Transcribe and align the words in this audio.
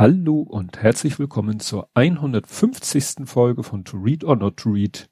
Hallo 0.00 0.40
und 0.40 0.80
herzlich 0.82 1.18
willkommen 1.18 1.60
zur 1.60 1.90
150. 1.92 3.28
Folge 3.28 3.62
von 3.62 3.84
To 3.84 3.98
Read 3.98 4.24
or 4.24 4.34
Not 4.34 4.56
to 4.56 4.70
Read, 4.70 5.10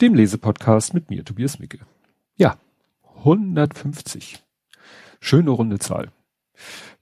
dem 0.00 0.14
Lesepodcast 0.14 0.94
mit 0.94 1.10
mir, 1.10 1.22
Tobias 1.22 1.58
Micke. 1.58 1.80
Ja, 2.36 2.56
150. 3.18 4.42
Schöne 5.20 5.50
runde 5.50 5.78
Zahl. 5.80 6.12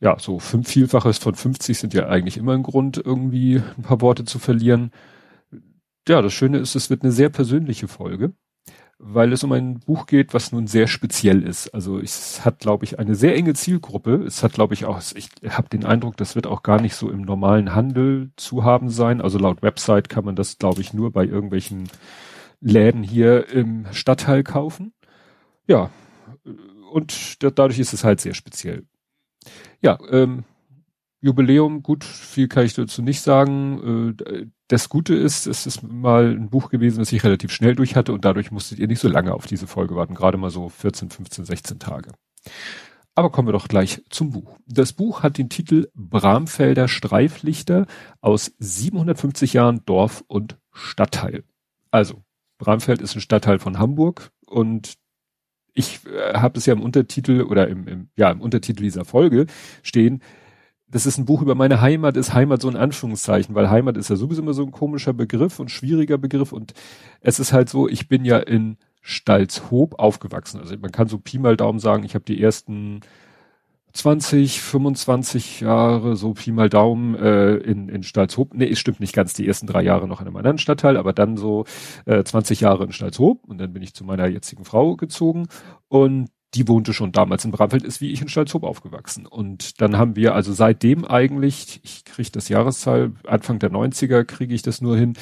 Ja, 0.01 0.19
so 0.19 0.41
fünf 0.41 0.69
Vielfaches 0.69 1.19
von 1.19 1.37
50 1.37 1.79
sind 1.79 1.95
ja 1.95 2.09
eigentlich 2.09 2.37
immer 2.37 2.55
ein 2.55 2.65
Grund, 2.65 2.97
irgendwie 2.97 3.63
ein 3.77 3.85
paar 3.85 4.01
Worte 4.01 4.25
zu 4.25 4.41
verlieren. 4.41 4.91
Ja, 6.09 6.23
das 6.23 6.33
Schöne 6.33 6.59
ist, 6.59 6.75
es 6.75 6.91
wird 6.91 7.05
eine 7.05 7.13
sehr 7.13 7.29
persönliche 7.29 7.87
Folge 7.87 8.33
weil 9.03 9.33
es 9.33 9.43
um 9.43 9.53
ein 9.53 9.81
Buch 9.81 10.07
geht, 10.07 10.35
was 10.35 10.53
nun 10.53 10.67
sehr 10.67 10.87
speziell 10.87 11.43
ist. 11.43 11.69
Also 11.69 11.99
es 11.99 12.45
hat, 12.45 12.59
glaube 12.59 12.85
ich, 12.85 12.99
eine 12.99 13.15
sehr 13.15 13.35
enge 13.35 13.55
Zielgruppe. 13.55 14.23
Es 14.27 14.43
hat, 14.43 14.53
glaube 14.53 14.75
ich, 14.75 14.85
auch, 14.85 15.01
ich 15.15 15.31
habe 15.49 15.71
den 15.71 15.87
Eindruck, 15.87 16.19
das 16.19 16.35
wird 16.35 16.47
auch 16.47 16.63
gar 16.63 16.83
nicht 16.83 16.95
so 16.95 17.11
im 17.11 17.23
normalen 17.23 17.75
Handel 17.75 18.31
zu 18.37 18.63
haben 18.63 18.91
sein. 18.91 19.23
Also 19.23 19.39
laut 19.39 19.63
Website 19.63 20.11
kann 20.11 20.27
man 20.27 20.37
das, 20.37 20.59
glaube 20.59 20.83
ich, 20.83 20.93
nur 20.93 21.13
bei 21.13 21.25
irgendwelchen 21.25 21.89
Läden 22.61 23.03
hier 23.03 23.49
im 23.49 23.87
Stadtteil 23.91 24.43
kaufen. 24.45 24.93
Ja, 25.67 25.89
und 26.93 27.43
dadurch 27.43 27.79
ist 27.79 27.95
es 27.95 28.05
halt 28.05 28.21
sehr 28.21 28.35
speziell. 28.35 28.85
Ja, 29.81 29.99
ähm, 30.11 30.45
Jubiläum, 31.23 31.83
gut, 31.83 32.05
viel 32.05 32.49
kann 32.49 32.67
ich 32.67 32.75
dazu 32.75 33.01
nicht 33.01 33.23
sagen. 33.23 34.17
Äh, 34.21 34.47
das 34.71 34.89
Gute 34.89 35.15
ist, 35.15 35.49
es 35.49 35.67
ist 35.67 35.83
mal 35.83 36.31
ein 36.31 36.49
Buch 36.49 36.71
gewesen, 36.71 37.01
das 37.01 37.11
ich 37.11 37.25
relativ 37.25 37.51
schnell 37.51 37.75
durch 37.75 37.97
hatte 37.97 38.13
und 38.13 38.25
dadurch 38.25 38.53
musstet 38.53 38.79
ihr 38.79 38.87
nicht 38.87 39.01
so 39.01 39.09
lange 39.09 39.35
auf 39.35 39.49
diese 39.49 39.67
Folge 39.67 39.97
warten, 39.97 40.15
gerade 40.15 40.39
mal 40.39 40.51
so 40.51 40.69
14, 40.69 41.11
15, 41.11 41.45
16 41.45 41.79
Tage. 41.81 42.13
Aber 43.17 43.31
kommen 43.31 43.49
wir 43.49 43.53
doch 43.53 43.67
gleich 43.67 44.05
zum 44.11 44.31
Buch. 44.31 44.57
Das 44.67 44.93
Buch 44.93 45.25
hat 45.25 45.39
den 45.39 45.49
Titel 45.49 45.89
Bramfelder 45.95 46.87
Streiflichter 46.87 47.87
aus 48.21 48.53
750 48.61 49.55
Jahren 49.55 49.85
Dorf 49.87 50.23
und 50.29 50.57
Stadtteil. 50.73 51.43
Also, 51.91 52.23
Bramfeld 52.59 53.03
ist 53.03 53.17
ein 53.17 53.21
Stadtteil 53.21 53.59
von 53.59 53.81
Hamburg 53.81 54.31
und 54.47 54.95
ich 55.75 56.07
äh, 56.07 56.35
habe 56.35 56.59
es 56.59 56.67
ja 56.67 56.75
im 56.75 56.83
Untertitel 56.83 57.43
oder 57.43 57.67
im, 57.67 57.89
im, 57.89 58.09
ja, 58.15 58.31
im 58.31 58.41
Untertitel 58.41 58.85
dieser 58.85 59.05
Folge 59.05 59.47
stehen, 59.83 60.23
das 60.91 61.07
ist 61.07 61.19
ein 61.19 61.25
Buch 61.25 61.43
über 61.43 61.55
meine 61.55 61.81
Heimat, 61.81 62.17
ist 62.17 62.35
Heimat 62.35 62.61
so 62.61 62.69
ein 62.69 62.77
Anführungszeichen, 62.77 63.55
weil 63.55 63.71
Heimat 63.71 63.97
ist 63.97 64.11
ja 64.11 64.17
sowieso 64.17 64.43
immer 64.43 64.55
so 64.55 64.63
ein 64.63 64.73
komischer 64.73 65.13
Begriff 65.13 65.61
und 65.61 65.71
schwieriger 65.71 66.19
Begriff 66.19 66.53
und 66.53 66.75
es 67.21 67.39
ist 67.39 67.53
halt 67.53 67.69
so, 67.69 67.89
ich 67.89 68.09
bin 68.09 68.25
ja 68.25 68.39
in 68.39 68.77
Stalzhoop 69.03 69.99
aufgewachsen. 69.99 70.61
Also 70.61 70.77
man 70.77 70.93
kann 70.93 71.09
so 71.09 71.19
Pi 71.19 71.39
mal 71.39 71.57
Daumen 71.57 71.79
sagen, 71.79 72.05
ich 72.05 72.15
habe 72.15 72.25
die 72.25 72.43
ersten 72.43 73.01
20, 73.93 74.61
25 74.61 75.61
Jahre, 75.61 76.17
so 76.17 76.35
Pi 76.35 76.53
mal 76.53 76.69
Daumen, 76.69 77.15
äh, 77.17 77.55
in, 77.57 77.89
in 77.89 78.03
Stalzhoop. 78.03 78.55
Nee, 78.55 78.69
es 78.69 78.79
stimmt 78.79 79.01
nicht 79.01 79.15
ganz, 79.15 79.35
die 79.35 79.47
ersten 79.47 79.67
drei 79.67 79.83
Jahre 79.83 80.07
noch 80.07 80.21
in 80.21 80.27
einem 80.27 80.37
anderen 80.37 80.59
Stadtteil, 80.59 80.97
aber 80.97 81.13
dann 81.13 81.37
so 81.37 81.65
äh, 82.05 82.23
20 82.23 82.61
Jahre 82.61 82.85
in 82.85 82.93
Stalzhoop 82.93 83.45
und 83.49 83.59
dann 83.59 83.73
bin 83.73 83.83
ich 83.83 83.95
zu 83.95 84.05
meiner 84.05 84.27
jetzigen 84.27 84.65
Frau 84.65 84.97
gezogen 84.97 85.49
und 85.89 86.29
die 86.55 86.67
wohnte 86.67 86.93
schon 86.93 87.13
damals 87.13 87.45
in 87.45 87.53
Bramfeld, 87.53 87.85
ist 87.85 88.01
wie 88.01 88.11
ich 88.11 88.21
in 88.21 88.29
Stalzhoop 88.29 88.65
aufgewachsen. 88.65 89.27
Und 89.27 89.81
dann 89.81 89.97
haben 89.97 90.17
wir 90.17 90.35
also 90.35 90.53
seitdem 90.53 91.05
eigentlich, 91.05 91.81
ich 91.85 92.05
kriege 92.05 92.31
das 92.33 92.49
Jahreszahl, 92.49 93.13
Anfang 93.25 93.61
der 93.61 93.71
90er 93.71 94.25
kriege 94.25 94.55
ich 94.55 94.63
das 94.63 94.81
nur 94.81 94.97
hin, 94.97 95.15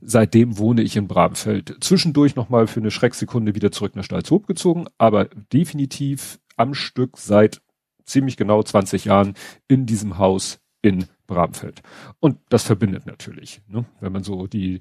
seitdem 0.00 0.58
wohne 0.58 0.82
ich 0.82 0.96
in 0.96 1.06
Bramfeld. 1.06 1.76
Zwischendurch 1.80 2.34
nochmal 2.34 2.66
für 2.66 2.80
eine 2.80 2.90
Schrecksekunde 2.90 3.54
wieder 3.54 3.70
zurück 3.70 3.94
nach 3.94 4.04
Stalzhoop 4.04 4.46
gezogen, 4.46 4.86
aber 4.98 5.26
definitiv 5.52 6.40
am 6.56 6.74
Stück 6.74 7.16
seit 7.16 7.62
ziemlich 8.04 8.36
genau 8.36 8.62
20 8.62 9.04
Jahren 9.04 9.34
in 9.68 9.86
diesem 9.86 10.18
Haus 10.18 10.58
in 10.82 11.04
Bramfeld. 11.28 11.82
Und 12.18 12.38
das 12.48 12.64
verbindet 12.64 13.06
natürlich, 13.06 13.62
ne? 13.68 13.84
wenn 14.00 14.12
man 14.12 14.24
so 14.24 14.48
die 14.48 14.80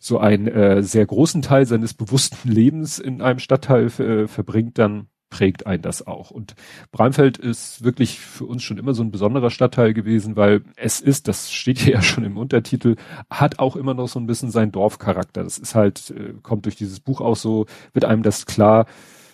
so 0.00 0.18
einen 0.18 0.46
äh, 0.46 0.82
sehr 0.84 1.04
großen 1.04 1.42
Teil 1.42 1.66
seines 1.66 1.94
bewussten 1.94 2.48
Lebens 2.48 3.00
in 3.00 3.20
einem 3.20 3.40
Stadtteil 3.40 3.86
äh, 3.86 4.28
verbringt, 4.28 4.78
dann 4.78 5.08
prägt 5.30 5.66
ein 5.66 5.80
das 5.80 6.06
auch. 6.06 6.30
Und 6.30 6.54
Bramfeld 6.90 7.38
ist 7.38 7.82
wirklich 7.82 8.20
für 8.20 8.44
uns 8.44 8.62
schon 8.62 8.78
immer 8.78 8.92
so 8.92 9.02
ein 9.02 9.10
besonderer 9.10 9.50
Stadtteil 9.50 9.94
gewesen, 9.94 10.36
weil 10.36 10.62
es 10.76 11.00
ist, 11.00 11.28
das 11.28 11.50
steht 11.50 11.78
hier 11.78 11.94
ja 11.94 12.02
schon 12.02 12.24
im 12.24 12.36
Untertitel, 12.36 12.96
hat 13.30 13.58
auch 13.58 13.76
immer 13.76 13.94
noch 13.94 14.08
so 14.08 14.18
ein 14.18 14.26
bisschen 14.26 14.50
seinen 14.50 14.72
Dorfcharakter. 14.72 15.42
Das 15.42 15.56
ist 15.56 15.74
halt, 15.74 16.10
äh, 16.10 16.34
kommt 16.42 16.66
durch 16.66 16.76
dieses 16.76 17.00
Buch 17.00 17.20
auch 17.20 17.36
so, 17.36 17.66
wird 17.92 18.04
einem 18.04 18.22
das 18.22 18.44
klar, 18.44 18.86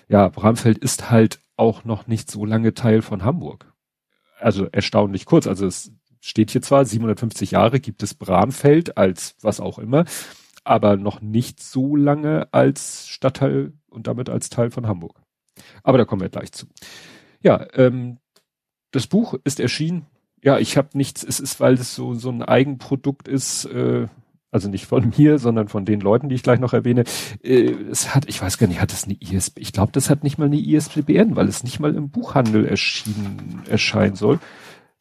ja, 0.09 0.29
Bramfeld 0.29 0.79
ist 0.79 1.11
halt 1.11 1.41
auch 1.57 1.85
noch 1.85 2.07
nicht 2.07 2.31
so 2.31 2.45
lange 2.45 2.75
Teil 2.75 3.03
von 3.03 3.25
Hamburg. 3.25 3.73
Also 4.39 4.67
erstaunlich 4.67 5.25
kurz. 5.25 5.47
Also 5.47 5.67
es 5.67 5.91
steht 6.21 6.51
hier 6.51 6.63
zwar, 6.63 6.85
750 6.85 7.53
Jahre 7.53 7.81
gibt 7.81 8.03
es 8.03 8.15
Bramfeld 8.15 8.99
als 8.99 9.37
was 9.41 9.61
auch 9.61 9.79
immer, 9.79 10.05
aber 10.65 10.97
noch 10.97 11.21
nicht 11.21 11.63
so 11.63 11.97
lange 11.97 12.49
als 12.53 13.09
Stadtteil 13.09 13.73
und 13.89 14.07
damit 14.07 14.29
als 14.29 14.51
Teil 14.51 14.71
von 14.71 14.87
Hamburg. 14.87 15.26
Aber 15.83 15.99
da 15.99 16.05
kommen 16.05 16.23
wir 16.23 16.29
gleich 16.29 16.53
zu. 16.53 16.67
Ja, 17.43 17.67
ähm, 17.75 18.19
das 18.91 19.07
Buch 19.07 19.35
ist 19.45 19.61
erschienen. 19.61 20.07
Ja, 20.43 20.59
ich 20.59 20.77
habe 20.77 20.91
nichts, 20.95 21.23
es 21.23 21.41
ist, 21.41 21.61
weil 21.61 21.75
es 21.75 21.95
so, 21.95 22.15
so 22.15 22.31
ein 22.31 22.43
Eigenprodukt 22.43 23.29
ist, 23.29 23.65
äh, 23.67 24.07
also 24.51 24.69
nicht 24.69 24.87
von 24.87 25.13
mir, 25.17 25.39
sondern 25.39 25.69
von 25.69 25.85
den 25.85 26.01
Leuten, 26.01 26.29
die 26.29 26.35
ich 26.35 26.43
gleich 26.43 26.61
noch 26.61 26.73
erwähne. 26.73 27.05
Äh, 27.43 27.73
es 27.91 28.15
hat, 28.15 28.29
ich 28.29 28.41
weiß 28.41 28.59
gar 28.59 28.67
nicht, 28.67 28.81
hat 28.81 28.93
es 28.93 29.05
eine 29.05 29.17
ISB? 29.21 29.61
Ich 29.61 29.73
glaube, 29.73 29.93
das 29.93 30.11
hat 30.11 30.25
nicht 30.25 30.39
mal 30.39 30.47
eine 30.47 30.59
ISBN, 30.59 31.37
weil 31.37 31.49
es 31.49 31.65
nicht 31.65 31.81
mal 31.81 31.95
im 31.95 32.11
Buchhandel 32.11 32.67
erschienen 32.67 33.63
erscheinen 33.69 34.17
soll. 34.17 34.39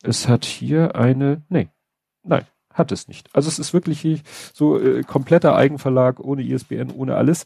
Es 0.04 0.28
hat 0.28 0.46
hier 0.46 0.96
eine, 0.96 1.44
nee, 1.50 1.70
nein, 2.24 2.46
hat 2.74 2.92
es 2.92 3.08
nicht. 3.08 3.34
Also 3.34 3.48
es 3.48 3.58
ist 3.58 3.74
wirklich 3.74 4.22
so 4.54 4.80
äh, 4.80 5.04
kompletter 5.04 5.56
Eigenverlag, 5.56 6.20
ohne 6.20 6.44
ISBN, 6.44 6.92
ohne 6.92 7.16
alles 7.16 7.46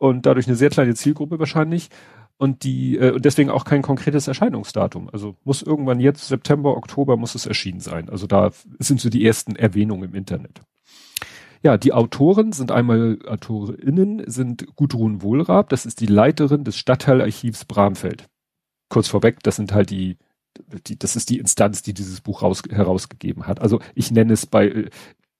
und 0.00 0.26
dadurch 0.26 0.46
eine 0.46 0.56
sehr 0.56 0.70
kleine 0.70 0.94
Zielgruppe 0.94 1.38
wahrscheinlich 1.38 1.90
und 2.38 2.64
die 2.64 2.96
äh, 2.96 3.12
und 3.12 3.24
deswegen 3.24 3.50
auch 3.50 3.64
kein 3.64 3.82
konkretes 3.82 4.26
Erscheinungsdatum. 4.26 5.10
Also 5.12 5.36
muss 5.44 5.62
irgendwann 5.62 6.00
jetzt 6.00 6.26
September, 6.26 6.76
Oktober 6.76 7.16
muss 7.16 7.34
es 7.34 7.46
erschienen 7.46 7.80
sein. 7.80 8.08
Also 8.08 8.26
da 8.26 8.50
sind 8.78 9.00
so 9.00 9.10
die 9.10 9.24
ersten 9.24 9.56
Erwähnungen 9.56 10.10
im 10.10 10.14
Internet. 10.14 10.62
Ja, 11.62 11.76
die 11.76 11.92
Autoren 11.92 12.52
sind 12.52 12.72
einmal 12.72 13.18
AutorInnen 13.26 14.22
sind 14.26 14.74
Gudrun 14.74 15.20
Wohlrab, 15.20 15.68
das 15.68 15.84
ist 15.84 16.00
die 16.00 16.06
Leiterin 16.06 16.64
des 16.64 16.78
Stadtteilarchivs 16.78 17.66
Bramfeld. 17.66 18.26
Kurz 18.88 19.08
vorweg, 19.08 19.42
das 19.42 19.56
sind 19.56 19.72
halt 19.72 19.90
die 19.90 20.16
die, 20.86 20.98
das 20.98 21.14
ist 21.14 21.30
die 21.30 21.38
Instanz, 21.38 21.82
die 21.82 21.94
dieses 21.94 22.20
Buch 22.20 22.42
raus, 22.42 22.62
herausgegeben 22.68 23.46
hat. 23.46 23.60
Also 23.60 23.80
ich 23.94 24.10
nenne 24.10 24.32
es 24.32 24.46
bei, 24.46 24.88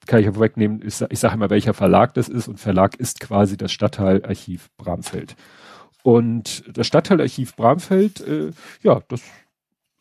kann 0.07 0.21
ich 0.21 0.27
ja 0.27 0.33
vorwegnehmen, 0.33 0.83
ich, 0.85 1.01
ich 1.09 1.19
sage 1.19 1.35
immer, 1.35 1.51
welcher 1.51 1.75
Verlag 1.75 2.15
das 2.15 2.29
ist 2.29 2.49
und 2.49 2.59
Verlag 2.59 2.97
ist 2.97 3.21
quasi 3.21 3.57
das 3.57 3.73
Stadtteilarchiv 3.73 4.71
Bramfeld. 4.77 5.37
Und 6.03 6.65
das 6.73 6.87
Stadtteilarchiv 6.87 7.55
Bramfeld, 7.57 8.21
äh, 8.27 8.53
ja, 8.83 9.01
das 9.09 9.23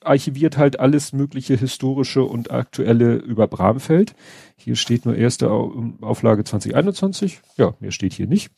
archiviert 0.02 0.58
halt 0.58 0.80
alles 0.80 1.14
mögliche 1.14 1.56
historische 1.56 2.24
und 2.24 2.52
aktuelle 2.52 3.16
über 3.16 3.48
Bramfeld. 3.48 4.16
Hier 4.56 4.76
steht 4.76 5.06
nur 5.06 5.16
erste 5.16 5.52
Auflage 5.52 6.44
2021. 6.44 7.42
Ja, 7.58 7.74
mehr 7.80 7.92
steht 7.92 8.14
hier 8.14 8.28
nicht. 8.28 8.52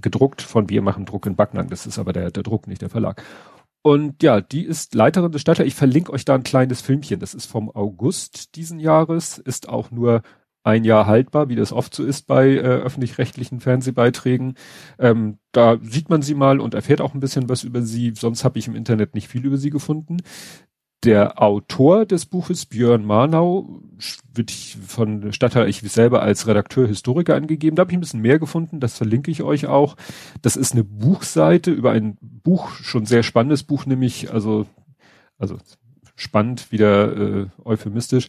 Gedruckt 0.00 0.42
von 0.42 0.70
Wir 0.70 0.80
machen 0.80 1.06
Druck 1.06 1.26
in 1.26 1.34
Backnang. 1.34 1.68
Das 1.70 1.86
ist 1.86 1.98
aber 1.98 2.12
der, 2.12 2.30
der 2.30 2.44
Druck, 2.44 2.68
nicht 2.68 2.82
der 2.82 2.88
Verlag. 2.88 3.24
Und 3.88 4.22
ja, 4.22 4.42
die 4.42 4.66
ist 4.66 4.94
Leiterin 4.94 5.32
des 5.32 5.40
Stadtteils. 5.40 5.68
Ich 5.68 5.74
verlinke 5.74 6.12
euch 6.12 6.26
da 6.26 6.34
ein 6.34 6.42
kleines 6.42 6.82
Filmchen. 6.82 7.20
Das 7.20 7.32
ist 7.32 7.46
vom 7.46 7.70
August 7.70 8.54
diesen 8.54 8.80
Jahres, 8.80 9.38
ist 9.38 9.66
auch 9.66 9.90
nur 9.90 10.20
ein 10.62 10.84
Jahr 10.84 11.06
haltbar, 11.06 11.48
wie 11.48 11.56
das 11.56 11.72
oft 11.72 11.94
so 11.94 12.04
ist 12.04 12.26
bei 12.26 12.50
äh, 12.50 12.58
öffentlich-rechtlichen 12.58 13.60
Fernsehbeiträgen. 13.60 14.56
Ähm, 14.98 15.38
da 15.52 15.78
sieht 15.80 16.10
man 16.10 16.20
sie 16.20 16.34
mal 16.34 16.60
und 16.60 16.74
erfährt 16.74 17.00
auch 17.00 17.14
ein 17.14 17.20
bisschen 17.20 17.48
was 17.48 17.64
über 17.64 17.80
sie. 17.80 18.12
Sonst 18.14 18.44
habe 18.44 18.58
ich 18.58 18.68
im 18.68 18.76
Internet 18.76 19.14
nicht 19.14 19.28
viel 19.28 19.46
über 19.46 19.56
sie 19.56 19.70
gefunden. 19.70 20.18
Der 21.04 21.40
Autor 21.40 22.06
des 22.06 22.26
Buches, 22.26 22.66
Björn 22.66 23.04
Marnau, 23.04 23.80
wird 24.34 24.50
von 24.50 25.32
Stadtteil 25.32 25.68
ich 25.68 25.80
selber 25.80 26.22
als 26.22 26.48
Redakteur 26.48 26.88
Historiker 26.88 27.36
angegeben. 27.36 27.76
Da 27.76 27.82
habe 27.82 27.92
ich 27.92 27.96
ein 27.96 28.00
bisschen 28.00 28.20
mehr 28.20 28.40
gefunden, 28.40 28.80
das 28.80 28.96
verlinke 28.96 29.30
ich 29.30 29.42
euch 29.42 29.66
auch. 29.66 29.96
Das 30.42 30.56
ist 30.56 30.72
eine 30.72 30.82
Buchseite 30.82 31.70
über 31.70 31.92
ein 31.92 32.18
Buch, 32.20 32.70
schon 32.72 33.06
sehr 33.06 33.22
spannendes 33.22 33.62
Buch, 33.62 33.86
nämlich, 33.86 34.32
also, 34.32 34.66
also 35.38 35.58
spannend, 36.16 36.72
wieder 36.72 37.16
äh, 37.16 37.46
euphemistisch. 37.64 38.26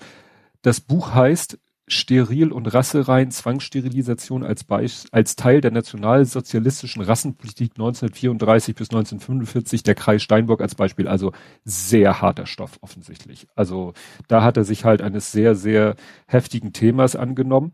Das 0.62 0.80
Buch 0.80 1.14
heißt 1.14 1.58
Steril- 1.90 2.52
und 2.52 2.74
rasserein 2.74 3.32
Zwangssterilisation 3.32 4.44
als, 4.44 4.66
als 5.12 5.36
Teil 5.36 5.62
der 5.62 5.72
nationalsozialistischen 5.72 7.02
Rassenpolitik 7.02 7.72
1934 7.72 8.76
bis 8.76 8.90
1945, 8.90 9.84
der 9.84 9.96
Kreis 9.96 10.24
Steinburg 10.24 10.62
als 10.62 10.76
Beispiel, 10.76 11.08
also 11.08 11.32
sehr 11.66 12.22
harter 12.22 12.46
Stoff 12.46 12.78
offensichtlich. 12.82 13.48
Also 13.56 13.94
da 14.28 14.44
hat 14.44 14.58
er 14.58 14.64
sich 14.64 14.86
halt 14.86 15.02
eines 15.02 15.32
sehr, 15.32 15.56
sehr 15.56 15.96
heftigen 16.28 16.74
Themas 16.74 17.16
angenommen. 17.16 17.74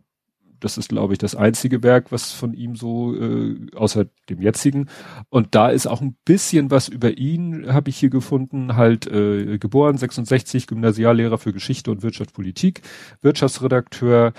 Das 0.60 0.78
ist, 0.78 0.90
glaube 0.90 1.14
ich, 1.14 1.20
das 1.20 1.36
einzige 1.36 1.84
Werk, 1.84 2.12
was 2.12 2.32
von 2.32 2.54
ihm 2.54 2.76
so, 2.76 3.16
äh, 3.16 3.56
außer 3.76 4.06
dem 4.30 4.42
jetzigen. 4.42 4.90
Und 5.30 5.56
da 5.56 5.70
ist 5.70 5.88
auch 5.88 6.02
ein 6.02 6.16
bisschen 6.26 6.72
was 6.72 6.88
über 6.88 7.18
ihn, 7.18 7.72
habe 7.74 7.90
ich 7.90 7.98
hier 7.98 8.10
gefunden. 8.10 8.76
Halt 8.76 9.08
äh, 9.08 9.58
geboren, 9.58 9.98
66, 9.98 10.68
Gymnasiallehrer 10.68 11.38
für 11.38 11.54
Geschichte 11.54 11.92
und 11.92 12.04
Wirtschaftspolitik, 12.04 12.82
Wirtschaftsredakteur, 13.22 14.34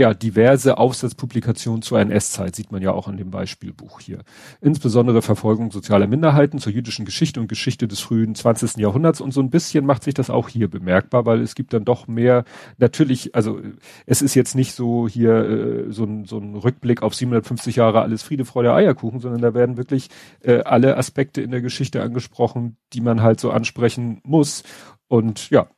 ja, 0.00 0.14
diverse 0.14 0.78
Aufsatzpublikationen 0.78 1.82
zur 1.82 2.00
NS-Zeit, 2.00 2.56
sieht 2.56 2.72
man 2.72 2.80
ja 2.80 2.92
auch 2.92 3.06
an 3.06 3.18
dem 3.18 3.30
Beispielbuch 3.30 4.00
hier. 4.00 4.20
Insbesondere 4.62 5.20
Verfolgung 5.20 5.70
sozialer 5.70 6.06
Minderheiten 6.06 6.58
zur 6.58 6.72
jüdischen 6.72 7.04
Geschichte 7.04 7.38
und 7.38 7.48
Geschichte 7.48 7.86
des 7.86 8.00
frühen 8.00 8.34
20. 8.34 8.78
Jahrhunderts 8.78 9.20
und 9.20 9.34
so 9.34 9.42
ein 9.42 9.50
bisschen 9.50 9.84
macht 9.84 10.02
sich 10.02 10.14
das 10.14 10.30
auch 10.30 10.48
hier 10.48 10.70
bemerkbar, 10.70 11.26
weil 11.26 11.42
es 11.42 11.54
gibt 11.54 11.74
dann 11.74 11.84
doch 11.84 12.08
mehr, 12.08 12.44
natürlich, 12.78 13.34
also 13.34 13.60
es 14.06 14.22
ist 14.22 14.34
jetzt 14.34 14.54
nicht 14.54 14.72
so 14.72 15.06
hier 15.06 15.34
äh, 15.34 15.92
so, 15.92 16.04
ein, 16.04 16.24
so 16.24 16.38
ein 16.38 16.54
Rückblick 16.54 17.02
auf 17.02 17.14
750 17.14 17.76
Jahre 17.76 18.00
alles 18.00 18.22
Friede, 18.22 18.46
Freude, 18.46 18.72
Eierkuchen, 18.72 19.20
sondern 19.20 19.42
da 19.42 19.52
werden 19.52 19.76
wirklich 19.76 20.08
äh, 20.42 20.60
alle 20.62 20.96
Aspekte 20.96 21.42
in 21.42 21.50
der 21.50 21.60
Geschichte 21.60 22.02
angesprochen, 22.02 22.78
die 22.94 23.02
man 23.02 23.20
halt 23.20 23.38
so 23.38 23.50
ansprechen 23.50 24.22
muss. 24.24 24.62
Und 25.08 25.50
ja, 25.50 25.68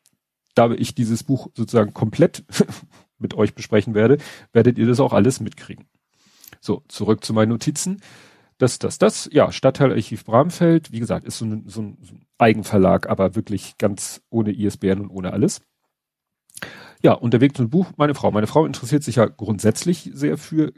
da 0.55 0.71
ich 0.71 0.95
dieses 0.95 1.23
Buch 1.23 1.49
sozusagen 1.55 1.95
komplett 1.95 2.45
mit 3.23 3.35
euch 3.35 3.55
besprechen 3.55 3.95
werde, 3.95 4.19
werdet 4.53 4.79
ihr 4.79 4.87
das 4.87 5.01
auch 5.01 5.13
alles 5.13 5.41
mitkriegen. 5.41 5.87
So, 6.61 6.83
zurück 6.89 7.25
zu 7.25 7.33
meinen 7.33 7.49
Notizen. 7.49 8.01
Das, 8.59 8.79
das, 8.79 8.99
das, 8.99 9.29
ja, 9.33 9.51
Stadtteilarchiv 9.51 10.25
Bramfeld, 10.25 10.93
wie 10.93 11.01
gesagt, 11.01 11.27
ist 11.27 11.39
so 11.39 11.47
ein, 11.47 11.65
so 11.67 11.83
ein, 11.83 11.99
so 12.03 12.15
ein 12.15 12.27
Eigenverlag, 12.39 13.09
aber 13.09 13.35
wirklich 13.35 13.77
ganz 13.79 14.23
ohne 14.31 14.53
ISBN 14.53 15.01
und 15.01 15.11
ohne 15.11 15.33
alles. 15.33 15.63
Ja, 17.03 17.15
unterwegs 17.15 17.55
zum 17.55 17.71
Buch, 17.71 17.93
meine 17.97 18.15
Frau. 18.15 18.31
Meine 18.31 18.47
Frau 18.47 18.65
interessiert 18.65 19.03
sich 19.03 19.17
ja 19.17 19.27
grundsätzlich 19.27 20.11
sehr 20.15 20.39
für 20.39 20.73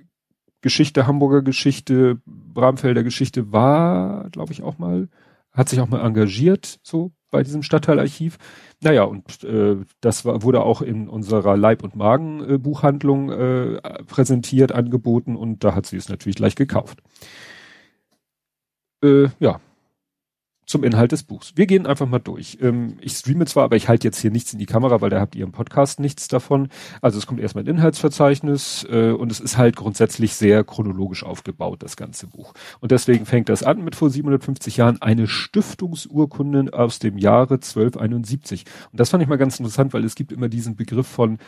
Geschichte, 0.63 1.07
Hamburger 1.07 1.43
Geschichte, 1.43 2.23
Bramfelder 2.25 3.03
Geschichte, 3.03 3.53
war, 3.53 4.31
glaube 4.31 4.55
ich, 4.55 4.63
auch 4.63 4.79
mal, 4.79 5.09
hat 5.53 5.69
sich 5.69 5.81
auch 5.81 5.89
mal 5.89 6.01
engagiert, 6.01 6.79
so 6.83 7.13
bei 7.31 7.43
diesem 7.43 7.63
Stadtteilarchiv. 7.63 8.39
Naja, 8.85 9.05
und 9.05 9.43
äh, 9.45 9.79
das 10.03 10.27
war, 10.27 10.43
wurde 10.43 10.63
auch 10.63 10.83
in 10.83 11.09
unserer 11.09 11.57
Leib- 11.57 11.83
und 11.83 11.97
Magen-Buchhandlung 11.97 13.31
äh, 13.31 13.81
präsentiert, 14.07 14.73
angeboten 14.73 15.37
und 15.37 15.65
da 15.65 15.75
hat 15.75 15.87
sie 15.87 15.97
es 15.97 16.11
natürlich 16.11 16.37
gleich 16.37 16.55
gekauft. 16.55 17.03
Äh, 19.03 19.29
ja, 19.41 19.61
zum 20.75 20.83
Inhalt 20.83 21.13
des 21.13 21.23
Buchs. 21.23 21.53
Wir 21.55 21.67
gehen 21.67 21.87
einfach 21.87 22.09
mal 22.09 22.19
durch. 22.19 22.59
Ähm, 22.61 22.97
ich 23.01 23.13
streame 23.13 23.47
zwar, 23.47 23.63
aber 23.63 23.77
ich 23.77 23.89
halte 23.89 24.09
jetzt 24.09 24.19
hier 24.19 24.33
nichts 24.33 24.53
in 24.53 24.59
die 24.59 24.67
Kamera, 24.67 25.01
weil 25.01 25.09
da 25.09 25.21
habt 25.21 25.37
ihr 25.37 25.45
im 25.45 25.53
Podcast 25.53 26.01
nichts 26.01 26.27
davon. 26.27 26.69
Also 27.01 27.17
es 27.17 27.29
kommt 27.29 27.39
erstmal 27.39 27.63
ein 27.63 27.69
Inhaltsverzeichnis 27.69 28.85
äh, 28.91 29.13
und 29.13 29.31
es 29.31 29.39
ist 29.39 29.57
halt 29.57 29.77
grundsätzlich 29.77 30.35
sehr 30.35 30.65
chronologisch 30.65 31.23
aufgebaut, 31.23 31.85
das 31.85 31.97
ganze 31.97 32.27
Buch. 32.27 32.55
Und 32.81 32.91
deswegen 32.91 33.25
fängt 33.25 33.51
das 33.51 33.63
an 33.63 33.85
mit 33.85 33.95
vor 33.95 34.11
750 34.11 34.79
Jahren 34.79 35.01
eine 35.01 35.29
Stiftungsurkunde 35.29 36.73
aus 36.73 36.99
dem 36.99 37.19
Jahre 37.19 37.55
1271. 37.55 38.65
Und 38.91 38.99
das 38.99 39.11
fand 39.11 39.23
ich 39.23 39.29
mal 39.29 39.39
ganz 39.39 39.61
interessant, 39.61 39.93
weil 39.95 40.03
es 40.03 40.17
gibt 40.17 40.33
immer 40.33 40.49
diesen 40.49 40.75
Begriff 40.75 41.07
von 41.07 41.39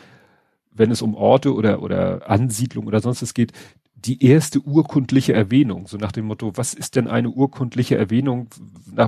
wenn 0.76 0.90
es 0.90 1.02
um 1.02 1.14
Orte 1.14 1.54
oder, 1.54 1.82
oder 1.82 2.28
Ansiedlung 2.28 2.86
oder 2.86 3.00
sonst 3.00 3.22
was 3.22 3.34
geht, 3.34 3.52
die 3.94 4.24
erste 4.24 4.60
urkundliche 4.60 5.32
Erwähnung, 5.32 5.86
so 5.86 5.96
nach 5.96 6.12
dem 6.12 6.26
Motto, 6.26 6.52
was 6.54 6.74
ist 6.74 6.96
denn 6.96 7.08
eine 7.08 7.30
urkundliche 7.30 7.96
Erwähnung, 7.96 8.48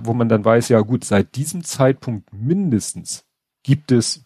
wo 0.03 0.15
man 0.15 0.29
dann 0.29 0.44
weiß, 0.44 0.70
ja 0.70 0.81
gut, 0.81 1.05
seit 1.05 1.37
diesem 1.37 1.62
Zeitpunkt 1.62 2.32
mindestens 2.32 3.25
gibt 3.62 3.93
es 3.93 4.25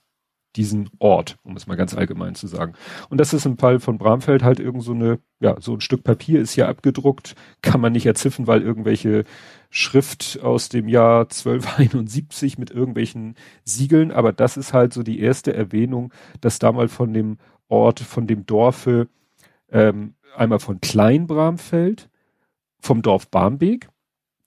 diesen 0.57 0.91
Ort, 0.99 1.39
um 1.45 1.57
es 1.57 1.67
mal 1.67 1.77
ganz 1.77 1.95
allgemein 1.95 2.35
zu 2.35 2.47
sagen. 2.47 2.75
Und 3.09 3.19
das 3.19 3.33
ist 3.33 3.47
im 3.47 3.59
Fall 3.59 3.81
von 3.81 3.99
Bramfeld 3.99 4.43
halt 4.43 4.61
irgend 4.61 4.83
so 4.83 4.93
eine, 4.93 5.19
ja, 5.41 5.57
so 5.61 5.75
ein 5.75 5.81
Stück 5.81 6.05
Papier 6.05 6.41
ist 6.41 6.53
hier 6.53 6.69
abgedruckt, 6.69 7.35
kann 7.63 7.81
man 7.81 7.93
nicht 7.93 8.07
erziffern, 8.07 8.47
weil 8.47 8.63
irgendwelche 8.63 9.25
Schrift 9.71 10.41
aus 10.43 10.69
dem 10.69 10.89
Jahr 10.89 11.23
1271 11.23 12.59
mit 12.59 12.71
irgendwelchen 12.71 13.37
Siegeln, 13.65 14.13
aber 14.13 14.33
das 14.33 14.57
ist 14.57 14.73
halt 14.73 14.93
so 14.93 15.03
die 15.03 15.21
erste 15.21 15.55
Erwähnung, 15.55 16.13
dass 16.41 16.59
damals 16.59 16.93
von 16.93 17.15
dem 17.15 17.39
Ort, 17.69 18.01
von 18.01 18.27
dem 18.27 18.45
Dorfe 18.45 19.09
ähm, 19.71 20.15
einmal 20.37 20.59
von 20.59 20.81
Klein-Bramfeld, 20.81 22.11
vom 22.81 23.01
Dorf 23.01 23.29
Barmbek, 23.29 23.89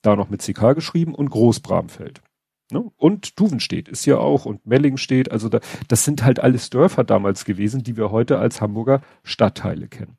da 0.02 0.14
noch 0.14 0.30
mit 0.30 0.42
CK 0.42 0.74
geschrieben, 0.74 1.14
und 1.14 1.30
Groß-Bramfeld. 1.30 2.22
Ne? 2.70 2.90
Und 2.96 3.38
Duvenstedt 3.38 3.88
ist 3.88 4.06
ja 4.06 4.18
auch 4.18 4.44
und 4.44 4.66
Mellingstedt, 4.66 5.30
also 5.30 5.48
da, 5.48 5.60
das 5.88 6.04
sind 6.04 6.24
halt 6.24 6.40
alles 6.40 6.70
Dörfer 6.70 7.04
damals 7.04 7.44
gewesen, 7.44 7.82
die 7.82 7.96
wir 7.96 8.10
heute 8.10 8.38
als 8.38 8.60
Hamburger 8.60 9.02
Stadtteile 9.22 9.88
kennen. 9.88 10.16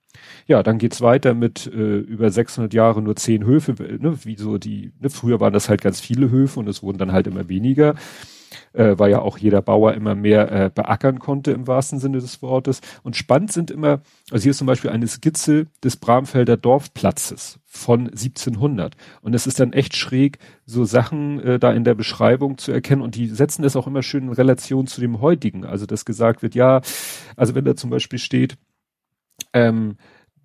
Ja, 0.47 0.63
dann 0.63 0.77
geht's 0.77 1.01
weiter 1.01 1.33
mit 1.33 1.67
äh, 1.67 1.97
über 1.97 2.29
600 2.29 2.73
Jahre 2.73 3.01
nur 3.01 3.15
zehn 3.15 3.45
Höfe, 3.45 3.73
ne, 3.99 4.17
wie 4.23 4.35
so 4.35 4.57
die, 4.57 4.91
ne, 4.99 5.09
früher 5.09 5.39
waren 5.39 5.53
das 5.53 5.69
halt 5.69 5.81
ganz 5.81 5.99
viele 5.99 6.29
Höfe 6.29 6.59
und 6.59 6.67
es 6.67 6.83
wurden 6.83 6.97
dann 6.97 7.11
halt 7.11 7.27
immer 7.27 7.49
weniger 7.49 7.95
äh, 8.73 8.97
weil 8.97 9.11
ja 9.11 9.19
auch 9.19 9.37
jeder 9.37 9.61
Bauer 9.61 9.93
immer 9.93 10.15
mehr 10.15 10.51
äh, 10.51 10.69
beackern 10.73 11.19
konnte 11.19 11.51
im 11.51 11.67
wahrsten 11.67 11.99
Sinne 11.99 12.19
des 12.19 12.41
Wortes. 12.41 12.81
Und 13.03 13.15
spannend 13.15 13.51
sind 13.51 13.71
immer, 13.71 14.01
also 14.31 14.43
hier 14.43 14.51
ist 14.51 14.57
zum 14.57 14.67
Beispiel 14.67 14.91
eine 14.91 15.07
Skizze 15.07 15.67
des 15.83 15.97
Bramfelder 15.97 16.57
Dorfplatzes 16.57 17.59
von 17.65 18.07
1700. 18.07 18.95
Und 19.21 19.33
es 19.33 19.47
ist 19.47 19.59
dann 19.59 19.73
echt 19.73 19.95
schräg, 19.95 20.39
so 20.65 20.85
Sachen 20.85 21.39
äh, 21.41 21.59
da 21.59 21.71
in 21.71 21.83
der 21.83 21.95
Beschreibung 21.95 22.57
zu 22.57 22.71
erkennen. 22.71 23.01
Und 23.01 23.15
die 23.15 23.27
setzen 23.27 23.63
das 23.63 23.75
auch 23.75 23.87
immer 23.87 24.03
schön 24.03 24.23
in 24.23 24.33
Relation 24.33 24.87
zu 24.87 25.01
dem 25.01 25.21
heutigen. 25.21 25.65
Also 25.65 25.85
dass 25.85 26.05
gesagt 26.05 26.41
wird, 26.41 26.55
ja, 26.55 26.81
also 27.35 27.55
wenn 27.55 27.65
da 27.65 27.75
zum 27.75 27.89
Beispiel 27.89 28.19
steht, 28.19 28.57
ähm, 29.53 29.97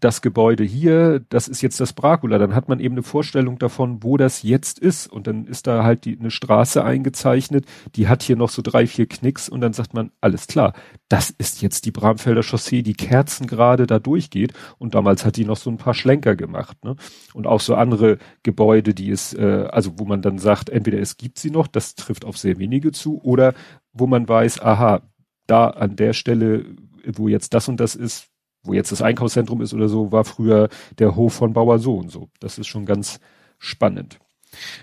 das 0.02 0.20
Gebäude 0.20 0.64
hier, 0.64 1.20
das 1.28 1.46
ist 1.46 1.62
jetzt 1.62 1.78
das 1.80 1.92
Bracula. 1.92 2.38
Dann 2.38 2.54
hat 2.54 2.68
man 2.68 2.80
eben 2.80 2.94
eine 2.94 3.04
Vorstellung 3.04 3.58
davon, 3.58 4.02
wo 4.02 4.16
das 4.16 4.42
jetzt 4.42 4.78
ist. 4.78 5.06
Und 5.06 5.26
dann 5.26 5.46
ist 5.46 5.66
da 5.66 5.84
halt 5.84 6.04
die, 6.04 6.18
eine 6.18 6.30
Straße 6.30 6.84
eingezeichnet, 6.84 7.66
die 7.94 8.08
hat 8.08 8.22
hier 8.22 8.36
noch 8.36 8.50
so 8.50 8.62
drei, 8.62 8.86
vier 8.86 9.06
Knicks 9.06 9.48
und 9.48 9.60
dann 9.60 9.72
sagt 9.72 9.94
man, 9.94 10.10
alles 10.20 10.48
klar, 10.48 10.74
das 11.08 11.30
ist 11.30 11.62
jetzt 11.62 11.86
die 11.86 11.92
Bramfelder 11.92 12.42
Chaussee, 12.42 12.82
die 12.82 12.94
Kerzen 12.94 13.46
gerade 13.46 13.86
da 13.86 14.00
durchgeht. 14.00 14.52
Und 14.78 14.94
damals 14.94 15.24
hat 15.24 15.36
die 15.36 15.44
noch 15.44 15.56
so 15.56 15.70
ein 15.70 15.78
paar 15.78 15.94
Schlenker 15.94 16.34
gemacht. 16.34 16.84
Ne? 16.84 16.96
Und 17.32 17.46
auch 17.46 17.60
so 17.60 17.76
andere 17.76 18.18
Gebäude, 18.42 18.94
die 18.94 19.10
es, 19.10 19.34
äh, 19.34 19.68
also 19.70 19.98
wo 19.98 20.04
man 20.04 20.20
dann 20.20 20.38
sagt, 20.38 20.68
entweder 20.68 20.98
es 20.98 21.16
gibt 21.16 21.38
sie 21.38 21.50
noch, 21.50 21.68
das 21.68 21.94
trifft 21.94 22.24
auf 22.24 22.36
sehr 22.36 22.58
wenige 22.58 22.90
zu, 22.90 23.22
oder 23.22 23.54
wo 23.92 24.06
man 24.08 24.28
weiß, 24.28 24.60
aha, 24.62 25.02
da 25.46 25.68
an 25.68 25.94
der 25.96 26.12
Stelle, 26.12 26.64
wo 27.06 27.28
jetzt 27.28 27.54
das 27.54 27.68
und 27.68 27.78
das 27.78 27.94
ist, 27.94 28.31
wo 28.64 28.72
jetzt 28.72 28.92
das 28.92 29.02
Einkaufszentrum 29.02 29.60
ist 29.60 29.74
oder 29.74 29.88
so, 29.88 30.12
war 30.12 30.24
früher 30.24 30.68
der 30.98 31.16
Hof 31.16 31.34
von 31.34 31.52
Bauer 31.52 31.78
so 31.78 31.96
und 31.96 32.10
so. 32.10 32.28
Das 32.40 32.58
ist 32.58 32.68
schon 32.68 32.86
ganz 32.86 33.20
spannend. 33.58 34.18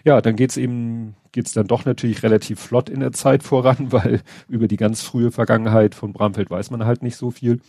Ja, 0.03 0.21
dann 0.21 0.35
geht's 0.35 0.57
eben, 0.57 1.15
geht's 1.31 1.53
dann 1.53 1.67
doch 1.67 1.85
natürlich 1.85 2.23
relativ 2.23 2.59
flott 2.59 2.89
in 2.89 3.01
der 3.01 3.11
Zeit 3.11 3.43
voran, 3.43 3.77
weil 3.91 4.21
über 4.47 4.67
die 4.67 4.77
ganz 4.77 5.01
frühe 5.01 5.31
Vergangenheit 5.31 5.95
von 5.95 6.13
Bramfeld 6.13 6.49
weiß 6.49 6.71
man 6.71 6.85
halt 6.85 7.03
nicht 7.03 7.17
so 7.17 7.31
viel. 7.31 7.61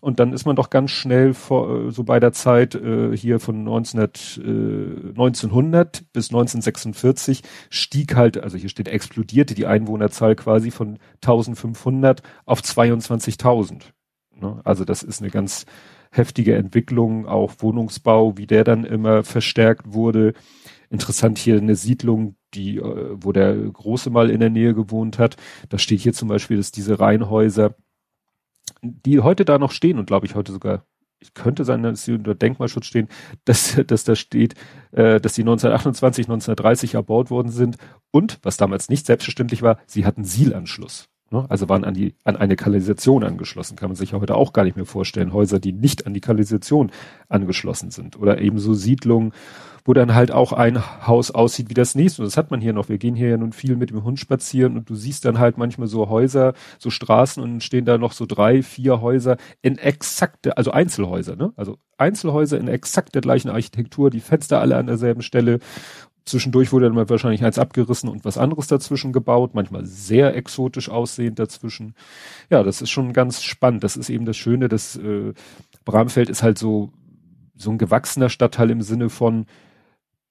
Und 0.00 0.20
dann 0.20 0.34
ist 0.34 0.44
man 0.44 0.54
doch 0.54 0.68
ganz 0.68 0.90
schnell 0.90 1.32
vor, 1.32 1.90
so 1.90 2.04
bei 2.04 2.20
der 2.20 2.34
Zeit 2.34 2.74
äh, 2.74 3.16
hier 3.16 3.40
von 3.40 3.60
1900, 3.60 4.38
äh, 4.44 5.08
1900 5.08 6.12
bis 6.12 6.28
1946 6.28 7.40
stieg 7.70 8.14
halt, 8.14 8.36
also 8.36 8.58
hier 8.58 8.68
steht 8.68 8.88
explodierte 8.88 9.54
die 9.54 9.64
Einwohnerzahl 9.64 10.36
quasi 10.36 10.70
von 10.70 10.98
1500 11.22 12.20
auf 12.44 12.60
22.000. 12.60 13.93
Ne? 14.40 14.60
Also 14.64 14.84
das 14.84 15.02
ist 15.02 15.20
eine 15.20 15.30
ganz 15.30 15.66
heftige 16.10 16.54
Entwicklung, 16.54 17.26
auch 17.26 17.54
Wohnungsbau, 17.58 18.36
wie 18.36 18.46
der 18.46 18.64
dann 18.64 18.84
immer 18.84 19.24
verstärkt 19.24 19.92
wurde. 19.92 20.34
Interessant 20.90 21.38
hier 21.38 21.56
eine 21.56 21.76
Siedlung, 21.76 22.36
die, 22.54 22.78
äh, 22.78 23.16
wo 23.20 23.32
der 23.32 23.54
Große 23.54 24.10
mal 24.10 24.30
in 24.30 24.40
der 24.40 24.50
Nähe 24.50 24.74
gewohnt 24.74 25.18
hat. 25.18 25.36
Da 25.68 25.78
steht 25.78 26.00
hier 26.00 26.12
zum 26.12 26.28
Beispiel, 26.28 26.56
dass 26.56 26.72
diese 26.72 27.00
Reihenhäuser, 27.00 27.74
die 28.82 29.20
heute 29.20 29.44
da 29.44 29.58
noch 29.58 29.72
stehen 29.72 29.98
und 29.98 30.06
glaube 30.06 30.26
ich 30.26 30.34
heute 30.34 30.52
sogar 30.52 30.84
könnte 31.32 31.64
sein, 31.64 31.82
dass 31.82 32.04
sie 32.04 32.12
unter 32.12 32.34
Denkmalschutz 32.34 32.86
stehen, 32.86 33.08
dass, 33.44 33.80
dass 33.86 34.04
da 34.04 34.14
steht, 34.14 34.54
äh, 34.92 35.20
dass 35.20 35.34
die 35.34 35.42
1928, 35.42 36.26
1930 36.26 36.94
erbaut 36.94 37.30
worden 37.30 37.50
sind 37.50 37.78
und, 38.10 38.38
was 38.42 38.56
damals 38.56 38.88
nicht 38.88 39.06
selbstverständlich 39.06 39.62
war, 39.62 39.78
sie 39.86 40.04
hatten 40.04 40.24
Sielanschluss. 40.24 41.08
Ne? 41.30 41.44
Also 41.48 41.68
waren 41.68 41.84
an 41.84 41.94
die, 41.94 42.14
an 42.24 42.36
eine 42.36 42.56
Kanalisation 42.56 43.24
angeschlossen. 43.24 43.76
Kann 43.76 43.90
man 43.90 43.96
sich 43.96 44.12
ja 44.12 44.20
heute 44.20 44.36
auch 44.36 44.52
gar 44.52 44.64
nicht 44.64 44.76
mehr 44.76 44.86
vorstellen. 44.86 45.32
Häuser, 45.32 45.58
die 45.58 45.72
nicht 45.72 46.06
an 46.06 46.14
die 46.14 46.20
Kanalisation 46.20 46.90
angeschlossen 47.28 47.90
sind. 47.90 48.18
Oder 48.18 48.40
eben 48.40 48.58
so 48.58 48.74
Siedlungen, 48.74 49.32
wo 49.84 49.92
dann 49.92 50.14
halt 50.14 50.32
auch 50.32 50.52
ein 50.52 51.06
Haus 51.06 51.30
aussieht 51.30 51.68
wie 51.70 51.74
das 51.74 51.94
nächste. 51.94 52.22
Und 52.22 52.26
das 52.26 52.36
hat 52.36 52.50
man 52.50 52.60
hier 52.60 52.72
noch. 52.72 52.88
Wir 52.88 52.98
gehen 52.98 53.14
hier 53.14 53.28
ja 53.28 53.36
nun 53.36 53.52
viel 53.52 53.76
mit 53.76 53.90
dem 53.90 54.02
Hund 54.02 54.18
spazieren 54.18 54.76
und 54.76 54.88
du 54.88 54.94
siehst 54.94 55.24
dann 55.24 55.38
halt 55.38 55.58
manchmal 55.58 55.88
so 55.88 56.08
Häuser, 56.08 56.54
so 56.78 56.90
Straßen 56.90 57.42
und 57.42 57.62
stehen 57.62 57.84
da 57.84 57.98
noch 57.98 58.12
so 58.12 58.26
drei, 58.26 58.62
vier 58.62 59.00
Häuser 59.00 59.36
in 59.60 59.76
exakte, 59.76 60.56
also 60.56 60.70
Einzelhäuser, 60.70 61.36
ne? 61.36 61.52
Also 61.56 61.78
Einzelhäuser 61.98 62.58
in 62.58 62.68
exakt 62.68 63.14
der 63.14 63.22
gleichen 63.22 63.50
Architektur, 63.50 64.10
die 64.10 64.20
Fenster 64.20 64.60
alle 64.60 64.76
an 64.76 64.86
derselben 64.86 65.22
Stelle 65.22 65.58
Zwischendurch 66.24 66.72
wurde 66.72 66.86
dann 66.86 66.94
mal 66.94 67.08
wahrscheinlich 67.08 67.44
eins 67.44 67.58
abgerissen 67.58 68.08
und 68.08 68.24
was 68.24 68.38
anderes 68.38 68.66
dazwischen 68.66 69.12
gebaut, 69.12 69.54
manchmal 69.54 69.84
sehr 69.84 70.34
exotisch 70.34 70.88
aussehend 70.88 71.38
dazwischen. 71.38 71.94
Ja, 72.48 72.62
das 72.62 72.80
ist 72.80 72.90
schon 72.90 73.12
ganz 73.12 73.42
spannend. 73.42 73.84
Das 73.84 73.96
ist 73.96 74.08
eben 74.08 74.24
das 74.24 74.36
Schöne, 74.36 74.68
dass 74.68 74.96
äh, 74.96 75.34
Bramfeld 75.84 76.30
ist 76.30 76.42
halt 76.42 76.58
so, 76.58 76.90
so 77.56 77.70
ein 77.70 77.78
gewachsener 77.78 78.30
Stadtteil 78.30 78.70
im 78.70 78.80
Sinne 78.80 79.10
von, 79.10 79.44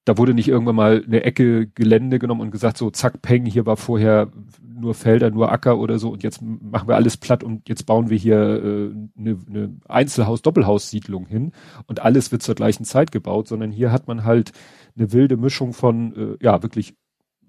da 0.06 0.18
wurde 0.18 0.34
nicht 0.34 0.48
irgendwann 0.48 0.76
mal 0.76 1.04
eine 1.06 1.24
Ecke 1.24 1.68
Gelände 1.68 2.20
genommen 2.20 2.42
und 2.42 2.52
gesagt, 2.52 2.78
so 2.78 2.90
zack, 2.90 3.22
peng, 3.22 3.46
hier 3.46 3.66
war 3.66 3.78
vorher 3.78 4.32
nur 4.62 4.94
Felder, 4.94 5.30
nur 5.32 5.52
Acker 5.52 5.78
oder 5.80 5.98
so 5.98 6.10
und 6.10 6.24
jetzt 6.24 6.42
machen 6.42 6.88
wir 6.88 6.96
alles 6.96 7.18
platt 7.18 7.44
und 7.44 7.70
jetzt 7.70 7.86
bauen 7.86 8.10
wir 8.10 8.18
hier 8.18 8.38
äh, 8.38 8.92
eine, 9.18 9.40
eine 9.48 9.78
Einzelhaus-Doppelhaussiedlung 9.88 11.26
hin 11.26 11.54
und 11.88 12.02
alles 12.02 12.32
wird 12.32 12.44
zur 12.44 12.56
gleichen 12.56 12.84
Zeit 12.84 13.12
gebaut, 13.12 13.48
sondern 13.48 13.72
hier 13.72 13.92
hat 13.92 14.08
man 14.08 14.26
halt 14.26 14.52
eine 14.98 15.14
wilde 15.14 15.38
Mischung 15.38 15.74
von, 15.74 16.16
äh, 16.16 16.44
ja, 16.44 16.62
wirklich 16.64 16.96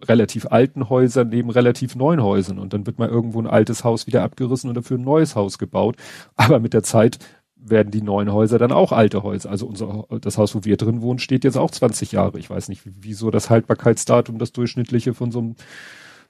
relativ 0.02 0.46
alten 0.46 0.88
Häusern 0.88 1.28
neben 1.28 1.50
relativ 1.50 1.96
neuen 1.96 2.22
Häusern 2.22 2.58
und 2.58 2.72
dann 2.72 2.86
wird 2.86 2.98
mal 2.98 3.08
irgendwo 3.08 3.40
ein 3.40 3.46
altes 3.46 3.84
Haus 3.84 4.06
wieder 4.06 4.22
abgerissen 4.22 4.68
und 4.68 4.76
dafür 4.76 4.98
ein 4.98 5.04
neues 5.04 5.34
Haus 5.34 5.58
gebaut. 5.58 5.96
Aber 6.36 6.60
mit 6.60 6.74
der 6.74 6.82
Zeit 6.82 7.18
werden 7.66 7.90
die 7.90 8.02
neuen 8.02 8.32
Häuser 8.32 8.58
dann 8.58 8.72
auch 8.72 8.92
alte 8.92 9.22
Häuser. 9.22 9.50
Also 9.50 9.66
unser, 9.66 10.06
das 10.20 10.38
Haus, 10.38 10.54
wo 10.54 10.64
wir 10.64 10.76
drin 10.76 11.00
wohnen, 11.02 11.18
steht 11.18 11.44
jetzt 11.44 11.56
auch 11.56 11.70
20 11.70 12.12
Jahre. 12.12 12.38
Ich 12.38 12.50
weiß 12.50 12.68
nicht, 12.68 12.82
wieso 12.84 13.30
das 13.30 13.50
Haltbarkeitsdatum 13.50 14.38
das 14.38 14.52
durchschnittliche 14.52 15.14
von 15.14 15.30
so 15.30 15.38
einem 15.40 15.54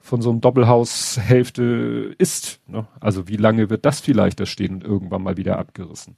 von 0.00 0.20
so 0.20 0.28
einem 0.30 0.42
Doppelhaushälfte 0.42 2.14
ist. 2.18 2.60
Ne? 2.66 2.86
Also 3.00 3.26
wie 3.26 3.38
lange 3.38 3.70
wird 3.70 3.86
das 3.86 4.00
vielleicht 4.00 4.38
da 4.38 4.44
stehen 4.44 4.74
und 4.74 4.84
irgendwann 4.84 5.22
mal 5.22 5.38
wieder 5.38 5.58
abgerissen? 5.58 6.16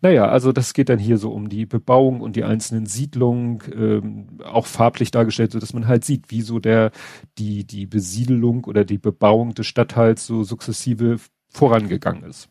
Naja, 0.00 0.26
also 0.26 0.52
das 0.52 0.72
geht 0.72 0.88
dann 0.88 1.00
hier 1.00 1.18
so 1.18 1.32
um 1.32 1.48
die 1.48 1.66
Bebauung 1.66 2.20
und 2.20 2.36
die 2.36 2.44
einzelnen 2.44 2.86
Siedlungen, 2.86 3.58
ähm, 3.74 4.26
auch 4.44 4.66
farblich 4.66 5.10
dargestellt, 5.10 5.50
so 5.50 5.58
dass 5.58 5.72
man 5.72 5.88
halt 5.88 6.04
sieht, 6.04 6.30
wie 6.30 6.42
so 6.42 6.60
der, 6.60 6.92
die, 7.38 7.64
die 7.64 7.86
Besiedelung 7.86 8.64
oder 8.64 8.84
die 8.84 8.98
Bebauung 8.98 9.54
des 9.54 9.66
Stadtteils 9.66 10.24
so 10.24 10.44
sukzessive 10.44 11.16
vorangegangen 11.48 12.22
ist. 12.24 12.48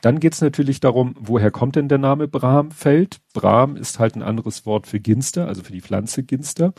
Dann 0.00 0.20
geht's 0.20 0.40
natürlich 0.40 0.80
darum, 0.80 1.14
woher 1.18 1.50
kommt 1.50 1.76
denn 1.76 1.88
der 1.88 1.98
Name 1.98 2.28
Bramfeld? 2.28 3.18
Bram 3.32 3.76
ist 3.76 3.98
halt 3.98 4.16
ein 4.16 4.22
anderes 4.22 4.66
Wort 4.66 4.86
für 4.86 5.00
Ginster, 5.00 5.48
also 5.48 5.62
für 5.62 5.72
die 5.72 5.80
Pflanze 5.80 6.22
Ginster 6.22 6.74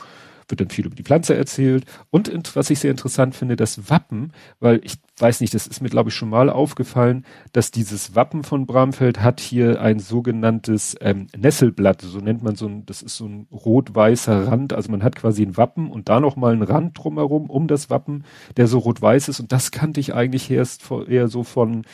wird 0.50 0.60
dann 0.60 0.70
viel 0.70 0.86
über 0.86 0.94
die 0.94 1.02
Pflanze 1.02 1.36
erzählt. 1.36 1.84
Und 2.10 2.56
was 2.56 2.70
ich 2.70 2.80
sehr 2.80 2.90
interessant 2.90 3.34
finde, 3.34 3.56
das 3.56 3.90
Wappen, 3.90 4.32
weil 4.58 4.80
ich 4.84 4.94
weiß 5.18 5.40
nicht, 5.40 5.54
das 5.54 5.66
ist 5.66 5.80
mir 5.80 5.88
glaube 5.88 6.10
ich 6.10 6.14
schon 6.14 6.30
mal 6.30 6.50
aufgefallen, 6.50 7.24
dass 7.52 7.70
dieses 7.70 8.14
Wappen 8.14 8.42
von 8.42 8.66
Bramfeld 8.66 9.20
hat 9.20 9.40
hier 9.40 9.80
ein 9.80 9.98
sogenanntes 9.98 10.96
ähm, 11.00 11.26
Nesselblatt, 11.36 12.02
so 12.02 12.18
nennt 12.18 12.42
man 12.42 12.56
so 12.56 12.66
ein, 12.66 12.86
das 12.86 13.02
ist 13.02 13.16
so 13.16 13.26
ein 13.26 13.46
rot-weißer 13.52 14.48
Rand, 14.48 14.72
also 14.72 14.90
man 14.90 15.02
hat 15.02 15.16
quasi 15.16 15.42
ein 15.42 15.56
Wappen 15.56 15.90
und 15.90 16.08
da 16.08 16.20
nochmal 16.20 16.52
einen 16.52 16.62
Rand 16.62 16.98
drumherum 16.98 17.50
um 17.50 17.68
das 17.68 17.90
Wappen, 17.90 18.24
der 18.56 18.66
so 18.66 18.78
rot-weiß 18.78 19.28
ist 19.28 19.40
und 19.40 19.52
das 19.52 19.70
kannte 19.70 20.00
ich 20.00 20.14
eigentlich 20.14 20.50
erst 20.50 20.90
eher 21.08 21.28
so 21.28 21.44
von 21.44 21.84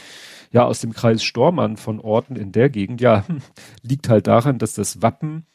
ja, 0.50 0.64
aus 0.64 0.80
dem 0.80 0.92
Kreis 0.92 1.22
Stormann 1.22 1.76
von 1.76 2.00
Orten 2.00 2.36
in 2.36 2.52
der 2.52 2.70
Gegend, 2.70 3.00
ja, 3.00 3.24
liegt 3.82 4.08
halt 4.08 4.26
daran, 4.26 4.58
dass 4.58 4.74
das 4.74 5.02
Wappen 5.02 5.46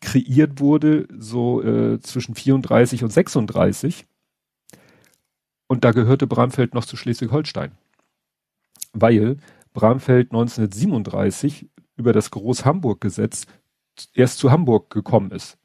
kreiert 0.00 0.60
wurde, 0.60 1.06
so 1.16 1.62
äh, 1.62 2.00
zwischen 2.00 2.34
34 2.34 3.04
und 3.04 3.10
36. 3.10 4.06
Und 5.66 5.84
da 5.84 5.92
gehörte 5.92 6.26
Bramfeld 6.26 6.74
noch 6.74 6.84
zu 6.84 6.96
Schleswig-Holstein. 6.96 7.72
Weil 8.92 9.36
Bramfeld 9.72 10.32
1937 10.32 11.68
über 11.96 12.12
das 12.12 12.30
Groß-Hamburg-Gesetz 12.30 13.46
erst 14.14 14.38
zu 14.38 14.50
Hamburg 14.50 14.90
gekommen 14.90 15.30
ist. 15.30 15.58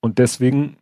Und 0.00 0.18
deswegen 0.18 0.76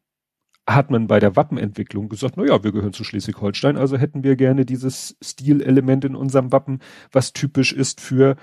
hat 0.75 0.91
man 0.91 1.07
bei 1.07 1.21
der 1.21 1.37
Wappenentwicklung 1.37 2.09
gesagt, 2.09 2.37
na 2.37 2.45
ja, 2.45 2.63
wir 2.63 2.73
gehören 2.73 2.93
zu 2.93 3.05
Schleswig-Holstein, 3.05 3.77
also 3.77 3.97
hätten 3.97 4.23
wir 4.23 4.37
gerne 4.37 4.65
dieses 4.65 5.17
Stilelement 5.23 6.05
in 6.05 6.17
unserem 6.17 6.53
Wappen, 6.53 6.81
was 7.13 7.33
typisch 7.33 7.73
ist 7.73 8.01
für 8.01 8.37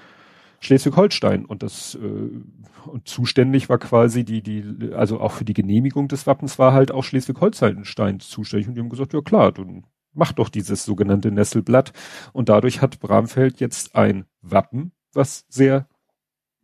Schleswig-Holstein. 0.59 1.45
Und 1.45 1.63
das 1.63 1.95
äh, 1.95 2.87
und 2.87 3.07
zuständig 3.07 3.69
war 3.69 3.77
quasi 3.79 4.23
die 4.23 4.41
die 4.41 4.93
also 4.93 5.19
auch 5.19 5.33
für 5.33 5.45
die 5.45 5.53
Genehmigung 5.53 6.07
des 6.07 6.25
Wappens 6.25 6.57
war 6.57 6.73
halt 6.73 6.91
auch 6.91 7.03
Schleswig-Holstein 7.03 7.83
zuständig. 8.19 8.67
Und 8.67 8.75
die 8.75 8.81
haben 8.81 8.89
gesagt 8.89 9.13
ja 9.13 9.21
klar 9.21 9.51
dann 9.51 9.85
mach 10.13 10.31
doch 10.31 10.49
dieses 10.49 10.83
sogenannte 10.83 11.31
Nesselblatt. 11.31 11.93
Und 12.33 12.49
dadurch 12.49 12.81
hat 12.81 12.99
Bramfeld 12.99 13.59
jetzt 13.59 13.95
ein 13.95 14.25
Wappen 14.41 14.91
was 15.13 15.45
sehr 15.49 15.87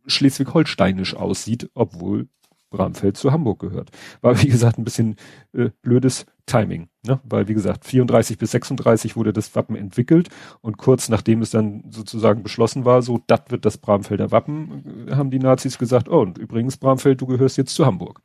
schleswig-holsteinisch 0.06 1.14
aussieht 1.14 1.70
obwohl 1.74 2.28
Bramfeld 2.74 3.16
zu 3.16 3.30
Hamburg 3.30 3.60
gehört. 3.60 3.90
War 4.20 4.42
wie 4.42 4.48
gesagt 4.48 4.78
ein 4.78 4.84
bisschen 4.84 5.16
äh, 5.52 5.70
blödes 5.82 6.26
Timing, 6.46 6.88
ne? 7.06 7.20
weil 7.24 7.46
wie 7.48 7.54
gesagt 7.54 7.84
34 7.84 8.36
bis 8.36 8.50
36 8.50 9.16
wurde 9.16 9.32
das 9.32 9.54
Wappen 9.54 9.76
entwickelt 9.76 10.28
und 10.60 10.76
kurz 10.76 11.08
nachdem 11.08 11.40
es 11.40 11.50
dann 11.50 11.84
sozusagen 11.90 12.42
beschlossen 12.42 12.84
war, 12.84 13.00
so 13.02 13.20
das 13.26 13.42
wird 13.48 13.64
das 13.64 13.78
Bramfelder 13.78 14.32
Wappen, 14.32 15.06
äh, 15.08 15.14
haben 15.14 15.30
die 15.30 15.38
Nazis 15.38 15.78
gesagt, 15.78 16.08
oh 16.08 16.20
und 16.20 16.38
übrigens 16.38 16.76
Bramfeld, 16.76 17.20
du 17.20 17.26
gehörst 17.26 17.56
jetzt 17.56 17.74
zu 17.74 17.86
Hamburg. 17.86 18.20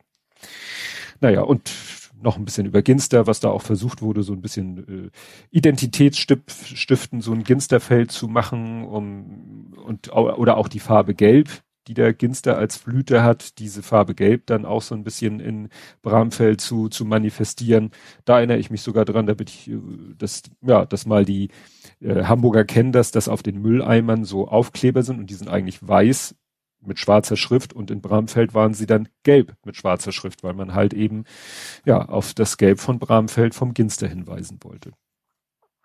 Naja 1.20 1.42
und 1.42 1.70
noch 2.22 2.36
ein 2.36 2.44
bisschen 2.44 2.66
über 2.66 2.82
Ginster, 2.82 3.26
was 3.26 3.40
da 3.40 3.50
auch 3.50 3.62
versucht 3.62 4.02
wurde, 4.02 4.22
so 4.22 4.32
ein 4.32 4.42
bisschen 4.42 5.06
äh, 5.06 5.10
Identitätsstiften, 5.50 7.20
so 7.20 7.32
ein 7.32 7.44
Ginsterfeld 7.44 8.10
zu 8.10 8.28
machen, 8.28 8.84
um 8.84 9.74
und 9.84 10.14
oder 10.14 10.56
auch 10.56 10.68
die 10.68 10.80
Farbe 10.80 11.14
Gelb, 11.14 11.48
die 11.86 11.94
der 11.94 12.12
Ginster 12.12 12.56
als 12.56 12.78
Blüte 12.78 13.22
hat, 13.22 13.58
diese 13.58 13.82
Farbe 13.82 14.14
Gelb 14.14 14.46
dann 14.46 14.64
auch 14.64 14.82
so 14.82 14.94
ein 14.94 15.04
bisschen 15.04 15.40
in 15.40 15.68
Bramfeld 16.02 16.60
zu, 16.60 16.88
zu 16.88 17.04
manifestieren. 17.04 17.90
Da 18.24 18.38
erinnere 18.38 18.58
ich 18.58 18.70
mich 18.70 18.82
sogar 18.82 19.04
dran, 19.04 19.26
da 19.26 19.34
bin 19.34 19.46
ich, 19.48 19.70
äh, 19.70 19.78
das, 20.16 20.42
ja, 20.62 20.84
dass 20.86 21.06
mal 21.06 21.24
die 21.24 21.48
äh, 22.00 22.24
Hamburger 22.24 22.64
kennen 22.64 22.92
das, 22.92 23.10
dass 23.10 23.28
auf 23.28 23.42
den 23.42 23.60
Mülleimern 23.60 24.24
so 24.24 24.48
Aufkleber 24.48 25.02
sind 25.02 25.18
und 25.18 25.30
die 25.30 25.34
sind 25.34 25.48
eigentlich 25.48 25.86
weiß 25.86 26.34
mit 26.82 26.98
schwarzer 26.98 27.36
Schrift 27.36 27.72
und 27.72 27.90
in 27.90 28.00
Bramfeld 28.00 28.54
waren 28.54 28.74
sie 28.74 28.86
dann 28.86 29.08
gelb 29.22 29.54
mit 29.64 29.76
schwarzer 29.76 30.12
Schrift, 30.12 30.42
weil 30.42 30.54
man 30.54 30.74
halt 30.74 30.94
eben, 30.94 31.24
ja, 31.84 32.06
auf 32.06 32.34
das 32.34 32.56
Gelb 32.56 32.80
von 32.80 32.98
Bramfeld 32.98 33.54
vom 33.54 33.74
Ginster 33.74 34.08
hinweisen 34.08 34.58
wollte. 34.62 34.92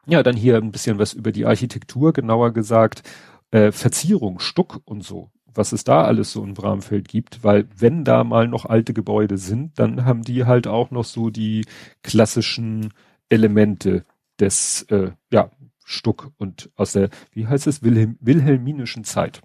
Ja, 0.07 0.23
dann 0.23 0.37
hier 0.37 0.57
ein 0.57 0.71
bisschen 0.71 0.99
was 0.99 1.13
über 1.13 1.31
die 1.31 1.45
Architektur, 1.45 2.13
genauer 2.13 2.53
gesagt, 2.53 3.03
äh, 3.51 3.71
Verzierung, 3.71 4.39
Stuck 4.39 4.81
und 4.85 5.03
so 5.03 5.31
was 5.55 5.71
es 5.71 5.83
da 5.83 6.03
alles 6.03 6.31
so 6.31 6.43
in 6.43 6.53
Bramfeld 6.53 7.07
gibt, 7.07 7.43
weil 7.43 7.67
wenn 7.75 8.03
da 8.03 8.23
mal 8.23 8.47
noch 8.47 8.65
alte 8.65 8.93
Gebäude 8.93 9.37
sind, 9.37 9.79
dann 9.79 10.05
haben 10.05 10.21
die 10.21 10.45
halt 10.45 10.67
auch 10.67 10.91
noch 10.91 11.05
so 11.05 11.29
die 11.29 11.65
klassischen 12.03 12.93
Elemente 13.29 14.05
des 14.39 14.83
äh, 14.83 15.11
ja, 15.31 15.49
Stuck 15.83 16.31
und 16.37 16.69
aus 16.75 16.93
der, 16.93 17.09
wie 17.31 17.47
heißt 17.47 17.67
es, 17.67 17.83
Wilhelm, 17.83 18.17
wilhelminischen 18.19 19.03
Zeit. 19.03 19.41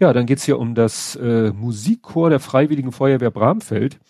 Ja, 0.00 0.12
dann 0.12 0.26
geht's 0.26 0.44
hier 0.44 0.58
um 0.58 0.74
das 0.74 1.14
äh, 1.16 1.52
Musikchor 1.52 2.30
der 2.30 2.40
Freiwilligen 2.40 2.90
Feuerwehr 2.90 3.30
Bramfeld, 3.30 4.00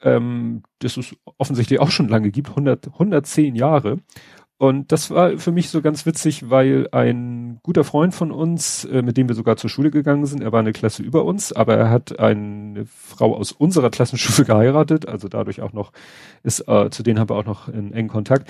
ähm, 0.00 0.62
das 0.78 0.96
es 0.96 1.16
offensichtlich 1.36 1.80
auch 1.80 1.90
schon 1.90 2.08
lange 2.08 2.30
gibt, 2.30 2.50
100, 2.50 2.88
110 2.88 3.56
Jahre. 3.56 3.98
Und 4.62 4.92
das 4.92 5.10
war 5.10 5.38
für 5.38 5.50
mich 5.50 5.70
so 5.70 5.82
ganz 5.82 6.06
witzig, 6.06 6.48
weil 6.48 6.86
ein 6.92 7.58
guter 7.64 7.82
Freund 7.82 8.14
von 8.14 8.30
uns, 8.30 8.84
äh, 8.84 9.02
mit 9.02 9.16
dem 9.16 9.26
wir 9.26 9.34
sogar 9.34 9.56
zur 9.56 9.68
Schule 9.68 9.90
gegangen 9.90 10.24
sind, 10.24 10.40
er 10.40 10.52
war 10.52 10.60
eine 10.60 10.72
Klasse 10.72 11.02
über 11.02 11.24
uns, 11.24 11.52
aber 11.52 11.76
er 11.76 11.90
hat 11.90 12.20
eine 12.20 12.86
Frau 12.86 13.34
aus 13.34 13.50
unserer 13.50 13.90
Klassenstufe 13.90 14.44
geheiratet, 14.46 15.08
also 15.08 15.26
dadurch 15.26 15.62
auch 15.62 15.72
noch 15.72 15.90
ist, 16.44 16.60
äh, 16.68 16.90
zu 16.90 17.02
denen 17.02 17.18
haben 17.18 17.28
wir 17.28 17.34
auch 17.34 17.44
noch 17.44 17.68
in 17.68 17.92
engen 17.92 18.08
Kontakt. 18.08 18.48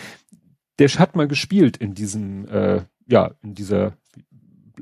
Der 0.79 0.89
hat 0.89 1.17
mal 1.17 1.29
gespielt 1.29 1.79
in 1.79 1.95
diesem, 1.95 2.47
äh, 2.47 2.83
ja, 3.07 3.31
in 3.43 3.55
dieser, 3.55 3.95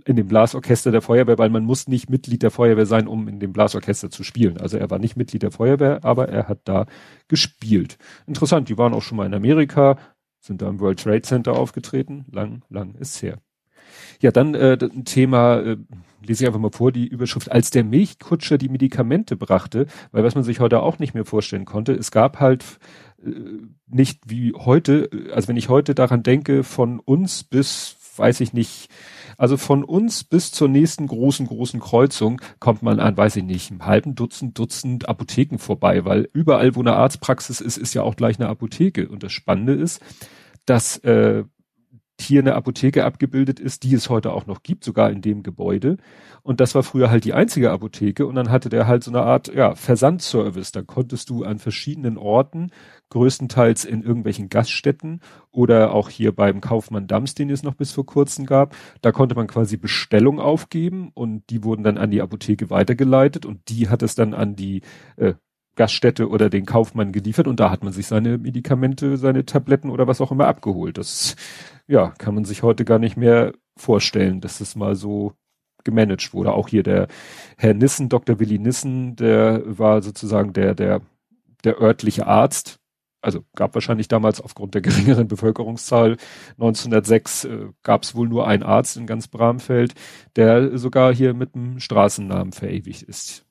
in 0.05 0.17
dem 0.17 0.27
Blasorchester 0.27 0.91
der 0.91 1.01
Feuerwehr, 1.01 1.39
weil 1.39 1.51
man 1.51 1.65
muss 1.65 1.87
nicht 1.87 2.11
Mitglied 2.11 2.43
der 2.43 2.51
Feuerwehr 2.51 2.87
sein, 2.87 3.07
um 3.07 3.29
in 3.29 3.39
dem 3.39 3.53
Blasorchester 3.53 4.11
zu 4.11 4.25
spielen. 4.25 4.59
Also 4.59 4.79
er 4.79 4.91
war 4.91 4.99
nicht 4.99 5.17
Mitglied 5.17 5.45
der 5.45 5.53
Feuerwehr, 5.53 6.01
aber 6.03 6.29
er 6.29 6.49
hat 6.49 6.63
da 6.65 6.87
gespielt. 7.29 7.99
Interessant, 8.27 8.69
die 8.69 8.79
waren 8.79 8.95
auch 8.95 9.03
schon 9.03 9.17
mal 9.17 9.27
in 9.27 9.35
Amerika, 9.35 9.97
sind 10.41 10.63
da 10.63 10.69
im 10.69 10.81
World 10.81 11.01
Trade 11.03 11.23
Center 11.23 11.53
aufgetreten. 11.57 12.25
Lang, 12.31 12.63
lang 12.69 12.95
ist 12.95 13.23
her. 13.23 13.39
Ja, 14.21 14.31
dann 14.31 14.55
äh, 14.55 14.79
ein 14.81 15.05
Thema, 15.05 15.61
äh, 15.61 15.77
lese 16.25 16.45
ich 16.45 16.47
einfach 16.47 16.61
mal 16.61 16.71
vor, 16.71 16.93
die 16.93 17.07
Überschrift, 17.07 17.51
als 17.51 17.71
der 17.71 17.85
Milchkutscher 17.85 18.59
die 18.59 18.69
Medikamente 18.69 19.37
brachte, 19.37 19.87
weil 20.13 20.25
was 20.25 20.35
man 20.35 20.45
sich 20.45 20.61
heute 20.61 20.81
auch 20.81 20.99
nicht 20.99 21.15
mehr 21.15 21.25
vorstellen 21.25 21.65
konnte, 21.65 21.93
es 21.93 22.11
gab 22.11 22.41
halt 22.41 22.65
äh, 23.25 23.31
nicht 23.87 24.21
wie 24.27 24.53
heute, 24.55 25.11
also 25.33 25.49
wenn 25.49 25.57
ich 25.57 25.69
heute 25.69 25.95
daran 25.95 26.23
denke, 26.23 26.63
von 26.65 27.01
uns 27.01 27.43
bis, 27.43 27.97
weiß 28.17 28.41
ich 28.41 28.53
nicht, 28.53 28.89
also 29.41 29.57
von 29.57 29.85
uns 29.85 30.23
bis 30.23 30.53
zur 30.53 30.69
nächsten 30.69 31.07
großen, 31.07 31.47
großen 31.47 31.81
Kreuzung 31.81 32.43
kommt 32.59 32.83
man 32.83 33.01
an, 33.01 33.17
weiß 33.17 33.37
ich 33.37 33.43
nicht, 33.43 33.71
einem 33.71 33.87
halben 33.87 34.15
Dutzend, 34.15 34.59
Dutzend 34.59 35.09
Apotheken 35.09 35.57
vorbei, 35.57 36.05
weil 36.05 36.29
überall, 36.35 36.77
wo 36.77 36.81
eine 36.81 36.93
Arztpraxis 36.93 37.63
ist, 37.63 37.79
ist 37.79 37.95
ja 37.95 38.03
auch 38.03 38.17
gleich 38.17 38.39
eine 38.39 38.51
Apotheke. 38.51 39.09
Und 39.09 39.23
das 39.23 39.33
Spannende 39.33 39.73
ist, 39.73 40.03
dass 40.67 40.99
äh, 40.99 41.45
hier 42.21 42.41
eine 42.41 42.55
Apotheke 42.55 43.05
abgebildet 43.05 43.61
ist, 43.61 43.83
die 43.83 43.95
es 43.95 44.11
heute 44.11 44.33
auch 44.33 44.47
noch 44.47 44.63
gibt, 44.63 44.85
sogar 44.85 45.11
in 45.11 45.23
dem 45.23 45.43
Gebäude. 45.43 45.97
Und 46.43 46.61
das 46.61 46.75
war 46.75 46.83
früher 46.83 47.11
halt 47.11 47.25
die 47.25 47.35
einzige 47.35 47.71
Apotheke 47.71 48.27
und 48.27 48.35
dann 48.35 48.51
hatte 48.51 48.69
der 48.69 48.87
halt 48.87 49.05
so 49.05 49.11
eine 49.11 49.23
Art 49.23 49.53
ja, 49.55 49.75
Versandservice. 49.75 50.73
Da 50.73 50.83
konntest 50.83 51.31
du 51.31 51.45
an 51.45 51.59
verschiedenen 51.59 52.17
Orten, 52.17 52.71
größtenteils 53.11 53.85
in 53.85 54.03
irgendwelchen 54.03 54.49
Gaststätten 54.49 55.21
oder 55.51 55.93
auch 55.93 56.09
hier 56.09 56.35
beim 56.35 56.61
Kaufmann 56.61 57.07
Dams, 57.07 57.35
den 57.35 57.51
es 57.51 57.63
noch 57.63 57.75
bis 57.75 57.93
vor 57.93 58.07
kurzem 58.07 58.47
gab, 58.47 58.75
da 59.03 59.13
konnte 59.13 59.35
man 59.35 59.47
quasi 59.47 59.77
Bestellung 59.77 60.41
aufgeben 60.41 61.11
und 61.13 61.51
die 61.51 61.65
wurden 61.65 61.83
dann 61.83 61.99
an 61.99 62.11
die 62.11 62.23
Apotheke 62.23 62.71
weitergeleitet 62.71 63.45
und 63.47 63.69
die 63.69 63.89
hat 63.89 64.03
es 64.03 64.15
dann 64.15 64.33
an 64.33 64.55
die 64.57 64.83
äh, 65.17 65.35
Gaststätte 65.77 66.29
oder 66.29 66.51
den 66.51 66.67
Kaufmann 66.67 67.13
geliefert 67.13 67.47
und 67.47 67.61
da 67.61 67.71
hat 67.71 67.83
man 67.85 67.93
sich 67.93 68.07
seine 68.07 68.39
Medikamente, 68.39 69.17
seine 69.17 69.45
Tabletten 69.47 69.91
oder 69.91 70.07
was 70.07 70.21
auch 70.21 70.33
immer 70.33 70.47
abgeholt. 70.47 70.99
Das, 70.99 71.37
ja, 71.87 72.11
kann 72.19 72.35
man 72.35 72.45
sich 72.45 72.63
heute 72.63 72.85
gar 72.85 72.99
nicht 72.99 73.17
mehr 73.17 73.53
vorstellen, 73.77 74.41
dass 74.41 74.59
das 74.59 74.77
mal 74.77 74.95
so 74.95 75.33
gemanagt 75.85 76.35
wurde. 76.35 76.53
Auch 76.53 76.69
hier 76.69 76.83
der 76.83 77.09
Herr 77.57 77.75
Nissen, 77.75 78.09
Dr. 78.09 78.39
Willi 78.39 78.59
Nissen, 78.59 79.17
der 79.17 79.63
war 79.67 80.03
sozusagen 80.03 80.53
der, 80.53 80.75
der, 80.75 81.01
der 81.65 81.81
örtliche 81.81 82.27
Arzt. 82.27 82.79
Also 83.23 83.45
gab 83.55 83.75
wahrscheinlich 83.75 84.09
damals 84.09 84.41
aufgrund 84.41 84.75
der 84.75 84.81
geringeren 84.83 85.29
Bevölkerungszahl 85.29 86.17
1906 86.53 87.45
äh, 87.45 87.67
gab 87.83 88.03
es 88.03 88.15
wohl 88.15 88.29
nur 88.29 88.47
einen 88.47 88.63
Arzt 88.63 88.97
in 88.97 89.07
ganz 89.07 89.29
Bramfeld, 89.29 89.95
der 90.37 90.79
sogar 90.79 91.15
hier 91.15 91.35
mit 91.35 91.55
dem 91.55 91.81
Straßennamen 91.81 92.53
verewigt 92.53 93.03
ist. 93.03 93.47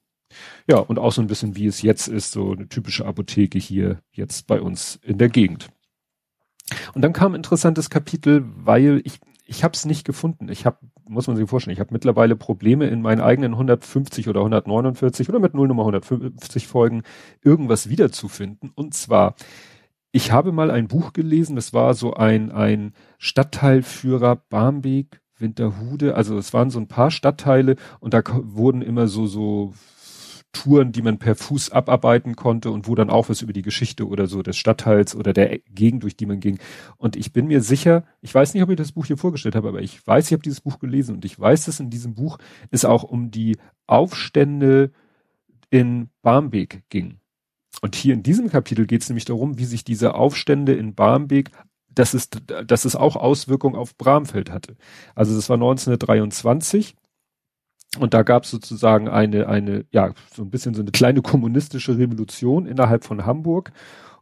Ja, 0.68 0.78
und 0.78 1.00
auch 1.00 1.12
so 1.12 1.22
ein 1.22 1.28
bisschen 1.28 1.56
wie 1.56 1.68
es 1.68 1.82
jetzt 1.82 2.08
ist, 2.08 2.32
so 2.32 2.52
eine 2.52 2.68
typische 2.68 3.06
Apotheke 3.06 3.60
hier 3.60 4.02
jetzt 4.12 4.48
bei 4.48 4.62
uns 4.62 5.00
in 5.04 5.18
der 5.18 5.30
Gegend. 5.30 5.70
Und 6.94 7.02
dann 7.02 7.14
kam 7.14 7.32
ein 7.34 7.38
interessantes 7.38 7.90
Kapitel, 7.90 8.46
weil 8.46 9.02
ich 9.04 9.20
ich 9.50 9.64
habe 9.64 9.74
es 9.74 9.86
nicht 9.86 10.06
gefunden. 10.06 10.48
Ich 10.50 10.66
habe, 10.68 10.78
muss 11.08 11.26
man 11.26 11.36
sich 11.36 11.50
vorstellen, 11.50 11.74
ich 11.74 11.80
habe 11.80 11.92
mittlerweile 11.92 12.36
Probleme 12.36 12.86
in 12.88 13.02
meinen 13.02 13.20
eigenen 13.20 13.54
150 13.54 14.30
oder 14.30 14.42
149 14.42 15.28
oder 15.28 15.40
mit 15.40 15.56
Nullnummer 15.56 15.82
150 15.82 16.68
Folgen 16.68 17.02
irgendwas 17.44 17.90
wiederzufinden. 17.90 18.72
Und 18.76 18.94
zwar, 18.94 19.34
ich 20.12 20.32
habe 20.32 20.52
mal 20.52 20.70
ein 20.70 20.88
Buch 20.88 21.14
gelesen, 21.14 21.56
das 21.56 21.74
war 21.74 21.96
so 21.96 22.14
ein, 22.14 22.52
ein 22.52 22.94
Stadtteilführer 23.18 24.36
Barmbek, 24.36 25.20
Winterhude, 25.36 26.16
also 26.16 26.38
es 26.38 26.54
waren 26.54 26.70
so 26.70 26.80
ein 26.80 26.88
paar 26.88 27.10
Stadtteile 27.10 27.76
und 28.00 28.14
da 28.14 28.22
wurden 28.26 28.84
immer 28.84 29.08
so, 29.08 29.26
so 29.26 29.74
Touren, 30.52 30.92
die 30.92 31.02
man 31.02 31.20
per 31.20 31.36
Fuß 31.36 31.72
abarbeiten 31.72 32.36
konnte 32.36 32.72
und 32.72 32.88
wo 32.88 32.96
dann 32.96 33.10
auch 33.10 33.30
was 33.30 33.42
über 33.42 33.54
die 33.54 33.62
Geschichte 33.62 34.08
oder 34.08 34.28
so 34.28 34.42
des 34.42 34.58
Stadtteils 34.58 35.16
oder 35.16 35.32
der 35.32 35.60
Gegend, 35.60 36.04
durch 36.04 36.18
die 36.18 36.26
man 36.26 36.40
ging. 36.40 36.58
Und 36.98 37.16
ich 37.16 37.32
bin 37.32 37.48
mir 37.48 37.62
sicher, 37.62 38.04
ich 38.22 38.34
weiß 38.34 38.54
nicht, 38.54 38.64
ob 38.64 38.70
ich 38.70 38.78
das 38.78 38.94
Buch 38.94 39.06
hier 39.06 39.18
vorgestellt 39.18 39.56
habe, 39.56 39.68
aber 39.70 39.82
ich 39.82 40.06
weiß, 40.06 40.28
ich 40.28 40.34
habe 40.34 40.44
dieses 40.44 40.62
Buch 40.62 40.80
gelesen 40.80 41.16
und 41.16 41.26
ich 41.26 41.40
weiß, 41.40 41.66
dass 41.66 41.80
in 41.80 41.90
diesem 41.90 42.16
Buch 42.16 42.38
es 42.72 42.84
auch 42.84 43.04
um 43.04 43.32
die 43.32 43.58
Aufstände 43.86 44.92
in 45.70 46.10
Barmbek 46.22 46.84
ging. 46.90 47.20
Und 47.82 47.96
hier 47.96 48.14
in 48.14 48.24
diesem 48.24 48.50
Kapitel 48.50 48.88
geht 48.88 49.04
es 49.04 49.10
nämlich 49.10 49.26
darum, 49.26 49.60
wie 49.60 49.66
sich 49.66 49.84
diese 49.84 50.16
Aufstände 50.16 50.74
in 50.74 50.96
Barmbek 50.96 51.52
dass 52.00 52.14
es, 52.14 52.30
dass 52.66 52.86
es 52.86 52.96
auch 52.96 53.16
Auswirkungen 53.16 53.76
auf 53.76 53.98
Bramfeld 53.98 54.52
hatte. 54.52 54.76
Also 55.16 55.36
das 55.36 55.50
war 55.50 55.56
1923 55.56 56.96
und 57.98 58.14
da 58.14 58.22
gab 58.24 58.44
es 58.44 58.52
sozusagen 58.52 59.08
eine, 59.08 59.48
eine, 59.48 59.86
ja, 59.92 60.14
so 60.32 60.44
ein 60.44 60.52
bisschen 60.52 60.76
so 60.76 60.82
eine 60.82 60.92
kleine 60.92 61.22
kommunistische 61.22 61.98
Revolution 61.98 62.68
innerhalb 62.68 63.04
von 63.04 63.26
Hamburg. 63.26 63.72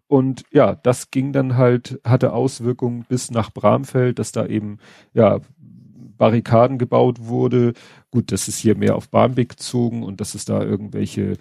Und 0.07 0.43
ja, 0.51 0.75
das 0.75 1.11
ging 1.11 1.33
dann 1.33 1.57
halt, 1.57 1.99
hatte 2.05 2.31
Auswirkungen 2.31 3.05
bis 3.09 3.29
nach 3.29 3.51
Bramfeld, 3.51 4.19
dass 4.19 4.31
da 4.31 4.45
eben, 4.45 4.77
ja, 5.13 5.41
Barrikaden 6.17 6.77
gebaut 6.77 7.19
wurde. 7.21 7.73
Gut, 8.09 8.31
das 8.31 8.47
ist 8.47 8.57
hier 8.57 8.75
mehr 8.75 8.95
auf 8.95 9.09
Barmbek 9.09 9.49
gezogen 9.49 10.03
und 10.03 10.19
dass 10.21 10.33
es 10.33 10.45
da 10.45 10.63
irgendwelche 10.63 11.37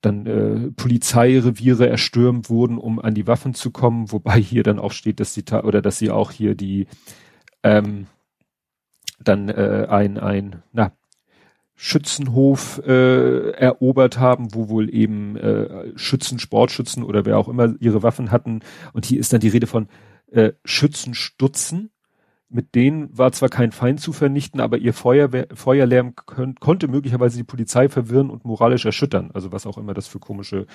dann 0.00 0.26
äh, 0.26 0.70
Polizeireviere 0.72 1.88
erstürmt 1.88 2.48
wurden, 2.48 2.78
um 2.78 3.00
an 3.00 3.14
die 3.14 3.26
Waffen 3.26 3.54
zu 3.54 3.70
kommen, 3.70 4.12
wobei 4.12 4.40
hier 4.40 4.62
dann 4.62 4.78
auch 4.78 4.92
steht, 4.92 5.20
dass 5.20 5.34
sie 5.34 5.44
oder 5.62 5.82
dass 5.82 5.98
sie 5.98 6.10
auch 6.10 6.30
hier 6.30 6.54
die 6.54 6.86
ähm, 7.62 8.06
dann 9.22 9.48
äh, 9.48 9.86
ein 9.88 10.18
ein 10.18 10.62
na 10.72 10.92
Schützenhof 11.76 12.80
äh, 12.86 13.50
erobert 13.50 14.18
haben, 14.18 14.54
wo 14.54 14.70
wohl 14.70 14.92
eben 14.92 15.36
äh, 15.36 15.92
Schützen, 15.96 16.38
Sportschützen 16.38 17.02
oder 17.02 17.26
wer 17.26 17.38
auch 17.38 17.48
immer 17.48 17.74
ihre 17.80 18.02
Waffen 18.02 18.32
hatten. 18.32 18.60
Und 18.94 19.04
hier 19.04 19.20
ist 19.20 19.32
dann 19.32 19.40
die 19.40 19.48
Rede 19.48 19.66
von 19.66 19.88
äh, 20.32 20.52
Schützenstutzen. 20.64 21.90
Mit 22.48 22.76
denen 22.76 23.16
war 23.16 23.32
zwar 23.32 23.48
kein 23.48 23.72
Feind 23.72 24.00
zu 24.00 24.12
vernichten, 24.12 24.60
aber 24.60 24.78
ihr 24.78 24.94
Feuerwehr, 24.94 25.48
Feuerlärm 25.52 26.14
könnt, 26.14 26.60
konnte 26.60 26.86
möglicherweise 26.86 27.36
die 27.36 27.44
Polizei 27.44 27.88
verwirren 27.88 28.30
und 28.30 28.44
moralisch 28.44 28.86
erschüttern. 28.86 29.30
Also 29.34 29.50
was 29.50 29.66
auch 29.66 29.76
immer 29.76 29.94
das 29.94 30.06
für 30.06 30.20
komische 30.20 30.66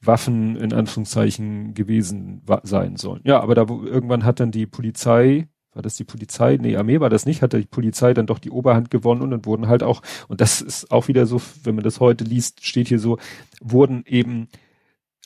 Waffen 0.00 0.56
in 0.56 0.72
Anführungszeichen 0.72 1.74
gewesen 1.74 2.42
sein 2.62 2.96
sollen. 2.96 3.20
Ja, 3.24 3.40
aber 3.40 3.54
da 3.56 3.62
irgendwann 3.62 4.24
hat 4.24 4.38
dann 4.38 4.52
die 4.52 4.66
Polizei 4.66 5.48
war 5.72 5.82
das 5.82 5.96
die 5.96 6.04
Polizei? 6.04 6.58
Nee, 6.60 6.76
Armee 6.76 7.00
war 7.00 7.10
das 7.10 7.26
nicht, 7.26 7.42
hat 7.42 7.54
die 7.54 7.64
Polizei 7.64 8.12
dann 8.14 8.26
doch 8.26 8.38
die 8.38 8.50
Oberhand 8.50 8.90
gewonnen 8.90 9.22
und 9.22 9.30
dann 9.30 9.44
wurden 9.44 9.68
halt 9.68 9.82
auch, 9.82 10.02
und 10.28 10.40
das 10.40 10.60
ist 10.60 10.90
auch 10.90 11.08
wieder 11.08 11.26
so, 11.26 11.40
wenn 11.64 11.74
man 11.74 11.84
das 11.84 12.00
heute 12.00 12.24
liest, 12.24 12.64
steht 12.64 12.88
hier 12.88 12.98
so, 12.98 13.18
wurden 13.60 14.04
eben 14.06 14.48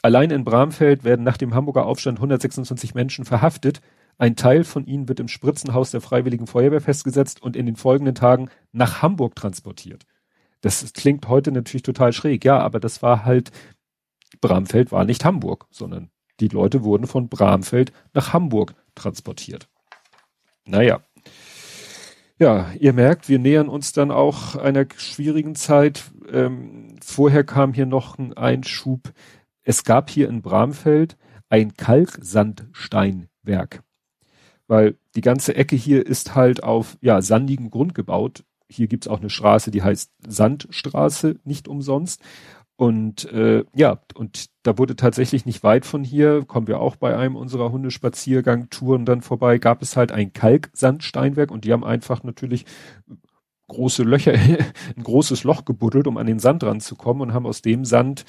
allein 0.02 0.30
in 0.30 0.44
Bramfeld 0.44 1.04
werden 1.04 1.24
nach 1.24 1.36
dem 1.36 1.54
Hamburger 1.54 1.86
Aufstand 1.86 2.18
126 2.18 2.94
Menschen 2.94 3.24
verhaftet. 3.24 3.80
Ein 4.18 4.36
Teil 4.36 4.64
von 4.64 4.86
ihnen 4.86 5.08
wird 5.08 5.20
im 5.20 5.28
Spritzenhaus 5.28 5.90
der 5.90 6.00
Freiwilligen 6.00 6.46
Feuerwehr 6.46 6.80
festgesetzt 6.80 7.42
und 7.42 7.56
in 7.56 7.66
den 7.66 7.76
folgenden 7.76 8.14
Tagen 8.14 8.48
nach 8.72 9.02
Hamburg 9.02 9.34
transportiert. 9.34 10.06
Das 10.60 10.92
klingt 10.92 11.28
heute 11.28 11.52
natürlich 11.52 11.82
total 11.82 12.12
schräg, 12.12 12.44
ja, 12.44 12.58
aber 12.58 12.80
das 12.80 13.02
war 13.02 13.24
halt, 13.24 13.50
Bramfeld 14.40 14.92
war 14.92 15.04
nicht 15.04 15.24
Hamburg, 15.24 15.66
sondern 15.70 16.10
die 16.40 16.48
Leute 16.48 16.84
wurden 16.84 17.06
von 17.06 17.28
Bramfeld 17.28 17.92
nach 18.14 18.32
Hamburg 18.32 18.74
transportiert. 18.94 19.68
Naja. 20.66 21.00
Ja, 22.38 22.70
ihr 22.78 22.92
merkt, 22.92 23.30
wir 23.30 23.38
nähern 23.38 23.68
uns 23.68 23.92
dann 23.92 24.10
auch 24.10 24.56
einer 24.56 24.84
schwierigen 24.96 25.54
Zeit. 25.54 26.10
Ähm, 26.30 26.96
vorher 27.02 27.44
kam 27.44 27.72
hier 27.72 27.86
noch 27.86 28.18
ein 28.18 28.34
Einschub. 28.34 29.14
Es 29.62 29.84
gab 29.84 30.10
hier 30.10 30.28
in 30.28 30.42
Bramfeld 30.42 31.16
ein 31.48 31.74
Kalksandsteinwerk. 31.76 33.82
Weil 34.66 34.98
die 35.14 35.22
ganze 35.22 35.54
Ecke 35.54 35.76
hier 35.76 36.04
ist 36.04 36.34
halt 36.34 36.62
auf 36.62 36.98
ja, 37.00 37.22
sandigem 37.22 37.70
Grund 37.70 37.94
gebaut. 37.94 38.44
Hier 38.68 38.88
gibt's 38.88 39.08
auch 39.08 39.20
eine 39.20 39.30
Straße, 39.30 39.70
die 39.70 39.84
heißt 39.84 40.10
Sandstraße, 40.26 41.36
nicht 41.44 41.68
umsonst. 41.68 42.20
Und 42.76 43.24
äh, 43.32 43.64
ja, 43.74 44.00
und 44.14 44.50
da 44.62 44.76
wurde 44.76 44.96
tatsächlich 44.96 45.46
nicht 45.46 45.62
weit 45.62 45.86
von 45.86 46.04
hier, 46.04 46.44
kommen 46.44 46.66
wir 46.66 46.78
auch 46.78 46.96
bei 46.96 47.16
einem 47.16 47.34
unserer 47.34 47.72
Hundespaziergang-Touren 47.72 49.06
dann 49.06 49.22
vorbei, 49.22 49.56
gab 49.56 49.80
es 49.80 49.96
halt 49.96 50.12
ein 50.12 50.34
Kalksandsteinwerk 50.34 51.50
und 51.50 51.64
die 51.64 51.72
haben 51.72 51.84
einfach 51.84 52.22
natürlich 52.22 52.66
große 53.68 54.02
Löcher, 54.02 54.32
ein 54.96 55.02
großes 55.02 55.44
Loch 55.44 55.64
gebuddelt, 55.64 56.06
um 56.06 56.18
an 56.18 56.26
den 56.26 56.38
Sand 56.38 56.64
ranzukommen 56.64 57.22
und 57.22 57.32
haben 57.32 57.46
aus 57.46 57.62
dem 57.62 57.86
Sand 57.86 58.26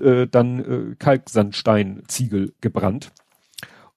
äh, 0.00 0.28
dann 0.28 0.92
äh, 0.92 0.94
Kalksandsteinziegel 0.96 2.54
gebrannt. 2.60 3.10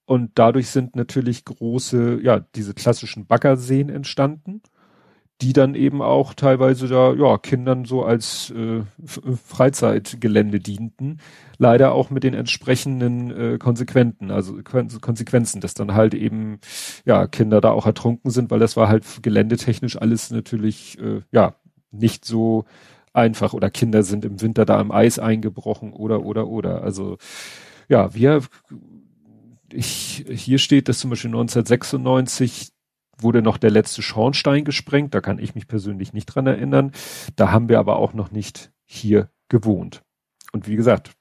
Und 0.06 0.32
dadurch 0.36 0.70
sind 0.70 0.96
natürlich 0.96 1.46
große, 1.46 2.22
ja, 2.24 2.40
diese 2.40 2.74
klassischen 2.74 3.28
Baggerseen 3.28 3.90
entstanden 3.90 4.62
die 5.42 5.54
dann 5.54 5.74
eben 5.74 6.02
auch 6.02 6.34
teilweise 6.34 6.88
da 6.88 7.14
ja 7.14 7.38
Kindern 7.38 7.86
so 7.86 8.04
als 8.04 8.52
äh, 8.52 8.84
Freizeitgelände 9.48 10.60
dienten, 10.60 11.20
leider 11.58 11.94
auch 11.94 12.12
mit 12.12 12.24
den 12.24 12.36
entsprechenden 12.36 13.32
äh, 13.32 13.58
Konsequenzen, 13.58 14.30
also 14.30 14.60
Konsequenzen, 14.64 15.60
dass 15.60 15.74
dann 15.74 15.94
halt 15.94 16.14
eben 16.14 16.60
ja 17.06 17.26
Kinder 17.28 17.60
da 17.60 17.72
auch 17.72 17.88
ertrunken 17.88 18.30
sind, 18.30 18.52
weil 18.52 18.60
das 18.60 18.78
war 18.78 18.88
halt 18.88 19.06
geländetechnisch 19.24 19.98
alles 19.98 20.30
natürlich 20.30 21.00
äh, 21.00 21.22
ja 21.32 21.56
nicht 21.92 22.24
so 22.24 22.66
einfach. 23.14 23.54
Oder 23.54 23.72
Kinder 23.72 24.04
sind 24.04 24.26
im 24.26 24.42
Winter 24.42 24.66
da 24.66 24.80
im 24.80 24.92
Eis 24.92 25.18
eingebrochen 25.18 25.94
oder 25.94 26.24
oder 26.24 26.48
oder. 26.48 26.84
Also 26.84 27.18
ja 27.90 28.14
wir 28.14 28.42
ich, 29.74 30.26
hier 30.30 30.58
steht, 30.60 30.90
dass 30.90 31.00
zum 31.00 31.10
Beispiel 31.10 31.30
1996 31.30 32.74
wurde 33.24 33.42
noch 33.42 33.58
der 33.58 33.72
letzte 33.72 34.02
Schornstein 34.02 34.66
gesprengt. 34.66 35.14
Da 35.14 35.22
kann 35.22 35.40
ich 35.40 35.56
mich 35.56 35.68
persönlich 35.68 36.14
nicht 36.14 36.28
dran 36.28 36.48
erinnern. 36.48 36.92
Da 37.36 37.52
haben 37.52 37.70
wir 37.70 37.80
aber 37.80 37.98
auch 37.98 38.14
noch 38.14 38.32
nicht 38.32 38.72
hier 38.86 39.30
gewohnt. 39.50 40.02
Und 40.52 40.68
wie 40.68 40.76
gesagt, 40.76 41.12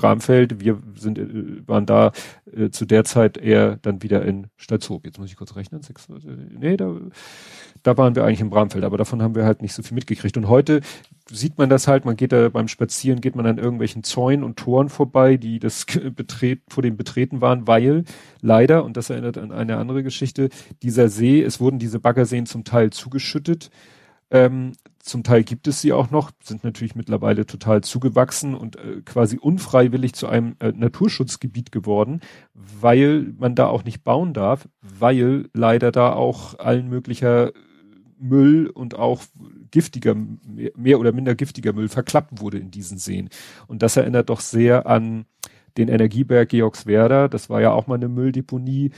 Bramfeld. 0.00 0.60
Wir 0.60 0.78
sind, 0.94 1.18
äh, 1.18 1.66
waren 1.66 1.86
da 1.86 2.12
äh, 2.52 2.70
zu 2.70 2.86
der 2.86 3.04
Zeit 3.04 3.36
eher 3.36 3.76
dann 3.82 4.02
wieder 4.02 4.24
in 4.24 4.46
Stalzhoop. 4.56 5.04
Jetzt 5.04 5.18
muss 5.18 5.30
ich 5.30 5.36
kurz 5.36 5.56
rechnen. 5.56 5.82
Sechs, 5.82 6.08
äh, 6.08 6.30
nee, 6.58 6.76
da, 6.76 6.94
da 7.82 7.96
waren 7.96 8.14
wir 8.14 8.24
eigentlich 8.24 8.40
in 8.40 8.50
Bramfeld, 8.50 8.84
aber 8.84 8.96
davon 8.96 9.22
haben 9.22 9.34
wir 9.34 9.44
halt 9.44 9.62
nicht 9.62 9.74
so 9.74 9.82
viel 9.82 9.94
mitgekriegt. 9.94 10.36
Und 10.36 10.48
heute 10.48 10.80
sieht 11.30 11.58
man 11.58 11.68
das 11.68 11.88
halt, 11.88 12.04
man 12.04 12.16
geht 12.16 12.32
da 12.32 12.48
beim 12.48 12.68
Spazieren, 12.68 13.20
geht 13.20 13.34
man 13.34 13.46
an 13.46 13.58
irgendwelchen 13.58 14.04
Zäunen 14.04 14.44
und 14.44 14.56
Toren 14.56 14.88
vorbei, 14.88 15.36
die 15.36 15.58
das 15.58 15.84
betret, 16.14 16.60
vor 16.68 16.82
dem 16.82 16.96
Betreten 16.96 17.40
waren, 17.40 17.66
weil 17.66 18.04
leider, 18.40 18.84
und 18.84 18.96
das 18.96 19.10
erinnert 19.10 19.36
an 19.36 19.50
eine 19.52 19.76
andere 19.76 20.02
Geschichte, 20.02 20.48
dieser 20.82 21.08
See, 21.08 21.42
es 21.42 21.60
wurden 21.60 21.78
diese 21.78 21.98
Baggerseen 21.98 22.46
zum 22.46 22.64
Teil 22.64 22.90
zugeschüttet. 22.90 23.70
Ähm, 24.30 24.72
zum 24.98 25.22
Teil 25.22 25.42
gibt 25.42 25.66
es 25.68 25.80
sie 25.80 25.92
auch 25.92 26.10
noch, 26.10 26.32
sind 26.42 26.64
natürlich 26.64 26.94
mittlerweile 26.94 27.46
total 27.46 27.82
zugewachsen 27.82 28.54
und 28.54 28.76
äh, 28.76 29.00
quasi 29.04 29.38
unfreiwillig 29.38 30.12
zu 30.12 30.26
einem 30.26 30.56
äh, 30.60 30.72
Naturschutzgebiet 30.72 31.72
geworden, 31.72 32.20
weil 32.52 33.32
man 33.38 33.54
da 33.54 33.68
auch 33.68 33.84
nicht 33.84 34.04
bauen 34.04 34.34
darf, 34.34 34.68
weil 34.82 35.48
leider 35.54 35.92
da 35.92 36.12
auch 36.12 36.58
allen 36.58 36.88
möglicher 36.88 37.52
Müll 38.18 38.68
und 38.68 38.98
auch 38.98 39.22
giftiger, 39.70 40.14
mehr 40.76 40.98
oder 40.98 41.12
minder 41.12 41.34
giftiger 41.34 41.72
Müll 41.72 41.88
verklappt 41.88 42.40
wurde 42.40 42.58
in 42.58 42.70
diesen 42.70 42.98
Seen. 42.98 43.30
Und 43.66 43.82
das 43.82 43.96
erinnert 43.96 44.28
doch 44.28 44.40
sehr 44.40 44.86
an 44.86 45.24
den 45.76 45.88
Energieberg 45.88 46.48
Georgswerda. 46.48 47.28
Das 47.28 47.48
war 47.48 47.60
ja 47.60 47.72
auch 47.72 47.86
mal 47.86 47.94
eine 47.94 48.08
Mülldeponie 48.08 48.90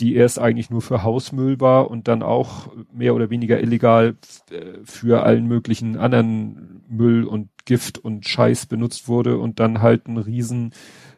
die 0.00 0.16
erst 0.16 0.38
eigentlich 0.38 0.70
nur 0.70 0.82
für 0.82 1.02
Hausmüll 1.02 1.60
war 1.60 1.90
und 1.90 2.08
dann 2.08 2.22
auch 2.22 2.68
mehr 2.92 3.14
oder 3.14 3.30
weniger 3.30 3.60
illegal 3.60 4.16
äh, 4.50 4.78
für 4.84 5.22
allen 5.22 5.46
möglichen 5.46 5.96
anderen 5.96 6.82
Müll 6.88 7.24
und 7.24 7.48
Gift 7.64 7.98
und 7.98 8.26
Scheiß 8.26 8.66
benutzt 8.66 9.08
wurde 9.08 9.38
und 9.38 9.60
dann 9.60 9.80
halt 9.80 10.06
ein 10.06 10.18
riesen 10.18 10.72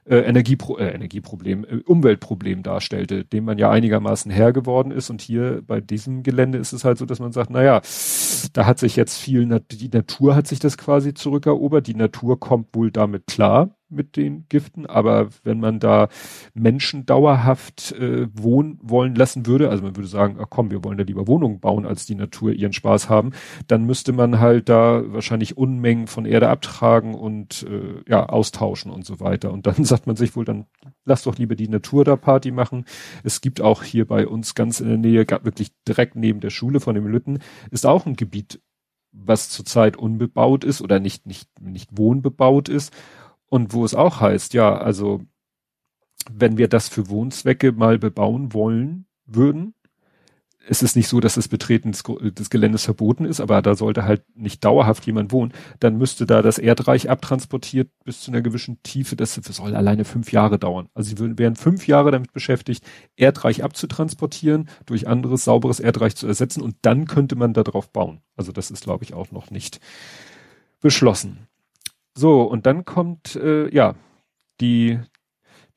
äh, 0.04 0.18
Energiepro 0.18 0.78
äh, 0.78 0.90
Energieproblem, 0.90 1.64
äh, 1.64 1.76
Umweltproblem 1.84 2.62
darstellte, 2.62 3.24
dem 3.24 3.44
man 3.44 3.58
ja 3.58 3.70
einigermaßen 3.70 4.30
Herr 4.30 4.52
geworden 4.52 4.92
ist. 4.92 5.10
Und 5.10 5.20
hier 5.20 5.62
bei 5.66 5.80
diesem 5.80 6.22
Gelände 6.22 6.58
ist 6.58 6.72
es 6.72 6.84
halt 6.84 6.98
so, 6.98 7.06
dass 7.06 7.18
man 7.18 7.32
sagt, 7.32 7.50
naja, 7.50 7.80
da 8.52 8.66
hat 8.66 8.78
sich 8.78 8.94
jetzt 8.94 9.18
viel, 9.18 9.46
die 9.72 9.88
Natur 9.88 10.36
hat 10.36 10.46
sich 10.46 10.60
das 10.60 10.78
quasi 10.78 11.14
zurückerobert, 11.14 11.88
die 11.88 11.94
Natur 11.94 12.38
kommt 12.38 12.74
wohl 12.74 12.92
damit 12.92 13.26
klar 13.26 13.76
mit 13.88 14.16
den 14.16 14.46
Giften, 14.48 14.86
aber 14.86 15.28
wenn 15.44 15.60
man 15.60 15.78
da 15.78 16.08
Menschen 16.54 17.06
dauerhaft 17.06 17.92
äh, 17.92 18.26
wohnen 18.32 18.78
wollen 18.82 19.14
lassen 19.14 19.46
würde, 19.46 19.70
also 19.70 19.82
man 19.82 19.96
würde 19.96 20.08
sagen, 20.08 20.38
ach 20.40 20.46
komm, 20.50 20.70
wir 20.70 20.82
wollen 20.82 20.98
da 20.98 21.04
lieber 21.04 21.28
Wohnungen 21.28 21.60
bauen, 21.60 21.86
als 21.86 22.06
die 22.06 22.14
Natur 22.14 22.52
ihren 22.52 22.72
Spaß 22.72 23.08
haben, 23.08 23.30
dann 23.68 23.84
müsste 23.84 24.12
man 24.12 24.40
halt 24.40 24.68
da 24.68 25.02
wahrscheinlich 25.06 25.56
Unmengen 25.56 26.08
von 26.08 26.26
Erde 26.26 26.48
abtragen 26.48 27.14
und 27.14 27.64
äh, 27.68 28.02
ja 28.10 28.26
austauschen 28.26 28.90
und 28.90 29.04
so 29.04 29.20
weiter. 29.20 29.52
Und 29.52 29.66
dann 29.66 29.84
sagt 29.84 30.06
man 30.06 30.16
sich 30.16 30.34
wohl, 30.34 30.44
dann 30.44 30.66
lass 31.04 31.22
doch 31.22 31.36
lieber 31.38 31.54
die 31.54 31.68
Natur 31.68 32.04
da 32.04 32.16
Party 32.16 32.50
machen. 32.50 32.84
Es 33.22 33.40
gibt 33.40 33.60
auch 33.60 33.82
hier 33.82 34.06
bei 34.06 34.26
uns 34.26 34.54
ganz 34.54 34.80
in 34.80 34.88
der 34.88 34.98
Nähe, 34.98 35.26
wirklich 35.42 35.70
direkt 35.86 36.16
neben 36.16 36.40
der 36.40 36.50
Schule 36.50 36.80
von 36.80 36.94
dem 36.94 37.06
Lütten, 37.06 37.38
ist 37.70 37.86
auch 37.86 38.06
ein 38.06 38.16
Gebiet, 38.16 38.60
was 39.12 39.48
zurzeit 39.48 39.96
unbebaut 39.96 40.64
ist 40.64 40.82
oder 40.82 41.00
nicht 41.00 41.26
nicht 41.26 41.48
nicht 41.60 41.96
wohnbebaut 41.96 42.68
ist 42.68 42.92
und 43.48 43.72
wo 43.72 43.84
es 43.84 43.94
auch 43.94 44.20
heißt, 44.20 44.54
ja, 44.54 44.76
also 44.76 45.22
wenn 46.30 46.58
wir 46.58 46.68
das 46.68 46.88
für 46.88 47.08
Wohnzwecke 47.08 47.72
mal 47.72 47.98
bebauen 47.98 48.52
wollen 48.52 49.06
würden, 49.26 49.74
es 50.68 50.82
ist 50.82 50.96
nicht 50.96 51.08
so, 51.08 51.20
dass 51.20 51.34
das 51.34 51.48
Betreten 51.48 51.92
des, 51.92 52.50
Geländes 52.50 52.84
verboten 52.84 53.24
ist, 53.24 53.40
aber 53.40 53.62
da 53.62 53.74
sollte 53.74 54.04
halt 54.04 54.24
nicht 54.36 54.64
dauerhaft 54.64 55.06
jemand 55.06 55.32
wohnen, 55.32 55.52
dann 55.80 55.96
müsste 55.96 56.26
da 56.26 56.42
das 56.42 56.58
Erdreich 56.58 57.08
abtransportiert 57.08 57.90
bis 58.04 58.20
zu 58.20 58.30
einer 58.30 58.42
gewissen 58.42 58.82
Tiefe, 58.82 59.16
das 59.16 59.34
soll 59.34 59.76
alleine 59.76 60.04
fünf 60.04 60.32
Jahre 60.32 60.58
dauern. 60.58 60.88
Also 60.94 61.10
sie 61.10 61.18
würden, 61.18 61.38
wären 61.38 61.56
fünf 61.56 61.86
Jahre 61.86 62.10
damit 62.10 62.32
beschäftigt, 62.32 62.84
Erdreich 63.16 63.62
abzutransportieren, 63.62 64.68
durch 64.86 65.06
anderes, 65.06 65.44
sauberes 65.44 65.80
Erdreich 65.80 66.16
zu 66.16 66.26
ersetzen 66.26 66.62
und 66.62 66.76
dann 66.82 67.06
könnte 67.06 67.36
man 67.36 67.54
da 67.54 67.62
drauf 67.62 67.90
bauen. 67.90 68.20
Also 68.36 68.52
das 68.52 68.70
ist, 68.70 68.84
glaube 68.84 69.04
ich, 69.04 69.14
auch 69.14 69.30
noch 69.30 69.50
nicht 69.50 69.80
beschlossen. 70.80 71.46
So, 72.16 72.42
und 72.42 72.64
dann 72.64 72.84
kommt, 72.86 73.36
äh, 73.36 73.68
ja, 73.74 73.94
die 74.60 74.98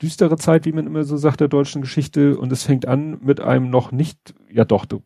düstere 0.01 0.37
Zeit, 0.37 0.65
wie 0.65 0.71
man 0.71 0.87
immer 0.87 1.03
so 1.03 1.17
sagt, 1.17 1.41
der 1.41 1.49
deutschen 1.49 1.81
Geschichte. 1.81 2.37
Und 2.37 2.51
es 2.51 2.63
fängt 2.63 2.87
an 2.87 3.19
mit 3.21 3.41
einem 3.41 3.69
noch 3.69 3.91
nicht, 3.91 4.33
ja 4.49 4.63
doch, 4.63 4.85
du, 4.85 5.03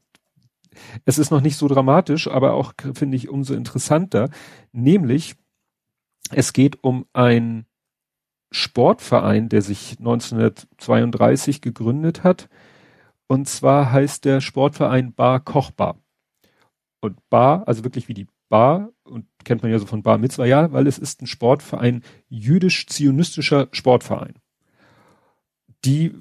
es 1.05 1.17
ist 1.17 1.31
noch 1.31 1.41
nicht 1.41 1.57
so 1.57 1.67
dramatisch, 1.67 2.27
aber 2.27 2.53
auch, 2.53 2.73
finde 2.93 3.17
ich, 3.17 3.29
umso 3.29 3.55
interessanter. 3.55 4.29
Nämlich, 4.71 5.35
es 6.31 6.53
geht 6.53 6.83
um 6.83 7.05
ein 7.13 7.65
Sportverein, 8.51 9.49
der 9.49 9.63
sich 9.63 9.97
1932 9.97 11.61
gegründet 11.61 12.23
hat. 12.23 12.49
Und 13.27 13.47
zwar 13.47 13.91
heißt 13.91 14.25
der 14.25 14.41
Sportverein 14.41 15.13
Bar 15.13 15.39
Kochbar. 15.39 15.97
Und 17.01 17.17
Bar, 17.29 17.67
also 17.67 17.83
wirklich 17.83 18.07
wie 18.07 18.13
die 18.13 18.27
Bar, 18.53 18.91
und 19.03 19.25
kennt 19.45 19.63
man 19.63 19.71
ja 19.71 19.79
so 19.79 19.87
von 19.87 20.03
Bar 20.03 20.19
Mitzvah, 20.19 20.45
ja, 20.45 20.71
weil 20.71 20.85
es 20.85 20.99
ist 20.99 21.23
ein 21.23 21.25
Sportverein, 21.25 22.03
jüdisch-zionistischer 22.29 23.67
Sportverein, 23.71 24.35
die 25.83 26.13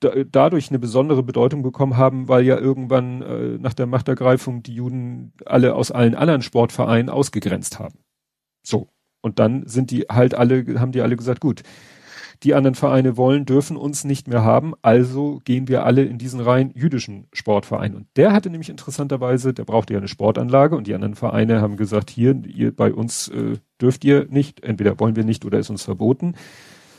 da, 0.00 0.10
dadurch 0.30 0.68
eine 0.68 0.78
besondere 0.78 1.22
Bedeutung 1.22 1.62
bekommen 1.62 1.96
haben, 1.96 2.28
weil 2.28 2.44
ja 2.44 2.58
irgendwann 2.58 3.22
äh, 3.22 3.58
nach 3.58 3.72
der 3.72 3.86
Machtergreifung 3.86 4.62
die 4.62 4.74
Juden 4.74 5.32
alle 5.46 5.74
aus 5.74 5.90
allen 5.90 6.14
anderen 6.14 6.42
Sportvereinen 6.42 7.08
ausgegrenzt 7.08 7.78
haben. 7.78 7.98
So. 8.62 8.90
Und 9.22 9.38
dann 9.38 9.66
sind 9.66 9.90
die 9.90 10.02
halt 10.02 10.34
alle, 10.34 10.78
haben 10.78 10.92
die 10.92 11.00
alle 11.00 11.16
gesagt, 11.16 11.40
gut, 11.40 11.62
die 12.44 12.54
anderen 12.54 12.74
Vereine 12.74 13.16
wollen, 13.16 13.46
dürfen 13.46 13.76
uns 13.76 14.04
nicht 14.04 14.28
mehr 14.28 14.44
haben, 14.44 14.74
also 14.82 15.40
gehen 15.44 15.66
wir 15.66 15.84
alle 15.84 16.04
in 16.04 16.18
diesen 16.18 16.40
rein 16.40 16.70
jüdischen 16.74 17.26
Sportverein. 17.32 17.94
Und 17.94 18.06
der 18.16 18.32
hatte 18.32 18.50
nämlich 18.50 18.68
interessanterweise, 18.68 19.54
der 19.54 19.64
brauchte 19.64 19.94
ja 19.94 19.98
eine 19.98 20.08
Sportanlage 20.08 20.76
und 20.76 20.86
die 20.86 20.94
anderen 20.94 21.14
Vereine 21.14 21.62
haben 21.62 21.76
gesagt, 21.76 22.10
hier, 22.10 22.40
ihr 22.46 22.76
bei 22.76 22.92
uns 22.92 23.28
äh, 23.28 23.56
dürft 23.80 24.04
ihr 24.04 24.26
nicht, 24.28 24.62
entweder 24.62 25.00
wollen 25.00 25.16
wir 25.16 25.24
nicht 25.24 25.44
oder 25.46 25.58
ist 25.58 25.70
uns 25.70 25.82
verboten. 25.84 26.34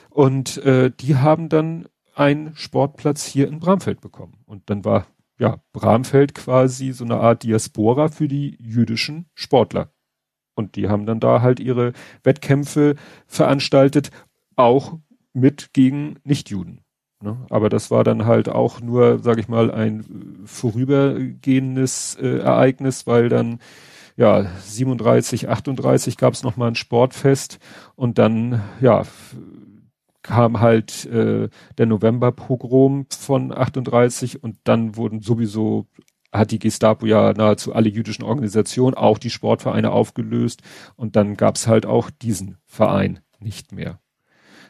Und 0.09 0.57
äh, 0.65 0.91
die 0.99 1.15
haben 1.15 1.47
dann 1.47 1.85
einen 2.15 2.55
Sportplatz 2.55 3.25
hier 3.25 3.47
in 3.47 3.59
Bramfeld 3.59 4.01
bekommen. 4.01 4.39
Und 4.45 4.69
dann 4.69 4.83
war 4.83 5.05
ja 5.37 5.57
Bramfeld 5.73 6.33
quasi 6.33 6.91
so 6.91 7.03
eine 7.03 7.17
Art 7.17 7.43
Diaspora 7.43 8.07
für 8.07 8.27
die 8.27 8.57
jüdischen 8.59 9.27
Sportler. 9.35 9.91
Und 10.55 10.75
die 10.75 10.87
haben 10.89 11.05
dann 11.05 11.19
da 11.19 11.41
halt 11.41 11.59
ihre 11.59 11.93
Wettkämpfe 12.23 12.95
veranstaltet, 13.27 14.09
auch 14.55 14.97
mit 15.35 15.73
gegen 15.73 16.15
Nichtjuden. 16.23 16.81
Ne? 17.21 17.37
Aber 17.49 17.69
das 17.69 17.91
war 17.91 18.03
dann 18.03 18.25
halt 18.25 18.49
auch 18.49 18.81
nur, 18.81 19.19
sage 19.19 19.41
ich 19.41 19.47
mal, 19.47 19.71
ein 19.71 20.43
vorübergehendes 20.45 22.17
äh, 22.21 22.39
Ereignis, 22.39 23.07
weil 23.07 23.29
dann 23.29 23.59
ja 24.17 24.45
37, 24.61 25.49
38 25.49 26.17
gab 26.17 26.33
es 26.33 26.43
noch 26.43 26.57
mal 26.57 26.67
ein 26.67 26.75
Sportfest 26.75 27.59
und 27.95 28.17
dann 28.17 28.61
ja 28.79 29.03
kam 30.21 30.59
halt 30.59 31.05
äh, 31.05 31.49
der 31.77 31.85
Novemberpogrom 31.85 33.05
von 33.09 33.55
38 33.55 34.41
und 34.41 34.57
dann 34.63 34.95
wurden 34.95 35.21
sowieso 35.21 35.85
hat 36.31 36.51
die 36.51 36.59
Gestapo 36.59 37.05
ja 37.05 37.33
nahezu 37.33 37.73
alle 37.73 37.89
jüdischen 37.89 38.23
Organisationen, 38.23 38.95
auch 38.95 39.17
die 39.17 39.29
Sportvereine 39.29 39.91
aufgelöst 39.91 40.61
und 40.95 41.15
dann 41.15 41.35
gab's 41.35 41.67
halt 41.67 41.85
auch 41.85 42.09
diesen 42.09 42.57
Verein 42.65 43.19
nicht 43.39 43.71
mehr 43.71 43.99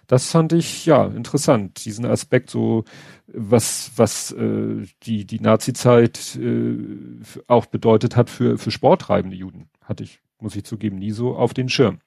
das 0.07 0.29
fand 0.31 0.53
ich 0.53 0.85
ja 0.85 1.05
interessant, 1.05 1.85
diesen 1.85 2.05
Aspekt 2.05 2.49
so, 2.49 2.83
was 3.27 3.91
was 3.95 4.31
äh, 4.31 4.85
die 5.03 5.25
die 5.25 5.39
Nazi-Zeit 5.39 6.35
äh, 6.35 6.77
auch 7.47 7.65
bedeutet 7.65 8.15
hat 8.15 8.29
für 8.29 8.57
für 8.57 8.71
sporttreibende 8.71 9.35
Juden, 9.35 9.69
hatte 9.81 10.03
ich 10.03 10.19
muss 10.39 10.55
ich 10.55 10.63
zugeben 10.65 10.97
nie 10.97 11.11
so 11.11 11.35
auf 11.35 11.53
den 11.53 11.69
Schirm. 11.69 11.99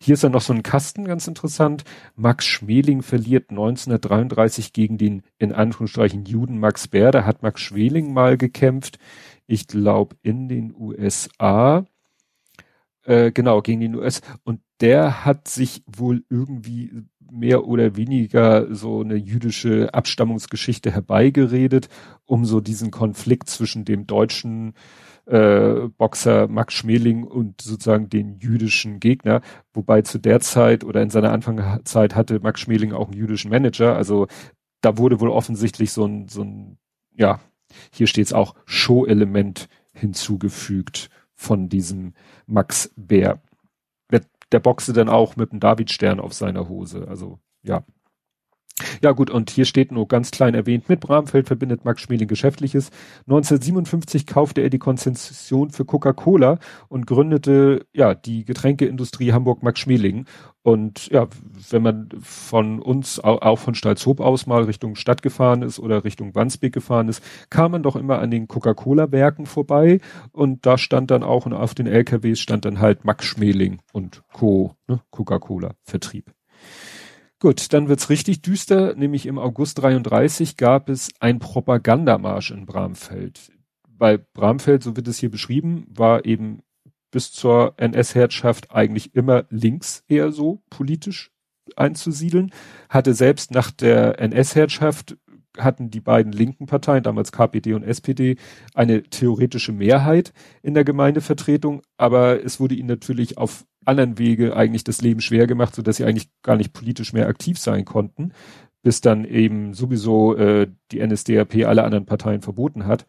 Hier 0.00 0.14
ist 0.14 0.24
dann 0.24 0.32
noch 0.32 0.40
so 0.40 0.52
ein 0.52 0.62
Kasten, 0.62 1.04
ganz 1.04 1.26
interessant. 1.26 1.84
Max 2.14 2.46
Schmeling 2.46 3.02
verliert 3.02 3.50
1933 3.50 4.72
gegen 4.72 4.98
den, 4.98 5.22
in 5.38 5.52
Anführungsstrichen, 5.52 6.24
Juden 6.24 6.58
Max 6.58 6.88
Bär. 6.88 7.10
Da 7.10 7.24
hat 7.24 7.42
Max 7.42 7.60
Schmeling 7.60 8.12
mal 8.12 8.36
gekämpft. 8.36 8.98
Ich 9.46 9.66
glaube, 9.66 10.16
in 10.22 10.48
den 10.48 10.74
USA. 10.74 11.84
Äh, 13.02 13.32
genau, 13.32 13.62
gegen 13.62 13.80
den 13.80 13.94
US. 13.94 14.20
Und 14.44 14.60
der 14.80 15.24
hat 15.24 15.48
sich 15.48 15.82
wohl 15.86 16.24
irgendwie 16.28 16.92
mehr 17.30 17.66
oder 17.66 17.96
weniger 17.96 18.74
so 18.74 19.00
eine 19.00 19.16
jüdische 19.16 19.92
Abstammungsgeschichte 19.92 20.90
herbeigeredet, 20.90 21.88
um 22.24 22.44
so 22.44 22.60
diesen 22.60 22.90
Konflikt 22.90 23.48
zwischen 23.48 23.84
dem 23.84 24.06
deutschen 24.06 24.74
äh, 25.26 25.88
Boxer 25.96 26.48
Max 26.48 26.74
Schmeling 26.74 27.24
und 27.24 27.60
sozusagen 27.60 28.08
den 28.08 28.38
jüdischen 28.38 29.00
Gegner, 29.00 29.40
wobei 29.72 30.02
zu 30.02 30.18
der 30.18 30.40
Zeit 30.40 30.84
oder 30.84 31.02
in 31.02 31.10
seiner 31.10 31.32
Anfangszeit 31.32 32.14
hatte 32.14 32.40
Max 32.40 32.60
Schmeling 32.60 32.92
auch 32.92 33.08
einen 33.08 33.18
jüdischen 33.18 33.50
Manager, 33.50 33.96
also 33.96 34.28
da 34.80 34.98
wurde 34.98 35.20
wohl 35.20 35.30
offensichtlich 35.30 35.92
so 35.92 36.04
ein, 36.06 36.28
so 36.28 36.42
ein, 36.42 36.78
ja, 37.16 37.40
hier 37.92 38.06
steht 38.06 38.26
es 38.26 38.32
auch, 38.32 38.54
Show-Element 38.66 39.68
hinzugefügt 39.92 41.10
von 41.34 41.68
diesem 41.68 42.14
Max 42.46 42.92
Bär 42.96 43.42
der 44.52 44.60
boxe 44.60 44.92
dann 44.92 45.08
auch 45.08 45.36
mit 45.36 45.50
einem 45.50 45.60
Davidstern 45.60 46.20
auf 46.20 46.32
seiner 46.32 46.68
Hose. 46.68 47.06
Also 47.08 47.40
ja. 47.62 47.84
Ja 49.00 49.12
gut, 49.12 49.30
und 49.30 49.48
hier 49.48 49.64
steht 49.64 49.90
nur 49.90 50.06
ganz 50.06 50.30
klein 50.30 50.54
erwähnt, 50.54 50.90
mit 50.90 51.00
Bramfeld 51.00 51.46
verbindet 51.46 51.86
Max 51.86 52.02
Schmeling 52.02 52.28
Geschäftliches. 52.28 52.90
1957 53.26 54.26
kaufte 54.26 54.60
er 54.60 54.68
die 54.68 54.78
Konzession 54.78 55.70
für 55.70 55.86
Coca-Cola 55.86 56.58
und 56.88 57.06
gründete 57.06 57.86
ja 57.94 58.14
die 58.14 58.44
Getränkeindustrie 58.44 59.32
Hamburg 59.32 59.62
Max 59.62 59.80
Schmeling. 59.80 60.26
Und 60.62 61.08
ja, 61.08 61.26
wenn 61.70 61.82
man 61.82 62.08
von 62.20 62.82
uns, 62.82 63.18
auch 63.20 63.58
von 63.58 63.74
Stalzhoop 63.74 64.20
aus 64.20 64.46
mal 64.46 64.64
Richtung 64.64 64.94
Stadt 64.94 65.22
gefahren 65.22 65.62
ist 65.62 65.78
oder 65.78 66.04
Richtung 66.04 66.34
Wandsbek 66.34 66.74
gefahren 66.74 67.08
ist, 67.08 67.22
kam 67.48 67.72
man 67.72 67.82
doch 67.82 67.96
immer 67.96 68.18
an 68.18 68.30
den 68.30 68.46
Coca-Cola-Werken 68.46 69.46
vorbei 69.46 70.00
und 70.32 70.66
da 70.66 70.76
stand 70.76 71.10
dann 71.10 71.22
auch 71.22 71.46
und 71.46 71.54
auf 71.54 71.74
den 71.74 71.86
LKWs 71.86 72.40
stand 72.40 72.66
dann 72.66 72.80
halt 72.80 73.04
Max 73.04 73.24
Schmeling 73.24 73.78
und 73.92 74.22
Co. 74.32 74.74
Ne, 74.86 75.00
Coca-Cola-Vertrieb. 75.10 76.35
Gut, 77.38 77.72
dann 77.74 77.88
wird's 77.88 78.08
richtig 78.08 78.40
düster, 78.40 78.94
nämlich 78.94 79.26
im 79.26 79.38
August 79.38 79.82
33 79.82 80.56
gab 80.56 80.88
es 80.88 81.10
ein 81.20 81.38
Propagandamarsch 81.38 82.50
in 82.50 82.64
Bramfeld. 82.64 83.52
Bei 83.88 84.16
Bramfeld, 84.16 84.82
so 84.82 84.96
wird 84.96 85.06
es 85.06 85.18
hier 85.18 85.30
beschrieben, 85.30 85.86
war 85.90 86.24
eben 86.24 86.62
bis 87.10 87.32
zur 87.32 87.74
NS-Herrschaft 87.76 88.70
eigentlich 88.70 89.14
immer 89.14 89.44
links 89.50 90.02
eher 90.08 90.32
so 90.32 90.62
politisch 90.70 91.30
einzusiedeln, 91.76 92.52
hatte 92.88 93.12
selbst 93.12 93.50
nach 93.50 93.70
der 93.70 94.18
NS-Herrschaft 94.18 95.16
hatten 95.58 95.90
die 95.90 96.00
beiden 96.00 96.32
linken 96.32 96.66
Parteien, 96.66 97.02
damals 97.02 97.32
KPD 97.32 97.74
und 97.74 97.82
SPD, 97.82 98.36
eine 98.74 99.02
theoretische 99.02 99.72
Mehrheit 99.72 100.32
in 100.62 100.74
der 100.74 100.84
Gemeindevertretung, 100.84 101.82
aber 101.96 102.42
es 102.44 102.60
wurde 102.60 102.74
ihnen 102.74 102.88
natürlich 102.88 103.38
auf 103.38 103.64
anderen 103.86 104.18
Wege 104.18 104.56
eigentlich 104.56 104.84
das 104.84 105.00
Leben 105.00 105.20
schwer 105.20 105.46
gemacht, 105.46 105.74
so 105.74 105.82
dass 105.82 105.96
sie 105.96 106.04
eigentlich 106.04 106.28
gar 106.42 106.56
nicht 106.56 106.72
politisch 106.72 107.12
mehr 107.12 107.28
aktiv 107.28 107.58
sein 107.58 107.84
konnten, 107.84 108.32
bis 108.82 109.00
dann 109.00 109.24
eben 109.24 109.74
sowieso 109.74 110.36
äh, 110.36 110.68
die 110.92 111.04
NSDAP 111.04 111.66
alle 111.66 111.84
anderen 111.84 112.06
Parteien 112.06 112.42
verboten 112.42 112.86
hat. 112.86 113.06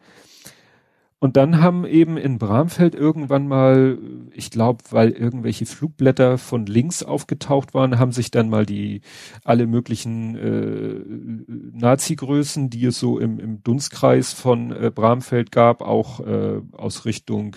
Und 1.20 1.36
dann 1.36 1.60
haben 1.60 1.84
eben 1.84 2.16
in 2.16 2.38
Bramfeld 2.38 2.94
irgendwann 2.94 3.48
mal, 3.48 3.98
ich 4.32 4.52
glaube, 4.52 4.84
weil 4.90 5.10
irgendwelche 5.10 5.66
Flugblätter 5.66 6.38
von 6.38 6.64
links 6.66 7.02
aufgetaucht 7.02 7.74
waren, 7.74 7.98
haben 7.98 8.12
sich 8.12 8.30
dann 8.30 8.48
mal 8.48 8.64
die 8.64 9.00
alle 9.42 9.66
möglichen 9.66 10.36
äh, 10.36 11.76
Nazi-Größen, 11.76 12.70
die 12.70 12.84
es 12.86 13.00
so 13.00 13.18
im, 13.18 13.40
im 13.40 13.64
Dunstkreis 13.64 14.32
von 14.32 14.70
äh, 14.70 14.92
Bramfeld 14.94 15.50
gab, 15.50 15.82
auch 15.82 16.20
äh, 16.20 16.60
aus 16.70 17.04
Richtung 17.04 17.56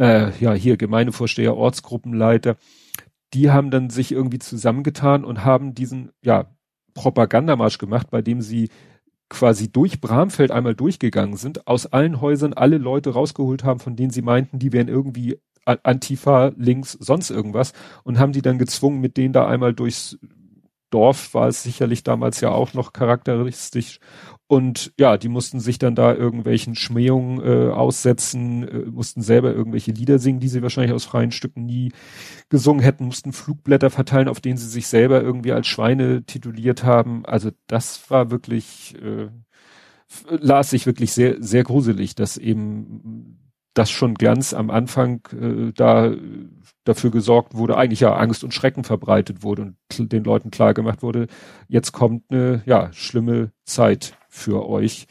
äh, 0.00 0.32
ja 0.40 0.52
hier 0.54 0.76
Gemeindevorsteher, 0.76 1.56
Ortsgruppenleiter, 1.56 2.56
die 3.34 3.50
haben 3.50 3.70
dann 3.70 3.90
sich 3.90 4.10
irgendwie 4.10 4.38
zusammengetan 4.38 5.24
und 5.24 5.44
haben 5.44 5.74
diesen 5.74 6.10
ja 6.22 6.46
Propagandamarsch 6.94 7.78
gemacht, 7.78 8.10
bei 8.10 8.22
dem 8.22 8.40
sie 8.40 8.70
quasi 9.28 9.70
durch 9.70 10.00
Bramfeld 10.00 10.50
einmal 10.50 10.74
durchgegangen 10.74 11.36
sind, 11.36 11.68
aus 11.68 11.86
allen 11.86 12.20
Häusern 12.20 12.52
alle 12.52 12.78
Leute 12.78 13.10
rausgeholt 13.10 13.62
haben, 13.62 13.78
von 13.78 13.94
denen 13.94 14.10
sie 14.10 14.22
meinten, 14.22 14.58
die 14.58 14.72
wären 14.72 14.88
irgendwie 14.88 15.38
Antifa, 15.64 16.52
links, 16.56 16.92
sonst 16.92 17.30
irgendwas 17.30 17.72
und 18.02 18.18
haben 18.18 18.32
die 18.32 18.42
dann 18.42 18.58
gezwungen, 18.58 19.00
mit 19.00 19.16
denen 19.16 19.32
da 19.32 19.46
einmal 19.46 19.72
durchs 19.72 20.18
Dorf 20.90 21.34
war 21.34 21.46
es 21.46 21.62
sicherlich 21.62 22.02
damals 22.02 22.40
ja 22.40 22.50
auch 22.50 22.74
noch 22.74 22.92
charakteristisch. 22.92 24.00
Und 24.50 24.92
ja, 24.98 25.16
die 25.16 25.28
mussten 25.28 25.60
sich 25.60 25.78
dann 25.78 25.94
da 25.94 26.12
irgendwelchen 26.12 26.74
Schmähungen 26.74 27.40
äh, 27.40 27.70
aussetzen, 27.70 28.66
äh, 28.66 28.78
mussten 28.90 29.22
selber 29.22 29.54
irgendwelche 29.54 29.92
Lieder 29.92 30.18
singen, 30.18 30.40
die 30.40 30.48
sie 30.48 30.60
wahrscheinlich 30.60 30.92
aus 30.92 31.04
freien 31.04 31.30
Stücken 31.30 31.66
nie 31.66 31.92
gesungen 32.48 32.82
hätten, 32.82 33.04
mussten 33.04 33.32
Flugblätter 33.32 33.90
verteilen, 33.90 34.26
auf 34.26 34.40
denen 34.40 34.56
sie 34.56 34.66
sich 34.66 34.88
selber 34.88 35.22
irgendwie 35.22 35.52
als 35.52 35.68
Schweine 35.68 36.24
tituliert 36.24 36.82
haben. 36.82 37.24
Also 37.26 37.52
das 37.68 38.10
war 38.10 38.32
wirklich, 38.32 38.96
äh, 39.00 39.28
las 40.26 40.70
sich 40.70 40.84
wirklich 40.84 41.12
sehr, 41.12 41.36
sehr 41.38 41.62
gruselig, 41.62 42.16
dass 42.16 42.36
eben 42.36 43.38
das 43.74 43.88
schon 43.88 44.14
ganz 44.14 44.52
am 44.52 44.70
Anfang 44.70 45.20
äh, 45.32 45.72
da 45.76 46.12
dafür 46.82 47.12
gesorgt 47.12 47.54
wurde, 47.54 47.76
eigentlich 47.76 48.00
ja 48.00 48.16
Angst 48.16 48.42
und 48.42 48.52
Schrecken 48.52 48.82
verbreitet 48.82 49.44
wurde 49.44 49.74
und 49.96 50.12
den 50.12 50.24
Leuten 50.24 50.50
klar 50.50 50.74
gemacht 50.74 51.04
wurde, 51.04 51.28
jetzt 51.68 51.92
kommt 51.92 52.24
eine 52.30 52.64
ja 52.66 52.92
schlimme 52.92 53.52
Zeit 53.64 54.16
für 54.30 54.66
euch. 54.68 55.06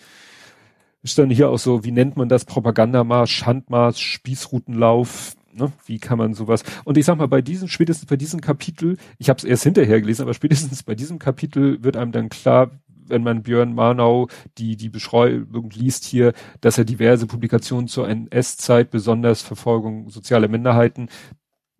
Ist 1.01 1.17
dann 1.17 1.29
hier 1.29 1.49
auch 1.49 1.59
so, 1.59 1.83
wie 1.83 1.91
nennt 1.91 2.17
man 2.17 2.27
das? 2.27 2.45
Propagandamarsch, 2.45 3.33
Schandmarsch, 3.33 4.01
Spießrutenlauf, 4.01 5.35
ne? 5.53 5.71
Wie 5.85 5.99
kann 5.99 6.17
man 6.17 6.33
sowas? 6.33 6.63
Und 6.83 6.97
ich 6.97 7.05
sag 7.05 7.17
mal, 7.17 7.27
bei 7.27 7.41
diesem, 7.41 7.67
spätestens 7.67 8.07
bei 8.07 8.17
diesem 8.17 8.41
Kapitel, 8.41 8.97
ich 9.17 9.29
habe 9.29 9.37
es 9.37 9.43
erst 9.43 9.63
hinterher 9.63 10.01
gelesen, 10.01 10.23
aber 10.23 10.33
spätestens 10.33 10.83
bei 10.83 10.95
diesem 10.95 11.19
Kapitel 11.19 11.83
wird 11.83 11.95
einem 11.95 12.11
dann 12.11 12.29
klar, 12.29 12.71
wenn 13.09 13.23
man 13.23 13.43
Björn 13.43 13.73
Marnau 13.73 14.27
die, 14.57 14.75
die 14.75 14.89
Beschreibung 14.89 15.69
liest 15.71 16.05
hier, 16.05 16.33
dass 16.61 16.77
er 16.77 16.85
diverse 16.85 17.27
Publikationen 17.27 17.87
zur 17.87 18.07
NS-Zeit, 18.07 18.91
besonders 18.91 19.41
Verfolgung 19.41 20.09
sozialer 20.09 20.47
Minderheiten, 20.47 21.09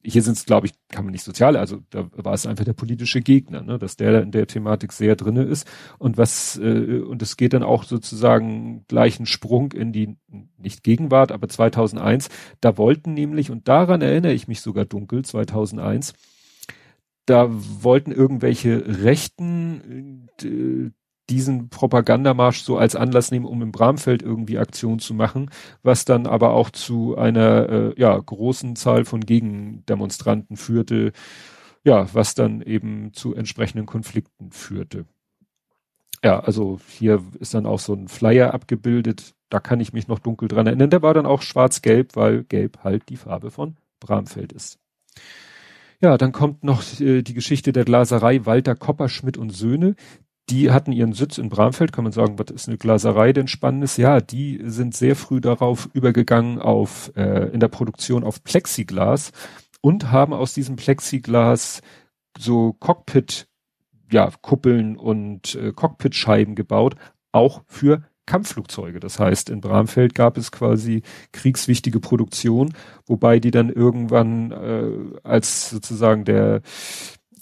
hier 0.04 0.22
sind 0.22 0.38
es, 0.38 0.46
glaube 0.46 0.68
ich, 0.68 0.74
kann 0.90 1.04
man 1.04 1.12
nicht 1.12 1.24
soziale, 1.24 1.60
also 1.60 1.80
da 1.90 2.10
war 2.14 2.34
es 2.34 2.46
einfach 2.46 2.64
der 2.64 2.74
politische 2.74 3.22
Gegner, 3.22 3.62
ne, 3.62 3.78
dass 3.78 3.98
der 3.98 4.22
in 4.22 4.32
der 4.32 4.48
Thematik 4.48 4.94
sehr 4.94 5.16
drinne 5.16 5.44
ist 5.44 5.68
und 5.98 6.18
was 6.18 6.58
äh, 6.58 7.00
und 7.00 7.22
es 7.22 7.38
geht 7.38 7.54
dann 7.54 7.64
auch 7.64 7.84
sozusagen 7.84 8.86
gleichen 8.88 9.26
Sprung 9.26 9.72
in 9.74 9.92
die 9.92 10.16
nicht 10.58 10.84
Gegenwart, 10.84 11.32
aber 11.32 11.50
2001. 11.50 12.30
Da 12.62 12.78
wollten 12.78 13.14
nämlich 13.14 13.52
und 13.52 13.68
daran 13.68 14.02
erinnere 14.02 14.34
ich 14.34 14.48
mich 14.48 14.62
sogar 14.62 14.86
dunkel 14.86 15.26
2001. 15.26 16.14
Da 17.26 17.48
wollten 17.50 18.12
irgendwelche 18.12 19.04
Rechten 19.04 20.30
äh, 20.42 20.92
diesen 21.30 21.70
Propagandamarsch 21.70 22.62
so 22.62 22.78
als 22.78 22.96
Anlass 22.96 23.32
nehmen, 23.32 23.46
um 23.46 23.62
im 23.62 23.72
Bramfeld 23.72 24.22
irgendwie 24.22 24.58
Aktion 24.58 25.00
zu 25.00 25.14
machen, 25.14 25.50
was 25.84 26.06
dann 26.06 26.28
aber 26.28 26.52
auch 26.54 26.70
zu 26.70 27.18
einer 27.18 27.70
äh, 27.70 27.94
ja, 28.00 28.18
großen 28.18 28.76
Zahl 28.76 29.06
von 29.06 29.22
Gegendemonstranten 29.22 30.58
führte, 30.58 31.12
ja, 31.84 32.08
was 32.14 32.36
dann 32.36 32.62
eben 32.62 33.14
zu 33.14 33.34
entsprechenden 33.34 33.86
Konflikten 33.86 34.52
führte. 34.52 35.06
Ja, 36.24 36.40
also 36.40 36.80
hier 36.88 37.24
ist 37.40 37.54
dann 37.54 37.66
auch 37.66 37.80
so 37.80 37.94
ein 37.94 38.08
Flyer 38.10 38.54
abgebildet, 38.54 39.36
da 39.50 39.60
kann 39.60 39.80
ich 39.80 39.94
mich 39.94 40.08
noch 40.08 40.20
dunkel 40.20 40.48
dran 40.48 40.68
erinnern. 40.68 40.90
Der 40.90 41.02
war 41.02 41.14
dann 41.14 41.26
auch 41.26 41.42
schwarz-gelb, 41.42 42.16
weil 42.16 42.44
gelb 42.44 42.84
halt 42.84 43.10
die 43.10 43.18
Farbe 43.18 43.52
von 43.52 43.78
Bramfeld 44.00 44.52
ist. 44.52 44.80
Ja, 46.02 46.18
dann 46.18 46.32
kommt 46.32 46.64
noch 46.64 46.84
äh, 47.02 47.24
die 47.24 47.34
Geschichte 47.34 47.74
der 47.74 47.84
Glaserei 47.84 48.46
Walter 48.46 48.76
Kopperschmidt 48.76 49.38
und 49.38 49.50
Söhne 49.50 49.96
die 50.50 50.72
hatten 50.72 50.92
ihren 50.92 51.14
Sitz 51.14 51.38
in 51.38 51.50
Bramfeld, 51.50 51.92
kann 51.92 52.04
man 52.04 52.14
sagen, 52.14 52.40
was 52.40 52.52
ist 52.52 52.68
eine 52.68 52.78
Glaserei 52.78 53.34
denn 53.34 53.48
spannendes? 53.48 53.98
Ja, 53.98 54.22
die 54.22 54.62
sind 54.64 54.96
sehr 54.96 55.16
früh 55.16 55.42
darauf 55.42 55.90
übergegangen 55.94 56.60
auf 56.60 57.12
äh, 57.16 57.50
in 57.50 57.60
der 57.60 57.68
Produktion 57.68 58.24
auf 58.24 58.44
Plexiglas 58.44 59.32
und 59.82 60.12
haben 60.12 60.34
aus 60.34 60.54
diesem 60.54 60.76
Plexiglas 60.76 61.82
so 62.38 62.74
Cockpit 62.74 63.48
ja, 64.12 64.32
Kuppeln 64.42 64.98
und 64.98 65.56
äh, 65.56 65.72
Cockpitscheiben 65.72 66.56
gebaut, 66.56 66.96
auch 67.32 67.62
für 67.68 68.04
Kampfflugzeuge. 68.26 69.00
Das 69.00 69.20
heißt, 69.20 69.50
in 69.50 69.62
Bramfeld 69.62 70.14
gab 70.14 70.38
es 70.38 70.52
quasi 70.52 71.02
kriegswichtige 71.32 72.00
Produktion, 72.00 72.74
wobei 73.06 73.40
die 73.40 73.52
dann 73.52 73.70
irgendwann 73.70 74.52
äh, 74.52 75.20
als 75.24 75.70
sozusagen 75.70 76.26
der 76.26 76.62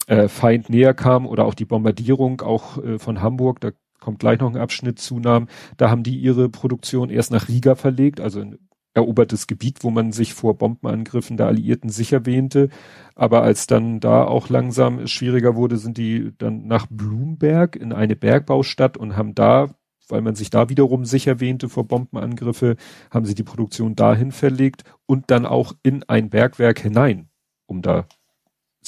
äh, 0.08 0.28
Feind 0.28 0.70
näher 0.70 0.94
kam 0.94 1.28
oder 1.28 1.46
auch 1.46 1.54
die 1.54 1.66
Bombardierung 1.66 2.42
auch 2.42 2.84
äh, 2.84 2.98
von 2.98 3.22
Hamburg, 3.22 3.62
da 3.62 3.72
kommt 4.00 4.20
gleich 4.20 4.40
noch 4.40 4.50
ein 4.50 4.58
Abschnitt 4.58 5.00
zunahm, 5.00 5.48
da 5.78 5.90
haben 5.90 6.04
die 6.04 6.18
ihre 6.18 6.50
Produktion 6.50 7.10
erst 7.10 7.32
nach 7.32 7.48
Riga 7.48 7.76
verlegt, 7.76 8.20
also 8.20 8.40
ein 8.42 8.58
erobertes 8.98 9.48
Gebiet, 9.48 9.84
wo 9.84 9.92
man 9.92 10.12
sich 10.12 10.34
vor 10.34 10.58
Bombenangriffen 10.58 11.38
der 11.38 11.46
Alliierten 11.48 11.90
sicher 11.90 12.26
wähnte. 12.26 12.70
Aber 13.16 13.44
als 13.44 13.68
dann 13.68 14.00
da 14.00 14.24
auch 14.24 14.50
langsam 14.50 15.06
schwieriger 15.08 15.56
wurde, 15.56 15.78
sind 15.78 15.98
die 15.98 16.34
dann 16.38 16.66
nach 16.66 16.88
Blumberg 16.90 17.76
in 17.76 17.94
eine 17.94 18.16
Bergbaustadt 18.16 18.98
und 18.98 19.16
haben 19.16 19.36
da, 19.36 19.70
weil 20.10 20.22
man 20.22 20.36
sich 20.36 20.50
da 20.50 20.70
wiederum 20.70 21.06
sicher 21.06 21.40
wähnte 21.40 21.70
vor 21.70 21.88
Bombenangriffe, 21.88 22.76
haben 23.12 23.26
sie 23.26 23.36
die 23.36 23.44
Produktion 23.44 23.96
dahin 23.96 24.32
verlegt 24.32 24.84
und 25.06 25.30
dann 25.30 25.46
auch 25.46 25.74
in 25.84 26.04
ein 26.04 26.30
Bergwerk 26.30 26.80
hinein, 26.80 27.30
um 27.68 27.84
da 27.84 28.08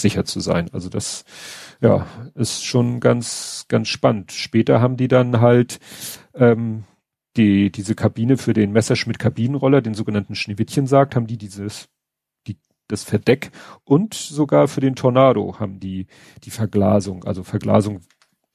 sicher 0.02 0.26
zu 0.26 0.40
sein. 0.40 0.70
Also 0.74 0.90
das, 0.90 1.26
ja, 1.82 2.08
ist 2.36 2.66
schon 2.66 3.00
ganz, 3.00 3.66
ganz 3.68 3.88
spannend. 3.88 4.32
Später 4.32 4.82
haben 4.82 4.98
die 4.98 5.08
dann 5.08 5.40
halt 5.42 5.80
ähm, 6.34 6.84
die, 7.38 7.72
diese 7.72 7.96
Kabine 7.96 8.38
für 8.38 8.54
den 8.54 8.72
Messerschmitt-Kabinenroller, 8.72 9.82
den 9.82 9.94
sogenannten 9.94 10.36
Schneewittchensarg, 10.36 11.16
haben 11.16 11.28
die 11.28 11.38
dieses, 11.38 11.90
die, 12.48 12.58
das 12.88 13.04
Verdeck 13.04 13.52
und 13.84 14.14
sogar 14.14 14.68
für 14.68 14.82
den 14.82 14.96
Tornado 14.96 15.60
haben 15.60 15.80
die 15.80 16.08
die 16.44 16.52
Verglasung, 16.52 17.24
also 17.24 17.44
Verglasung 17.44 18.02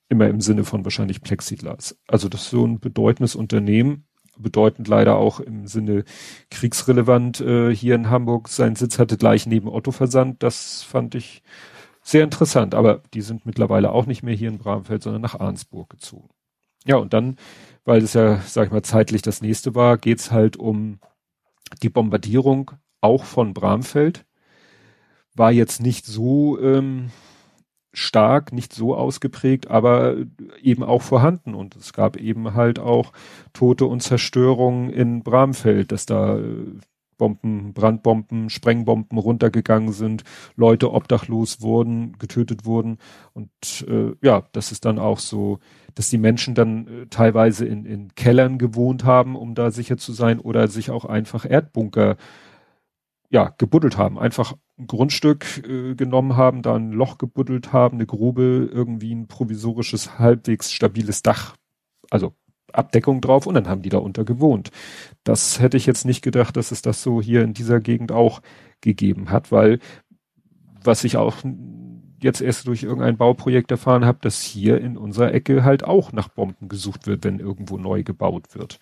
immer 0.09 0.29
im 0.29 0.41
Sinne 0.41 0.65
von 0.65 0.85
wahrscheinlich 0.85 1.23
Plexiglas. 1.23 1.97
Also 2.07 2.29
das 2.29 2.43
ist 2.43 2.51
so 2.51 2.67
ein 2.67 2.79
bedeutendes 2.79 3.37
Unternehmen, 3.37 4.07
bedeutend 4.39 4.89
leider 4.89 5.17
auch 5.17 5.41
im 5.41 5.67
Sinne 5.67 6.05
kriegsrelevant 6.51 7.41
äh, 7.41 7.75
hier 7.75 7.95
in 7.95 8.11
Hamburg 8.11 8.49
seinen 8.49 8.77
Sitz 8.77 8.99
hatte, 8.99 9.17
gleich 9.17 9.47
neben 9.47 9.69
Otto 9.69 9.91
Versand. 9.91 10.43
Das 10.43 10.83
fand 10.83 11.15
ich 11.15 11.43
sehr 12.03 12.23
interessant. 12.23 12.75
Aber 12.75 13.03
die 13.15 13.23
sind 13.23 13.47
mittlerweile 13.47 13.91
auch 13.91 14.07
nicht 14.07 14.23
mehr 14.23 14.35
hier 14.35 14.49
in 14.49 14.59
Bramfeld, 14.59 15.03
sondern 15.03 15.23
nach 15.23 15.41
Arnsburg 15.41 15.91
gezogen. 15.91 16.29
Ja, 16.85 16.97
und 16.97 17.15
dann, 17.15 17.37
weil 17.85 18.03
es 18.03 18.13
ja, 18.13 18.41
sag 18.47 18.67
ich 18.67 18.73
mal, 18.73 18.83
zeitlich 18.83 19.23
das 19.23 19.41
nächste 19.41 19.75
war, 19.75 19.97
geht's 19.97 20.31
halt 20.31 20.57
um 20.57 21.01
die 21.83 21.89
Bombardierung 21.89 22.73
auch 23.01 23.25
von 23.25 23.55
Bramfeld. 23.55 24.27
War 25.35 25.51
jetzt 25.51 25.81
nicht 25.81 26.07
so 26.07 26.61
ähm, 26.61 27.11
stark, 27.95 28.53
nicht 28.53 28.73
so 28.73 28.95
ausgeprägt, 28.95 29.71
aber 29.71 30.17
eben 30.63 30.83
auch 30.83 31.03
vorhanden. 31.03 31.55
Und 31.55 31.77
es 31.77 31.93
gab 31.93 32.17
eben 32.17 32.55
halt 32.55 32.79
auch 32.79 33.13
Tote 33.53 33.87
und 33.87 34.03
Zerstörungen 34.03 34.91
in 34.91 35.23
Bramfeld, 35.23 35.93
dass 35.93 36.05
da 36.07 36.39
äh, 36.39 36.43
Bomben, 37.17 37.73
Brandbomben, 37.73 38.51
Sprengbomben 38.51 39.19
runtergegangen 39.19 39.93
sind, 39.93 40.25
Leute 40.57 40.93
obdachlos 40.93 41.61
wurden, 41.61 42.19
getötet 42.19 42.65
wurden. 42.65 42.99
Und 43.33 43.51
äh, 43.89 44.13
ja, 44.21 44.45
das 44.53 44.73
ist 44.73 44.85
dann 44.85 44.99
auch 44.99 45.19
so, 45.19 45.61
dass 45.95 46.11
die 46.11 46.19
Menschen 46.19 46.55
dann 46.55 46.87
äh, 46.87 47.07
teilweise 47.09 47.67
in, 47.67 47.87
in 47.87 48.15
Kellern 48.15 48.59
gewohnt 48.59 49.05
haben, 49.05 49.37
um 49.37 49.55
da 49.55 49.71
sicher 49.71 49.97
zu 49.97 50.13
sein, 50.13 50.41
oder 50.41 50.69
sich 50.69 50.91
auch 50.91 51.05
einfach 51.05 51.49
Erdbunker 51.49 52.17
ja, 53.35 53.53
gebuddelt 53.59 53.99
haben. 53.99 54.17
Einfach 54.17 54.55
ein 54.79 54.87
Grundstück 54.87 55.67
äh, 55.69 55.97
genommen 55.97 56.37
haben, 56.37 56.63
da 56.63 56.77
ein 56.77 56.93
Loch 56.93 57.19
gebuddelt 57.19 57.73
haben, 57.73 57.97
eine 57.97 58.07
Grube, 58.07 58.71
irgendwie 58.73 59.13
ein 59.13 59.27
provisorisches, 59.27 60.21
halbwegs 60.21 60.71
stabiles 60.71 61.23
Dach, 61.23 61.57
also 62.11 62.33
Abdeckung 62.73 63.21
drauf 63.21 63.49
und 63.49 63.55
dann 63.55 63.67
haben 63.69 63.83
die 63.83 63.89
da 63.89 63.99
unter 63.99 64.25
gewohnt. 64.25 64.71
Das 65.25 65.59
hätte 65.59 65.77
ich 65.77 65.85
jetzt 65.85 66.05
nicht 66.05 66.23
gedacht, 66.23 66.57
dass 66.57 66.71
es 66.71 66.81
das 66.81 67.03
so 67.03 67.21
hier 67.21 67.43
in 67.43 67.55
dieser 67.55 67.81
Gegend 67.81 68.13
auch 68.13 68.41
gegeben 68.81 69.31
hat, 69.31 69.51
weil 69.51 69.81
was 70.85 71.03
ich 71.03 71.17
auch 71.17 71.39
jetzt 72.23 72.41
erst 72.41 72.69
durch 72.69 72.85
irgendein 72.85 73.17
Bauprojekt 73.17 73.73
erfahren 73.73 74.05
habe, 74.05 74.19
dass 74.21 74.43
hier 74.43 74.81
in 74.81 74.97
unserer 74.97 75.35
Ecke 75.35 75.65
halt 75.65 75.83
auch 75.83 76.13
nach 76.13 76.29
Bomben 76.29 76.69
gesucht 76.69 77.09
wird, 77.09 77.25
wenn 77.25 77.41
irgendwo 77.41 77.79
neu 77.79 78.05
gebaut 78.05 78.55
wird. 78.55 78.79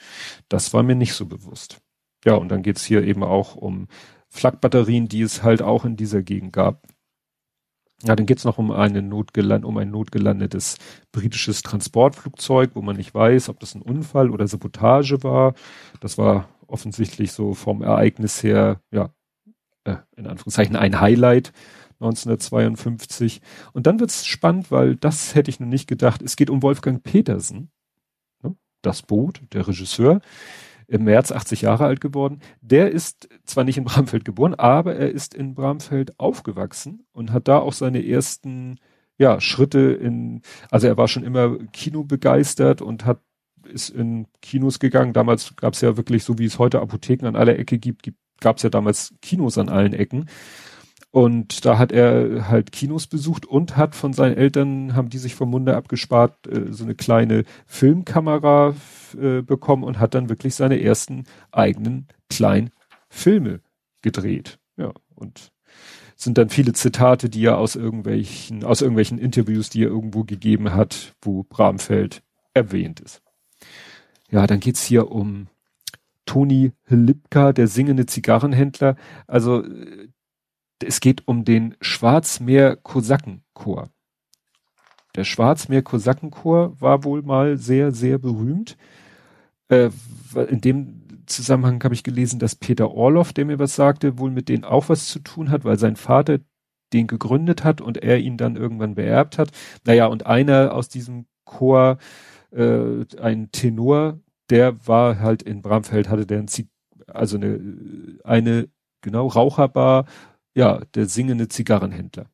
Das 0.51 0.75
war 0.75 0.83
mir 0.83 0.95
nicht 0.95 1.15
so 1.15 1.25
bewusst. 1.25 1.81
Ja, 2.27 2.35
und 2.35 2.51
dann 2.51 2.63
geht's 2.63 2.85
hier 2.85 3.03
eben 3.03 3.25
auch 3.25 3.57
um 3.57 3.89
Flakbatterien, 4.33 5.09
die 5.09 5.21
es 5.21 5.43
halt 5.43 5.61
auch 5.61 5.85
in 5.85 5.97
dieser 5.97 6.23
Gegend 6.23 6.55
gab. 6.55 6.83
Ja, 8.03 8.17
dann 8.17 8.27
geht's 8.27 8.45
noch 8.45 8.57
um, 8.57 8.73
eine 8.73 9.03
notgeland 9.03 9.65
um 9.65 9.77
ein 9.77 9.91
notgelandetes 9.91 10.79
britisches 11.13 11.63
Transportflugzeug, 11.63 12.71
wo 12.75 12.81
man 12.81 12.97
nicht 12.97 13.15
weiß, 13.15 13.51
ob 13.51 13.61
das 13.61 13.75
ein 13.75 13.83
Unfall 13.83 14.31
oder 14.31 14.49
Sabotage 14.49 15.23
war. 15.23 15.55
Das 16.01 16.17
war 16.17 16.49
offensichtlich 16.67 17.33
so 17.33 17.53
vom 17.53 17.83
Ereignis 17.83 18.43
her, 18.43 18.81
ja, 18.91 19.11
äh, 19.85 19.97
in 20.17 20.27
Anführungszeichen 20.27 20.77
ein 20.77 20.99
Highlight 20.99 21.53
1952. 22.01 23.43
Und 23.75 23.87
dann 23.87 24.01
wird's 24.01 24.25
spannend, 24.25 24.71
weil 24.71 24.97
das 24.97 25.35
hätte 25.35 25.51
ich 25.51 25.61
noch 25.61 25.69
nicht 25.69 25.87
gedacht. 25.87 26.23
Es 26.23 26.37
geht 26.37 26.49
um 26.49 26.63
Wolfgang 26.63 27.05
Petersen, 27.05 27.71
ne? 28.43 28.57
das 28.81 29.03
Boot, 29.03 29.43
der 29.53 29.69
Regisseur 29.69 30.23
im 30.89 31.05
März 31.05 31.33
80 31.33 31.63
Jahre 31.63 31.85
alt 31.85 32.01
geworden. 32.01 32.41
Der 32.61 32.91
ist 32.91 33.29
zwar 33.45 33.65
nicht 33.65 33.79
in 33.79 33.85
Bramfeld 33.85 34.25
geboren, 34.25 34.55
aber 34.55 34.95
er 34.95 35.11
ist 35.11 35.35
in 35.35 35.55
Bramfeld 35.55 36.19
aufgewachsen 36.19 37.07
und 37.13 37.33
hat 37.33 37.49
da 37.49 37.59
auch 37.59 37.73
seine 37.73 38.07
ersten 38.07 38.79
ja, 39.19 39.41
Schritte 39.41 39.93
in, 39.93 40.43
also 40.71 40.87
er 40.87 40.97
war 40.97 41.09
schon 41.09 41.25
immer 41.25 41.59
Kino 41.73 42.05
begeistert 42.05 42.83
und 42.83 43.05
hat 43.05 43.21
ist 43.65 43.91
in 43.91 44.27
Kinos 44.41 44.79
gegangen. 44.79 45.13
Damals 45.13 45.55
gab 45.57 45.75
es 45.75 45.81
ja 45.81 45.97
wirklich, 45.97 46.25
so 46.25 46.39
wie 46.39 46.45
es 46.45 46.59
heute 46.59 46.81
Apotheken 46.81 47.27
an 47.27 47.37
aller 47.37 47.59
Ecke 47.59 47.79
gibt, 47.79 48.13
gab 48.41 48.57
es 48.57 48.63
ja 48.63 48.71
damals 48.71 49.15
Kinos 49.23 49.59
an 49.59 49.69
allen 49.69 49.93
Ecken. 49.93 50.29
Und 51.11 51.67
da 51.67 51.77
hat 51.77 51.93
er 51.93 52.49
halt 52.49 52.73
Kinos 52.73 53.07
besucht 53.07 53.45
und 53.45 53.77
hat 53.77 53.95
von 53.95 54.15
seinen 54.15 54.37
Eltern, 54.37 54.97
haben 54.97 55.11
die 55.11 55.19
sich 55.19 55.35
vom 55.35 55.51
Munde 55.51 55.77
abgespart, 55.77 56.47
äh, 56.47 56.73
so 56.73 56.85
eine 56.85 56.95
kleine 56.95 57.45
Filmkamera 57.67 58.75
äh, 59.15 59.43
bekommen 59.43 59.85
und 59.85 59.99
hat 59.99 60.15
dann 60.15 60.29
wirklich 60.29 60.55
seine 60.55 60.81
ersten 60.81 61.25
eigenen 61.51 62.09
kleinen 62.29 62.71
Filme 63.09 63.61
gedreht. 64.03 64.59
Ja, 64.77 64.93
und 65.15 65.53
sind 66.17 66.39
dann 66.39 66.49
viele 66.49 66.73
Zitate, 66.73 67.29
die 67.29 67.45
er 67.45 67.59
aus 67.59 67.77
irgendwelchen, 67.77 68.65
aus 68.65 68.81
irgendwelchen 68.81 69.19
Interviews, 69.19 69.71
die 69.71 69.83
er 69.83 69.89
irgendwo 69.89 70.25
gegeben 70.25 70.73
hat, 70.73 71.15
wo 71.21 71.43
Bramfeld 71.43 72.23
erwähnt 72.55 73.01
ist. 73.01 73.23
Ja, 74.31 74.47
dann 74.47 74.61
geht's 74.61 74.83
hier 74.83 75.11
um 75.11 75.49
Toni 76.25 76.73
Lipka, 76.87 77.53
der 77.53 77.67
singende 77.67 78.07
Zigarrenhändler. 78.07 78.97
Also 79.27 79.65
äh, 79.65 80.09
es 80.85 81.01
geht 81.01 81.27
um 81.27 81.45
den 81.45 81.75
Schwarzmeer-Kosakenchor. 81.81 83.91
Der 85.15 85.25
Schwarzmeer-Kosakenchor 85.25 86.81
war 86.81 87.05
wohl 87.05 87.21
mal 87.23 87.59
sehr, 87.59 87.93
sehr 87.93 88.19
berühmt. 88.19 88.77
Äh, 89.73 89.91
in 90.49 90.61
dem 90.61 91.03
Zusammenhang 91.27 91.83
habe 91.85 91.95
ich 91.95 92.05
gelesen, 92.05 92.39
dass 92.39 92.57
Peter 92.57 92.91
Orloff, 92.91 93.33
der 93.33 93.45
mir 93.47 93.59
was 93.59 93.75
sagte, 93.75 94.19
wohl 94.19 94.31
mit 94.31 94.49
denen 94.49 94.65
auch 94.65 94.89
was 94.89 95.07
zu 95.07 95.19
tun 95.21 95.51
hat, 95.51 95.65
weil 95.65 95.79
sein 95.79 95.97
Vater 95.97 96.41
den 96.93 97.07
gegründet 97.07 97.65
hat 97.65 97.81
und 97.81 97.99
er 97.99 98.19
ihn 98.19 98.37
dann 98.37 98.57
irgendwann 98.57 98.95
beerbt 98.95 99.39
hat. 99.39 99.51
Naja, 99.87 100.07
und 100.07 100.27
einer 100.27 100.75
aus 100.75 100.89
diesem 100.89 101.27
Chor, 101.45 101.99
äh, 102.51 103.05
ein 103.21 103.51
Tenor, 103.53 104.21
der 104.51 104.87
war 104.87 105.21
halt 105.21 105.43
in 105.43 105.63
Bramfeld, 105.63 106.09
hatte 106.09 106.27
der 106.27 106.41
ein 106.41 106.49
also 107.07 107.37
eine, 107.37 107.61
eine, 108.25 108.69
genau, 109.01 109.27
Raucherbar 109.29 110.07
ja, 110.55 110.81
der 110.95 111.07
singende 111.07 111.49
Zigarrenhändler. 111.49 112.27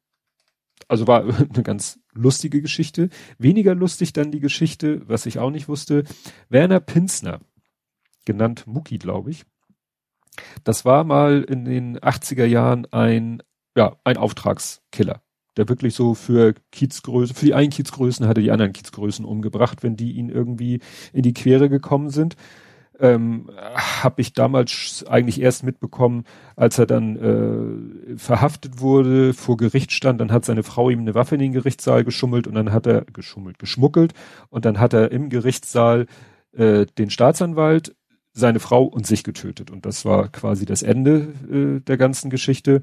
Also 0.88 1.06
war 1.06 1.22
eine 1.54 1.62
ganz 1.62 2.00
lustige 2.12 2.60
Geschichte. 2.60 3.10
Weniger 3.38 3.74
lustig 3.74 4.12
dann 4.12 4.32
die 4.32 4.40
Geschichte, 4.40 5.02
was 5.06 5.26
ich 5.26 5.38
auch 5.38 5.50
nicht 5.50 5.68
wusste. 5.68 6.04
Werner 6.48 6.80
Pinsner, 6.80 7.40
genannt 8.24 8.66
Mucki, 8.66 8.98
glaube 8.98 9.30
ich. 9.30 9.44
Das 10.64 10.84
war 10.84 11.04
mal 11.04 11.42
in 11.42 11.64
den 11.64 11.98
80er 11.98 12.44
Jahren 12.44 12.86
ein, 12.92 13.42
ja, 13.76 13.96
ein 14.04 14.16
Auftragskiller, 14.16 15.22
der 15.56 15.68
wirklich 15.68 15.94
so 15.94 16.14
für 16.14 16.54
Kiezgrößen, 16.70 17.34
für 17.34 17.46
die 17.46 17.54
einen 17.54 17.70
Kiezgrößen 17.70 18.26
hatte 18.26 18.40
die 18.40 18.52
anderen 18.52 18.72
Kiezgrößen 18.72 19.24
umgebracht, 19.24 19.82
wenn 19.82 19.96
die 19.96 20.12
ihn 20.12 20.28
irgendwie 20.28 20.80
in 21.12 21.22
die 21.22 21.34
Quere 21.34 21.68
gekommen 21.68 22.10
sind 22.10 22.36
ähm, 23.00 23.48
habe 23.54 24.20
ich 24.20 24.32
damals 24.32 25.04
eigentlich 25.08 25.40
erst 25.40 25.62
mitbekommen, 25.62 26.24
als 26.56 26.78
er 26.78 26.86
dann 26.86 27.16
äh, 27.16 28.18
verhaftet 28.18 28.80
wurde, 28.80 29.34
vor 29.34 29.56
Gericht 29.56 29.92
stand, 29.92 30.20
dann 30.20 30.32
hat 30.32 30.44
seine 30.44 30.62
Frau 30.62 30.90
ihm 30.90 31.00
eine 31.00 31.14
Waffe 31.14 31.36
in 31.36 31.40
den 31.40 31.52
Gerichtssaal 31.52 32.04
geschummelt 32.04 32.46
und 32.46 32.54
dann 32.54 32.72
hat 32.72 32.86
er 32.86 33.02
geschummelt, 33.12 33.58
geschmuggelt 33.58 34.14
und 34.50 34.64
dann 34.64 34.80
hat 34.80 34.92
er 34.92 35.12
im 35.12 35.28
Gerichtssaal 35.28 36.06
äh, 36.52 36.86
den 36.98 37.10
Staatsanwalt, 37.10 37.94
seine 38.32 38.60
Frau 38.60 38.84
und 38.84 39.06
sich 39.06 39.24
getötet 39.24 39.70
und 39.70 39.84
das 39.84 40.04
war 40.04 40.28
quasi 40.28 40.64
das 40.64 40.82
Ende 40.82 41.32
äh, 41.50 41.80
der 41.80 41.96
ganzen 41.96 42.30
Geschichte. 42.30 42.82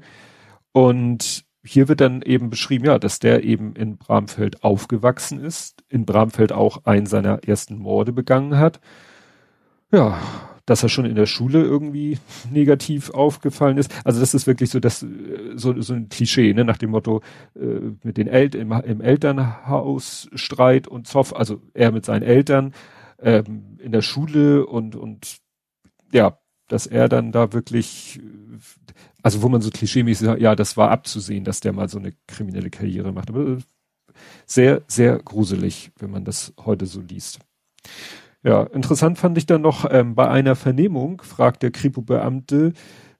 Und 0.72 1.44
hier 1.64 1.88
wird 1.88 2.00
dann 2.00 2.20
eben 2.22 2.50
beschrieben, 2.50 2.84
ja, 2.84 2.98
dass 2.98 3.18
der 3.18 3.42
eben 3.42 3.74
in 3.74 3.96
Bramfeld 3.96 4.62
aufgewachsen 4.62 5.42
ist, 5.42 5.82
in 5.88 6.04
Bramfeld 6.04 6.52
auch 6.52 6.84
einen 6.84 7.06
seiner 7.06 7.44
ersten 7.44 7.78
Morde 7.78 8.12
begangen 8.12 8.58
hat 8.58 8.80
ja, 9.96 10.20
dass 10.66 10.82
er 10.82 10.88
schon 10.88 11.06
in 11.06 11.14
der 11.14 11.26
Schule 11.26 11.62
irgendwie 11.62 12.18
negativ 12.50 13.10
aufgefallen 13.10 13.78
ist. 13.78 13.90
Also 14.04 14.20
das 14.20 14.34
ist 14.34 14.46
wirklich 14.46 14.70
so 14.70 14.80
das 14.80 15.04
so, 15.54 15.80
so 15.80 15.94
ein 15.94 16.08
Klischee, 16.08 16.52
ne, 16.52 16.64
nach 16.64 16.76
dem 16.76 16.90
Motto 16.90 17.22
äh, 17.54 17.94
mit 18.02 18.16
den 18.16 18.26
Eltern 18.26 18.60
im, 18.60 18.72
im 18.72 19.00
Elternhaus 19.00 20.28
Streit 20.34 20.88
und 20.88 21.06
Zoff, 21.06 21.34
also 21.34 21.62
er 21.72 21.92
mit 21.92 22.04
seinen 22.04 22.22
Eltern 22.22 22.74
ähm, 23.20 23.78
in 23.78 23.92
der 23.92 24.02
Schule 24.02 24.66
und 24.66 24.96
und 24.96 25.38
ja, 26.12 26.38
dass 26.68 26.86
er 26.86 27.08
dann 27.08 27.32
da 27.32 27.52
wirklich, 27.52 28.20
also 29.22 29.42
wo 29.42 29.48
man 29.48 29.62
so 29.62 29.70
klischeemäßig 29.70 30.26
sagt, 30.26 30.40
ja, 30.40 30.56
das 30.56 30.76
war 30.76 30.90
abzusehen, 30.90 31.44
dass 31.44 31.60
der 31.60 31.72
mal 31.72 31.88
so 31.88 31.98
eine 31.98 32.12
kriminelle 32.26 32.70
Karriere 32.70 33.12
macht. 33.12 33.30
Aber 33.30 33.58
sehr, 34.46 34.82
sehr 34.88 35.18
gruselig, 35.18 35.92
wenn 35.98 36.10
man 36.10 36.24
das 36.24 36.52
heute 36.64 36.86
so 36.86 37.00
liest. 37.00 37.38
Ja, 38.46 38.62
interessant 38.62 39.18
fand 39.18 39.36
ich 39.38 39.46
dann 39.46 39.62
noch, 39.62 39.90
ähm, 39.90 40.14
bei 40.14 40.28
einer 40.28 40.54
Vernehmung 40.54 41.20
fragt 41.20 41.64
der 41.64 41.72
Kripo-Beamte 41.72 42.74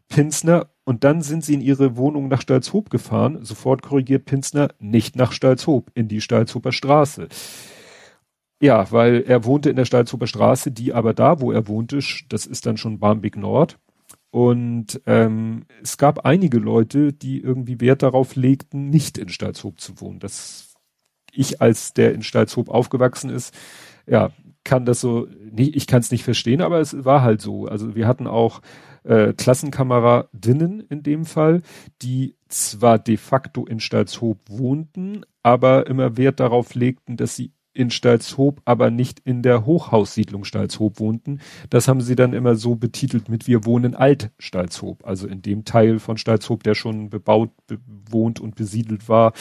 Pinsner, 0.08 0.68
und 0.84 1.02
dann 1.02 1.20
sind 1.20 1.44
sie 1.44 1.54
in 1.54 1.60
ihre 1.60 1.96
Wohnung 1.96 2.28
nach 2.28 2.40
Stalzhoop 2.40 2.90
gefahren. 2.90 3.44
Sofort 3.44 3.82
korrigiert 3.82 4.24
Pinsner, 4.24 4.68
nicht 4.78 5.16
nach 5.16 5.32
Stalzhoop, 5.32 5.90
in 5.94 6.06
die 6.06 6.20
Stalzhoper 6.20 6.70
Straße. 6.70 7.26
Ja, 8.62 8.92
weil 8.92 9.24
er 9.26 9.44
wohnte 9.44 9.68
in 9.68 9.74
der 9.74 9.84
Stalzhoper 9.84 10.28
Straße, 10.28 10.70
die 10.70 10.94
aber 10.94 11.12
da, 11.12 11.40
wo 11.40 11.50
er 11.50 11.66
wohnte, 11.66 11.98
das 12.28 12.46
ist 12.46 12.64
dann 12.64 12.76
schon 12.76 13.00
Barmbek 13.00 13.36
Nord. 13.36 13.80
Und 14.30 15.00
ähm, 15.06 15.64
es 15.82 15.98
gab 15.98 16.24
einige 16.24 16.58
Leute, 16.58 17.12
die 17.12 17.40
irgendwie 17.40 17.80
Wert 17.80 18.04
darauf 18.04 18.36
legten, 18.36 18.90
nicht 18.90 19.18
in 19.18 19.28
Stalzhoop 19.28 19.80
zu 19.80 20.00
wohnen. 20.00 20.20
Das 20.20 20.74
ich 21.32 21.60
als 21.60 21.94
der 21.94 22.14
in 22.14 22.22
Stalzhoop 22.22 22.68
aufgewachsen 22.68 23.28
ist, 23.28 23.52
ja, 24.06 24.30
kann 24.66 24.84
das 24.84 25.00
so, 25.00 25.28
nicht, 25.50 25.74
ich 25.76 25.86
kann 25.86 26.00
es 26.00 26.10
nicht 26.10 26.24
verstehen, 26.24 26.60
aber 26.60 26.80
es 26.80 27.06
war 27.06 27.22
halt 27.22 27.40
so. 27.40 27.66
Also 27.66 27.94
wir 27.94 28.06
hatten 28.06 28.26
auch 28.26 28.60
äh, 29.04 29.32
Klassenkameradinnen 29.32 30.80
in 30.80 31.02
dem 31.02 31.24
Fall, 31.24 31.62
die 32.02 32.36
zwar 32.48 32.98
de 32.98 33.16
facto 33.16 33.64
in 33.64 33.80
Stalzhoop 33.80 34.40
wohnten, 34.48 35.24
aber 35.42 35.86
immer 35.86 36.18
Wert 36.18 36.40
darauf 36.40 36.74
legten, 36.74 37.16
dass 37.16 37.36
sie 37.36 37.52
in 37.72 37.90
Stalzhoop, 37.90 38.62
aber 38.64 38.90
nicht 38.90 39.20
in 39.20 39.42
der 39.42 39.66
Hochhaussiedlung 39.66 40.44
Stalzhoop 40.44 40.98
wohnten. 40.98 41.40
Das 41.70 41.88
haben 41.88 42.00
sie 42.00 42.16
dann 42.16 42.32
immer 42.32 42.56
so 42.56 42.74
betitelt 42.74 43.28
mit 43.28 43.46
Wir 43.46 43.64
wohnen 43.64 43.94
alt 43.94 44.30
Stalzhoop, 44.38 45.06
also 45.06 45.28
in 45.28 45.42
dem 45.42 45.64
Teil 45.64 45.98
von 45.98 46.16
Stalzhoop, 46.16 46.62
der 46.62 46.74
schon 46.74 47.10
bebaut, 47.10 47.50
bewohnt 47.66 48.40
und 48.40 48.56
besiedelt 48.56 49.08
war, 49.08 49.32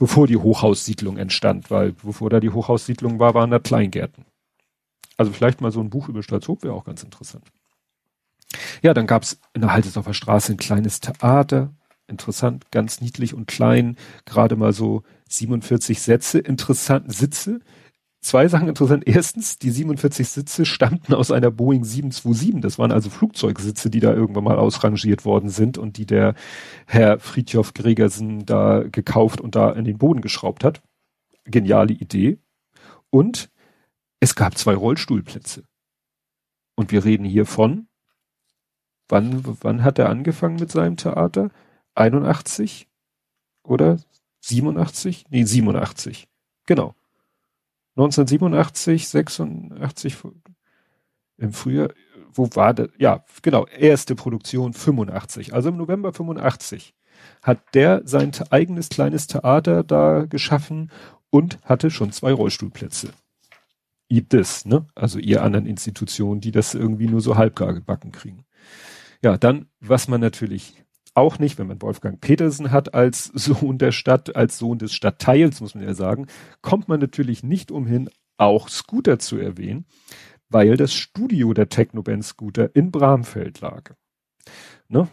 bevor 0.00 0.26
die 0.26 0.38
Hochhaussiedlung 0.38 1.18
entstand, 1.18 1.70
weil 1.70 1.92
bevor 1.92 2.30
da 2.30 2.40
die 2.40 2.48
Hochhaussiedlung 2.50 3.20
war, 3.20 3.34
waren 3.34 3.50
da 3.50 3.58
Kleingärten. 3.58 4.24
Also 5.18 5.30
vielleicht 5.30 5.60
mal 5.60 5.70
so 5.70 5.80
ein 5.80 5.90
Buch 5.90 6.08
über 6.08 6.22
Stalzhoop 6.22 6.64
wäre 6.64 6.72
auch 6.72 6.84
ganz 6.84 7.02
interessant. 7.02 7.44
Ja, 8.82 8.94
dann 8.94 9.06
gab's 9.06 9.38
in 9.52 9.60
der 9.60 9.74
Haltesdorfer 9.74 10.14
Straße 10.14 10.52
ein 10.52 10.56
kleines 10.56 11.00
Theater, 11.00 11.74
interessant, 12.06 12.70
ganz 12.70 13.02
niedlich 13.02 13.34
und 13.34 13.46
klein, 13.46 13.96
gerade 14.24 14.56
mal 14.56 14.72
so 14.72 15.02
47 15.28 16.00
Sätze, 16.00 16.38
interessant 16.38 17.14
Sitze. 17.14 17.60
Zwei 18.22 18.48
Sachen 18.48 18.68
interessant. 18.68 19.04
Erstens, 19.06 19.58
die 19.58 19.70
47 19.70 20.28
Sitze 20.28 20.66
stammten 20.66 21.14
aus 21.14 21.30
einer 21.30 21.50
Boeing 21.50 21.84
727. 21.84 22.60
Das 22.60 22.78
waren 22.78 22.92
also 22.92 23.08
Flugzeugsitze, 23.08 23.88
die 23.88 24.00
da 24.00 24.12
irgendwann 24.12 24.44
mal 24.44 24.58
ausrangiert 24.58 25.24
worden 25.24 25.48
sind 25.48 25.78
und 25.78 25.96
die 25.96 26.04
der 26.04 26.34
Herr 26.86 27.18
Friedhof 27.18 27.72
Gregersen 27.72 28.44
da 28.44 28.82
gekauft 28.82 29.40
und 29.40 29.54
da 29.54 29.70
in 29.72 29.86
den 29.86 29.96
Boden 29.96 30.20
geschraubt 30.20 30.64
hat. 30.64 30.82
Geniale 31.46 31.94
Idee. 31.94 32.38
Und 33.08 33.50
es 34.20 34.34
gab 34.34 34.58
zwei 34.58 34.74
Rollstuhlplätze. 34.74 35.64
Und 36.76 36.92
wir 36.92 37.04
reden 37.06 37.24
hier 37.24 37.46
von, 37.46 37.88
wann, 39.08 39.42
wann 39.62 39.82
hat 39.82 39.98
er 39.98 40.10
angefangen 40.10 40.56
mit 40.56 40.70
seinem 40.70 40.98
Theater? 40.98 41.50
81 41.94 42.86
oder 43.62 43.98
87? 44.40 45.24
Nee, 45.30 45.44
87. 45.44 46.28
Genau. 46.66 46.94
1987, 47.96 49.08
86 49.08 50.16
im 51.38 51.52
Frühjahr, 51.52 51.90
wo 52.32 52.48
war 52.54 52.74
das? 52.74 52.88
Ja, 52.98 53.24
genau, 53.42 53.66
erste 53.66 54.14
Produktion 54.14 54.72
85. 54.72 55.54
Also 55.54 55.70
im 55.70 55.76
November 55.76 56.12
85 56.12 56.94
hat 57.42 57.74
der 57.74 58.02
sein 58.04 58.32
eigenes 58.50 58.88
kleines 58.88 59.26
Theater 59.26 59.82
da 59.82 60.26
geschaffen 60.26 60.90
und 61.30 61.58
hatte 61.62 61.90
schon 61.90 62.12
zwei 62.12 62.32
Rollstuhlplätze. 62.32 63.10
This, 64.28 64.64
ne? 64.64 64.86
Also 64.94 65.18
ihr 65.18 65.42
anderen 65.42 65.66
Institutionen, 65.66 66.40
die 66.40 66.50
das 66.50 66.74
irgendwie 66.74 67.06
nur 67.06 67.20
so 67.20 67.36
halbgar 67.36 67.72
gebacken 67.72 68.10
kriegen. 68.10 68.44
Ja, 69.22 69.36
dann, 69.36 69.66
was 69.80 70.08
man 70.08 70.20
natürlich 70.20 70.82
auch 71.14 71.38
nicht, 71.38 71.58
wenn 71.58 71.66
man 71.66 71.82
Wolfgang 71.82 72.20
Petersen 72.20 72.70
hat 72.70 72.94
als 72.94 73.24
Sohn 73.34 73.78
der 73.78 73.92
Stadt, 73.92 74.36
als 74.36 74.58
Sohn 74.58 74.78
des 74.78 74.92
Stadtteils, 74.92 75.60
muss 75.60 75.74
man 75.74 75.84
ja 75.84 75.94
sagen, 75.94 76.26
kommt 76.62 76.88
man 76.88 77.00
natürlich 77.00 77.42
nicht 77.42 77.70
umhin, 77.70 78.10
auch 78.36 78.68
Scooter 78.68 79.18
zu 79.18 79.36
erwähnen, 79.36 79.84
weil 80.48 80.76
das 80.76 80.94
Studio 80.94 81.52
der 81.52 81.68
Technoband 81.68 82.24
Scooter 82.24 82.74
in 82.74 82.90
Bramfeld 82.90 83.60
lag. 83.60 83.94
Ne? 84.88 85.08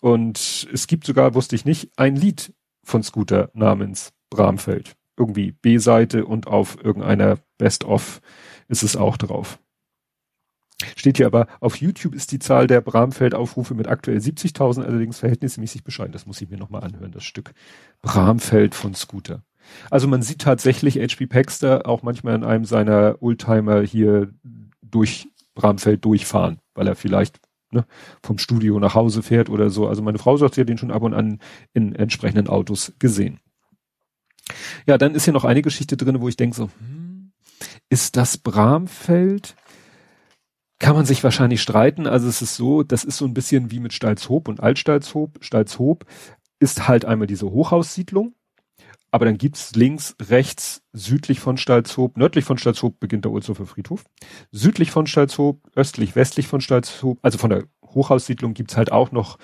Und 0.00 0.68
es 0.72 0.86
gibt 0.86 1.04
sogar, 1.04 1.34
wusste 1.34 1.56
ich 1.56 1.64
nicht, 1.64 1.90
ein 1.96 2.16
Lied 2.16 2.54
von 2.84 3.02
Scooter 3.02 3.50
namens 3.54 4.12
Bramfeld. 4.30 4.96
Irgendwie 5.16 5.52
B-Seite 5.52 6.26
und 6.26 6.46
auf 6.46 6.76
irgendeiner 6.82 7.38
Best-of 7.58 8.20
ist 8.68 8.82
es 8.82 8.96
auch 8.96 9.16
drauf. 9.16 9.58
Steht 10.94 11.16
hier 11.16 11.26
aber, 11.26 11.46
auf 11.60 11.76
YouTube 11.76 12.14
ist 12.14 12.32
die 12.32 12.38
Zahl 12.38 12.66
der 12.66 12.82
Bramfeld-Aufrufe 12.82 13.74
mit 13.74 13.88
aktuell 13.88 14.18
70.000 14.18 14.84
allerdings 14.84 15.18
verhältnismäßig 15.18 15.84
bescheiden. 15.84 16.12
Das 16.12 16.26
muss 16.26 16.40
ich 16.40 16.50
mir 16.50 16.58
nochmal 16.58 16.84
anhören, 16.84 17.12
das 17.12 17.24
Stück. 17.24 17.54
Bramfeld 18.02 18.74
von 18.74 18.94
Scooter. 18.94 19.42
Also 19.90 20.06
man 20.06 20.22
sieht 20.22 20.42
tatsächlich 20.42 20.96
H.P. 20.96 21.26
Paxter 21.26 21.86
auch 21.86 22.02
manchmal 22.02 22.34
in 22.34 22.44
einem 22.44 22.64
seiner 22.64 23.16
Oldtimer 23.20 23.80
hier 23.82 24.32
durch 24.82 25.28
Bramfeld 25.54 26.04
durchfahren, 26.04 26.58
weil 26.74 26.86
er 26.86 26.94
vielleicht 26.94 27.40
ne, 27.72 27.86
vom 28.22 28.38
Studio 28.38 28.78
nach 28.78 28.94
Hause 28.94 29.22
fährt 29.22 29.48
oder 29.48 29.70
so. 29.70 29.88
Also 29.88 30.02
meine 30.02 30.18
Frau 30.18 30.36
sagt, 30.36 30.54
sie 30.54 30.60
hat 30.60 30.68
den 30.68 30.78
schon 30.78 30.90
ab 30.90 31.02
und 31.02 31.14
an 31.14 31.40
in 31.72 31.94
entsprechenden 31.94 32.48
Autos 32.48 32.92
gesehen. 32.98 33.40
Ja, 34.86 34.98
dann 34.98 35.14
ist 35.14 35.24
hier 35.24 35.32
noch 35.32 35.44
eine 35.44 35.62
Geschichte 35.62 35.96
drin, 35.96 36.20
wo 36.20 36.28
ich 36.28 36.36
denke 36.36 36.54
so, 36.54 36.70
hm, 36.78 37.32
ist 37.88 38.16
das 38.16 38.38
Bramfeld? 38.38 39.56
Kann 40.78 40.94
man 40.94 41.06
sich 41.06 41.24
wahrscheinlich 41.24 41.62
streiten. 41.62 42.06
Also 42.06 42.28
es 42.28 42.42
ist 42.42 42.56
so, 42.56 42.82
das 42.82 43.04
ist 43.04 43.16
so 43.16 43.24
ein 43.24 43.34
bisschen 43.34 43.70
wie 43.70 43.80
mit 43.80 43.92
Stalzhoop 43.92 44.48
und 44.48 44.60
Altstalzhoop. 44.60 45.38
Stalzhoop 45.42 46.04
ist 46.58 46.88
halt 46.88 47.04
einmal 47.04 47.26
diese 47.26 47.50
Hochhaussiedlung. 47.50 48.34
Aber 49.10 49.24
dann 49.24 49.38
gibt's 49.38 49.74
links, 49.74 50.14
rechts, 50.20 50.82
südlich 50.92 51.40
von 51.40 51.56
Stalzhoop, 51.56 52.18
nördlich 52.18 52.44
von 52.44 52.58
Stalzhoop 52.58 53.00
beginnt 53.00 53.24
der 53.24 53.32
Ulshofer 53.32 53.64
Friedhof. 53.64 54.04
Südlich 54.50 54.90
von 54.90 55.06
Stalzhoop, 55.06 55.62
östlich, 55.74 56.16
westlich 56.16 56.48
von 56.48 56.60
Stalzhoop, 56.60 57.18
also 57.22 57.38
von 57.38 57.50
der 57.50 57.64
Hochhaussiedlung 57.82 58.52
gibt's 58.52 58.76
halt 58.76 58.92
auch 58.92 59.12
noch 59.12 59.38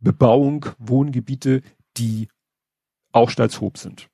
Bebauung, 0.00 0.66
Wohngebiete, 0.78 1.62
die 1.96 2.28
auch 3.12 3.30
Stalzhoop 3.30 3.78
sind. 3.78 4.08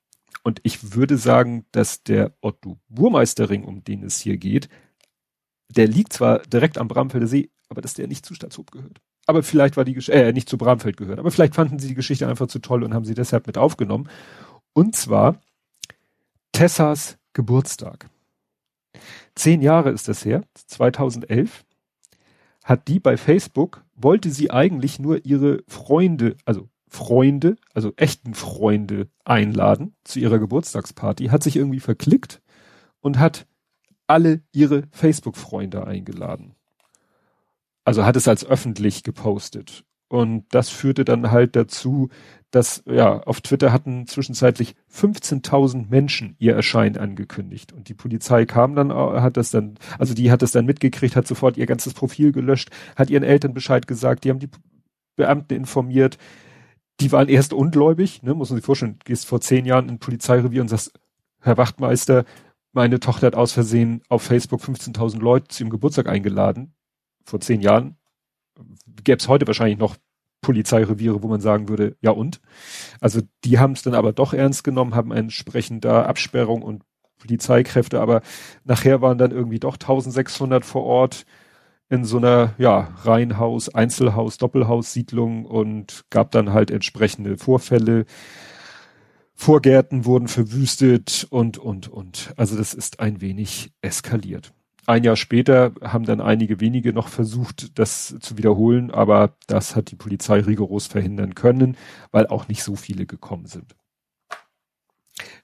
Und 0.45 0.61
ich 0.62 0.95
würde 0.95 1.16
sagen, 1.16 1.66
dass 1.72 2.05
der 2.05 2.36
Otto 2.41 2.78
Burmeisterring, 2.89 3.64
um 3.64 3.82
den 3.82 4.05
es 4.05 4.20
hier 4.20 4.36
geht, 4.36 4.68
der 5.69 5.87
liegt 5.87 6.12
zwar 6.12 6.41
direkt 6.41 6.79
am 6.79 6.89
Bramfelder 6.89 7.27
See, 7.27 7.51
aber 7.69 7.81
dass 7.81 7.95
der 7.95 8.09
nicht 8.09 8.25
zu 8.25 8.35
Stadthof 8.35 8.66
gehört. 8.66 9.01
Aber 9.27 9.43
vielleicht 9.43 9.77
war 9.77 9.85
die 9.85 9.93
Geschichte, 9.93 10.23
äh, 10.23 10.33
nicht 10.33 10.49
zu 10.49 10.57
Bramfeld 10.57 10.97
gehört, 10.97 11.19
aber 11.19 11.31
vielleicht 11.31 11.55
fanden 11.55 11.79
sie 11.79 11.89
die 11.89 11.95
Geschichte 11.95 12.27
einfach 12.27 12.47
zu 12.47 12.61
toll 12.61 12.83
und 12.83 12.95
haben 12.95 13.05
sie 13.05 13.14
deshalb 13.14 13.47
mit 13.47 13.59
aufgenommen. 13.59 14.09
Und 14.73 14.97
zwar 14.97 15.39
Tessas 16.53 17.19
Geburtstag. 17.35 18.09
Zehn 19.35 19.61
Jahre 19.61 19.91
ist 19.91 20.09
das 20.09 20.25
her, 20.25 20.43
2011, 20.55 21.64
hat 22.64 22.89
die 22.89 23.01
bei 23.01 23.16
Facebook, 23.16 23.85
wollte 23.95 24.31
sie 24.31 24.51
eigentlich 24.51 24.99
nur 24.99 25.25
ihre 25.27 25.62
Freunde, 25.69 26.37
also 26.47 26.69
Freunde, 26.89 27.57
also 27.75 27.93
echten 27.97 28.33
Freunde 28.35 29.09
einladen 29.25 29.95
zu 30.05 30.21
ihrer 30.21 30.39
Geburtstagsparty, 30.39 31.27
hat 31.27 31.43
sich 31.43 31.57
irgendwie 31.57 31.81
verklickt 31.81 32.41
und 33.01 33.19
hat 33.19 33.47
alle 34.09 34.43
ihre 34.53 34.85
Facebook-Freunde 34.91 35.87
eingeladen. 35.87 36.55
Also 37.85 38.05
hat 38.05 38.17
es 38.17 38.27
als 38.27 38.45
öffentlich 38.45 39.05
gepostet. 39.05 39.85
Und 40.09 40.47
das 40.51 40.71
führte 40.71 41.05
dann 41.05 41.31
halt 41.31 41.55
dazu, 41.55 42.09
dass, 42.51 42.83
ja, 42.87 43.21
auf 43.21 43.43
Twitter 43.43 43.73
hatten 43.73 44.07
zwischenzeitlich 44.07 44.75
15.000 44.91 45.91
Menschen 45.91 46.35
ihr 46.39 46.55
Erscheinen 46.55 46.97
angekündigt. 46.97 47.75
Und 47.75 47.91
die 47.91 47.95
Polizei 47.95 48.47
kam 48.47 48.75
dann, 48.75 48.91
hat 48.93 49.37
das 49.37 49.51
dann, 49.51 49.79
also 49.99 50.15
die 50.15 50.31
hat 50.31 50.41
das 50.41 50.53
dann 50.53 50.65
mitgekriegt, 50.65 51.15
hat 51.15 51.27
sofort 51.27 51.59
ihr 51.59 51.67
ganzes 51.67 51.93
Profil 51.93 52.33
gelöscht, 52.33 52.71
hat 52.97 53.11
ihren 53.11 53.23
Eltern 53.23 53.53
Bescheid 53.53 53.87
gesagt, 53.87 54.25
die 54.25 54.31
haben 54.31 54.39
die 54.39 54.49
Beamten 55.17 55.55
informiert. 55.55 56.17
Die 57.01 57.13
waren 57.13 57.29
erst 57.29 57.53
ungläubig, 57.53 58.23
ne, 58.23 58.35
muss 58.35 58.49
man 58.49 58.57
sich 58.57 58.65
vorstellen, 58.65 58.99
gehst 59.05 59.27
vor 59.27 59.43
zehn 59.43 59.67
Jahren 59.67 59.91
in 59.91 59.99
Polizeirevier 59.99 60.63
und 60.63 60.69
sagst, 60.69 60.99
Herr 61.41 61.59
Wachtmeister, 61.59 62.25
meine 62.73 63.01
Tochter 63.01 63.29
hat 63.29 63.35
aus 63.35 63.53
Versehen 63.53 64.03
auf 64.09 64.23
Facebook 64.23 64.61
15.000 64.61 65.21
Leute 65.21 65.49
zu 65.49 65.62
ihrem 65.62 65.71
Geburtstag 65.71 66.09
eingeladen. 66.09 66.75
Vor 67.25 67.41
zehn 67.41 67.61
Jahren. 67.61 67.97
Gäbe 69.05 69.19
es 69.19 69.29
heute 69.29 69.47
wahrscheinlich 69.47 69.79
noch 69.79 69.97
Polizeireviere, 70.41 71.23
wo 71.23 71.29
man 71.29 71.41
sagen 71.41 71.69
würde, 71.69 71.97
ja 72.01 72.11
und? 72.11 72.41
Also 73.01 73.21
die 73.45 73.59
haben 73.59 73.73
es 73.73 73.83
dann 73.83 73.95
aber 73.95 74.12
doch 74.12 74.33
ernst 74.33 74.64
genommen, 74.64 74.95
haben 74.95 75.12
entsprechend 75.12 75.85
da 75.85 76.05
Absperrung 76.05 76.62
und 76.62 76.83
Polizeikräfte, 77.19 78.01
aber 78.01 78.23
nachher 78.64 79.03
waren 79.03 79.19
dann 79.19 79.33
irgendwie 79.33 79.59
doch 79.59 79.75
1600 79.75 80.64
vor 80.64 80.85
Ort 80.85 81.27
in 81.91 82.05
so 82.05 82.19
einer, 82.19 82.55
ja, 82.59 82.93
Reihenhaus, 83.03 83.75
Einzelhaus, 83.75 84.39
Doppelhaussiedlung 84.39 85.47
und 85.47 86.05
gab 86.11 86.31
dann 86.31 86.53
halt 86.53 86.71
entsprechende 86.71 87.39
Vorfälle. 87.39 88.05
Vorgärten 89.41 90.05
wurden 90.05 90.26
verwüstet 90.26 91.28
und, 91.30 91.59
und, 91.59 91.86
und. 91.86 92.34
Also 92.36 92.57
das 92.57 92.74
ist 92.74 92.99
ein 92.99 93.20
wenig 93.20 93.72
eskaliert. 93.82 94.53
Ein 94.84 95.05
Jahr 95.05 95.14
später 95.14 95.72
haben 95.80 96.05
dann 96.05 96.20
einige 96.20 96.61
wenige 96.61 96.93
noch 96.93 97.07
versucht, 97.07 97.78
das 97.78 98.16
zu 98.18 98.36
wiederholen, 98.36 98.91
aber 98.91 99.36
das 99.47 99.76
hat 99.76 99.93
die 99.93 99.97
Polizei 99.97 100.41
rigoros 100.41 100.89
verhindern 100.89 101.36
können, 101.36 101.76
weil 102.11 102.26
auch 102.26 102.49
nicht 102.49 102.64
so 102.64 102.74
viele 102.74 103.07
gekommen 103.07 103.47
sind. 103.47 103.76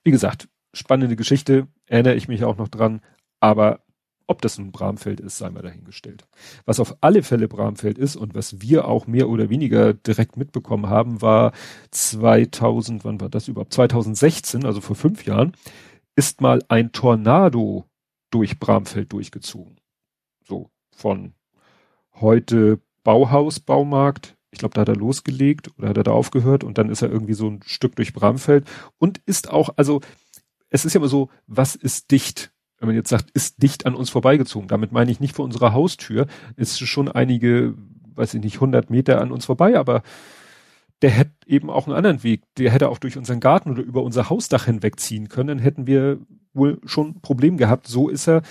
Wie 0.03 0.11
gesagt, 0.11 0.49
spannende 0.73 1.15
Geschichte, 1.15 1.69
erinnere 1.87 2.17
ich 2.17 2.27
mich 2.27 2.43
auch 2.43 2.57
noch 2.57 2.69
dran, 2.69 3.01
aber 3.39 3.84
ob 4.27 4.41
das 4.43 4.59
nun 4.59 4.73
Bramfeld 4.73 5.21
ist, 5.21 5.39
sei 5.39 5.51
mal 5.51 5.63
dahingestellt. 5.63 6.27
Was 6.65 6.81
auf 6.81 6.97
alle 7.01 7.23
Fälle 7.23 7.49
Bramfeld 7.49 7.99
ist 7.99 8.17
und 8.17 8.35
was 8.35 8.61
wir 8.61 8.89
auch 8.89 9.07
mehr 9.07 9.29
oder 9.29 9.51
weniger 9.51 9.93
direkt 9.93 10.37
mitbekommen 10.37 10.89
haben, 10.89 11.21
war 11.21 11.53
2000, 11.91 13.05
wann 13.05 13.21
war 13.21 13.29
das 13.29 13.49
überhaupt? 13.49 13.75
2016, 13.75 14.65
also 14.65 14.81
vor 14.81 14.97
fünf 14.97 15.27
Jahren, 15.27 15.53
ist 16.17 16.41
mal 16.41 16.63
ein 16.69 16.93
Tornado 16.93 17.85
durch 18.31 18.59
Bramfeld 18.59 19.13
durchgezogen. 19.13 19.77
So 20.47 20.71
von 20.91 21.35
heute 22.15 22.81
Bauhaus, 23.03 23.61
Baumarkt. 23.61 24.37
Ich 24.51 24.59
glaube, 24.59 24.75
da 24.75 24.83
hat 24.83 24.89
er 24.89 24.97
losgelegt 24.97 25.71
oder 25.77 25.89
hat 25.89 25.97
er 25.97 26.05
da 26.05 26.13
aufgehört 26.13 26.65
und 26.65 26.79
dann 26.79 26.89
ist 26.89 27.03
er 27.03 27.11
irgendwie 27.11 27.35
so 27.35 27.49
ein 27.49 27.61
Stück 27.65 27.97
durch 27.97 28.13
Bramfeld 28.13 28.69
und 28.99 29.21
ist 29.27 29.51
auch, 29.51 29.71
also 29.77 30.01
es 30.71 30.85
ist 30.85 30.95
ja 30.95 31.01
immer 31.01 31.09
so, 31.09 31.29
was 31.47 31.75
ist 31.75 32.11
dicht? 32.11 32.54
Wenn 32.85 32.89
man 32.89 32.97
jetzt 32.97 33.09
sagt, 33.09 33.31
ist 33.31 33.63
dicht 33.63 33.87
an 33.87 33.95
uns 33.95 34.11
vorbeigezogen. 34.11 34.69
Damit 34.69 34.93
meine 34.93 35.11
ich 35.11 35.19
nicht 35.19 35.35
vor 35.35 35.47
unserer 35.47 35.73
Haustür. 35.73 36.27
Ist 36.57 36.79
schon 36.87 37.11
einige, 37.11 37.73
weiß 38.15 38.35
ich 38.35 38.43
nicht, 38.43 38.57
100 38.57 38.91
Meter 38.91 39.23
an 39.23 39.33
uns 39.33 39.47
vorbei, 39.47 39.79
aber 39.79 40.03
der 41.01 41.09
hätte 41.09 41.33
eben 41.47 41.71
auch 41.71 41.87
einen 41.87 41.97
anderen 41.97 42.23
Weg. 42.23 42.43
Der 42.59 42.71
hätte 42.71 42.91
auch 42.91 42.99
durch 42.99 43.17
unseren 43.17 43.41
Garten 43.41 43.71
oder 43.71 43.83
über 43.83 44.03
unser 44.03 44.29
Hausdach 44.29 44.67
hinwegziehen 44.67 45.31
können. 45.31 45.49
Dann 45.49 45.59
hätten 45.61 45.87
wir 45.87 46.19
wohl 46.53 46.79
schon 46.85 47.13
ein 47.13 47.21
Problem 47.23 47.57
gehabt. 47.57 47.87
So 47.87 48.11
ist 48.11 48.29
er 48.29 48.43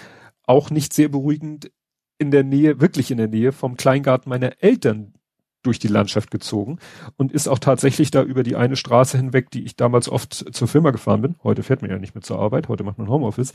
auch 0.47 0.71
nicht 0.71 0.93
sehr 0.93 1.09
beruhigend 1.09 1.69
in 2.17 2.31
der 2.31 2.43
Nähe, 2.43 2.81
wirklich 2.81 3.11
in 3.11 3.17
der 3.19 3.27
Nähe 3.27 3.51
vom 3.51 3.77
Kleingarten 3.77 4.31
meiner 4.31 4.63
Eltern 4.63 5.13
durch 5.61 5.77
die 5.77 5.88
Landschaft 5.88 6.31
gezogen 6.31 6.79
und 7.17 7.31
ist 7.31 7.47
auch 7.47 7.59
tatsächlich 7.59 8.09
da 8.09 8.23
über 8.23 8.41
die 8.41 8.55
eine 8.55 8.77
Straße 8.77 9.15
hinweg, 9.15 9.51
die 9.51 9.63
ich 9.63 9.75
damals 9.75 10.09
oft 10.09 10.34
zur 10.34 10.67
Firma 10.67 10.89
gefahren 10.89 11.21
bin. 11.21 11.36
Heute 11.43 11.61
fährt 11.61 11.84
man 11.84 11.91
ja 11.91 11.99
nicht 11.99 12.15
mehr 12.15 12.23
zur 12.23 12.39
Arbeit, 12.39 12.67
heute 12.67 12.84
macht 12.84 12.97
man 12.97 13.07
Homeoffice. 13.07 13.53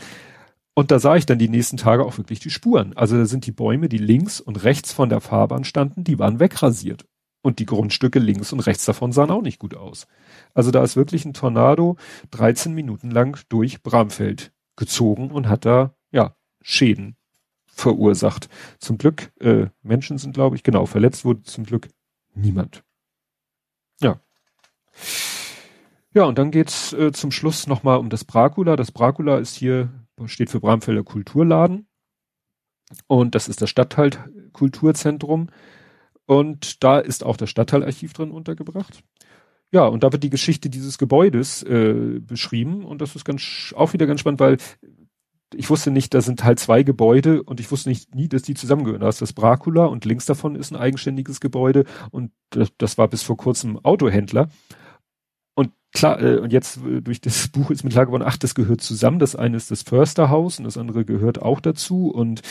Und 0.78 0.92
da 0.92 1.00
sah 1.00 1.16
ich 1.16 1.26
dann 1.26 1.40
die 1.40 1.48
nächsten 1.48 1.76
Tage 1.76 2.04
auch 2.04 2.18
wirklich 2.18 2.38
die 2.38 2.50
Spuren. 2.50 2.96
Also 2.96 3.16
da 3.16 3.24
sind 3.24 3.46
die 3.46 3.50
Bäume, 3.50 3.88
die 3.88 3.98
links 3.98 4.40
und 4.40 4.62
rechts 4.62 4.92
von 4.92 5.08
der 5.08 5.20
Fahrbahn 5.20 5.64
standen, 5.64 6.04
die 6.04 6.20
waren 6.20 6.38
wegrasiert. 6.38 7.04
Und 7.42 7.58
die 7.58 7.66
Grundstücke 7.66 8.20
links 8.20 8.52
und 8.52 8.60
rechts 8.60 8.84
davon 8.84 9.10
sahen 9.10 9.32
auch 9.32 9.42
nicht 9.42 9.58
gut 9.58 9.74
aus. 9.74 10.06
Also 10.54 10.70
da 10.70 10.84
ist 10.84 10.94
wirklich 10.94 11.24
ein 11.24 11.34
Tornado 11.34 11.96
13 12.30 12.74
Minuten 12.74 13.10
lang 13.10 13.40
durch 13.48 13.82
Bramfeld 13.82 14.52
gezogen 14.76 15.32
und 15.32 15.48
hat 15.48 15.64
da, 15.64 15.96
ja, 16.12 16.36
Schäden 16.62 17.16
verursacht. 17.66 18.48
Zum 18.78 18.98
Glück, 18.98 19.32
äh, 19.40 19.70
Menschen 19.82 20.16
sind, 20.16 20.34
glaube 20.34 20.54
ich, 20.54 20.62
genau, 20.62 20.86
verletzt 20.86 21.24
wurde 21.24 21.42
zum 21.42 21.64
Glück 21.64 21.88
niemand. 22.36 22.84
Ja. 24.00 24.20
Ja, 26.14 26.22
und 26.22 26.38
dann 26.38 26.52
geht's 26.52 26.92
äh, 26.92 27.10
zum 27.10 27.32
Schluss 27.32 27.66
nochmal 27.66 27.98
um 27.98 28.10
das 28.10 28.24
Bracula. 28.24 28.76
Das 28.76 28.92
Bracula 28.92 29.38
ist 29.38 29.56
hier, 29.56 29.90
steht 30.26 30.50
für 30.50 30.60
Bramfelder 30.60 31.04
Kulturladen. 31.04 31.86
Und 33.06 33.34
das 33.34 33.48
ist 33.48 33.60
das 33.62 33.70
Stadtteil 33.70 34.10
Kulturzentrum. 34.52 35.48
Und 36.26 36.82
da 36.82 36.98
ist 36.98 37.24
auch 37.24 37.36
das 37.36 37.50
Stadtteilarchiv 37.50 38.12
drin 38.12 38.30
untergebracht. 38.30 39.02
Ja, 39.70 39.86
und 39.86 40.02
da 40.02 40.12
wird 40.12 40.24
die 40.24 40.30
Geschichte 40.30 40.70
dieses 40.70 40.98
Gebäudes 40.98 41.62
äh, 41.62 42.20
beschrieben. 42.20 42.84
Und 42.84 43.00
das 43.00 43.16
ist 43.16 43.24
ganz 43.24 43.74
auch 43.76 43.92
wieder 43.92 44.06
ganz 44.06 44.20
spannend, 44.20 44.40
weil 44.40 44.56
ich 45.54 45.70
wusste 45.70 45.90
nicht, 45.90 46.12
da 46.14 46.20
sind 46.20 46.44
halt 46.44 46.58
zwei 46.58 46.82
Gebäude 46.82 47.42
und 47.42 47.60
ich 47.60 47.70
wusste 47.70 47.88
nicht 47.88 48.14
nie, 48.14 48.28
dass 48.28 48.42
die 48.42 48.54
zusammengehören. 48.54 49.00
Da 49.00 49.08
ist 49.08 49.22
das 49.22 49.32
Bracula 49.32 49.86
und 49.86 50.04
links 50.04 50.26
davon 50.26 50.54
ist 50.54 50.70
ein 50.70 50.76
eigenständiges 50.76 51.40
Gebäude 51.40 51.84
und 52.10 52.32
das, 52.50 52.68
das 52.76 52.98
war 52.98 53.08
bis 53.08 53.22
vor 53.22 53.36
kurzem 53.36 53.78
Autohändler. 53.78 54.48
Klar, 55.92 56.22
äh, 56.22 56.36
und 56.38 56.52
jetzt 56.52 56.78
äh, 56.84 57.00
durch 57.00 57.20
das 57.20 57.48
Buch 57.52 57.70
ist 57.70 57.84
mir 57.84 57.90
klar 57.90 58.06
geworden, 58.06 58.24
ach, 58.26 58.36
das 58.36 58.54
gehört 58.54 58.80
zusammen. 58.80 59.18
Das 59.18 59.36
eine 59.36 59.56
ist 59.56 59.70
das 59.70 59.82
Försterhaus 59.82 60.58
und 60.58 60.64
das 60.64 60.76
andere 60.76 61.04
gehört 61.04 61.42
auch 61.42 61.60
dazu. 61.60 62.10
Und 62.10 62.42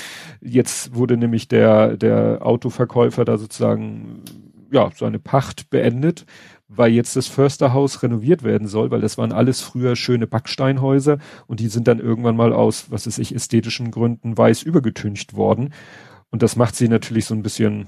jetzt 0.42 0.96
wurde 0.96 1.18
nämlich 1.18 1.48
der, 1.48 1.98
der 1.98 2.40
Autoverkäufer 2.46 3.26
da 3.26 3.38
sozusagen, 3.38 4.24
ja, 4.72 4.90
seine 4.96 5.20
Pacht 5.20 5.70
beendet 5.70 6.26
weil 6.68 6.92
jetzt 6.92 7.16
das 7.16 7.28
Försterhaus 7.28 8.04
renoviert 8.04 8.44
werden 8.44 8.68
soll, 8.68 8.92
weil 8.92 9.02
das 9.02 9.18
waren 9.18 9.32
alles 9.32 9.62
früher 9.62 9.96
schöne 9.96 10.28
Backsteinhäuser 10.28 11.18
und 11.48 11.60
die 11.60 11.70
sind 11.70 11.88
dann 11.88 12.00
irgendwann 12.00 12.36
mal 12.36 12.54
aus, 12.54 12.92
was 12.92 13.08
weiß 13.08 13.20
ich, 13.20 13.34
ästhetischen 13.34 13.92
Gründen 13.92 14.38
weiß 14.38 14.64
übergetüncht 14.64 15.34
worden. 15.36 15.74
Und 16.30 16.44
das 16.44 16.56
macht 16.58 16.76
sie 16.76 16.90
natürlich 16.90 17.26
so 17.26 17.34
ein 17.34 17.44
bisschen, 17.44 17.88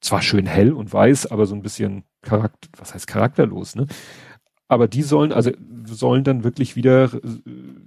zwar 0.00 0.22
schön 0.22 0.46
hell 0.46 0.72
und 0.72 0.92
weiß, 0.92 1.26
aber 1.26 1.46
so 1.46 1.54
ein 1.54 1.62
bisschen 1.62 2.04
charakter, 2.22 2.68
was 2.76 2.94
heißt 2.94 3.06
charakterlos, 3.06 3.76
ne? 3.76 3.86
Aber 4.68 4.88
die 4.88 5.02
sollen, 5.02 5.32
also 5.32 5.52
sollen 5.84 6.24
dann 6.24 6.44
wirklich 6.44 6.76
wieder 6.76 7.14
äh, 7.14 7.18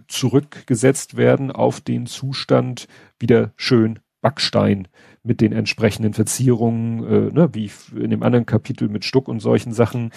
zurückgesetzt 0.08 1.18
werden 1.18 1.52
auf 1.52 1.82
den 1.82 2.06
Zustand 2.06 2.88
wieder 3.20 3.52
schön 3.58 4.00
Backstein 4.22 4.88
mit 5.24 5.42
den 5.42 5.54
entsprechenden 5.54 6.14
Verzierungen, 6.14 7.04
äh, 7.04 7.34
ne, 7.34 7.50
wie 7.54 7.72
in 7.96 8.10
dem 8.10 8.24
anderen 8.24 8.46
Kapitel 8.46 8.90
mit 8.90 9.06
Stuck 9.06 9.28
und 9.28 9.40
solchen 9.40 9.74
Sachen, 9.74 10.12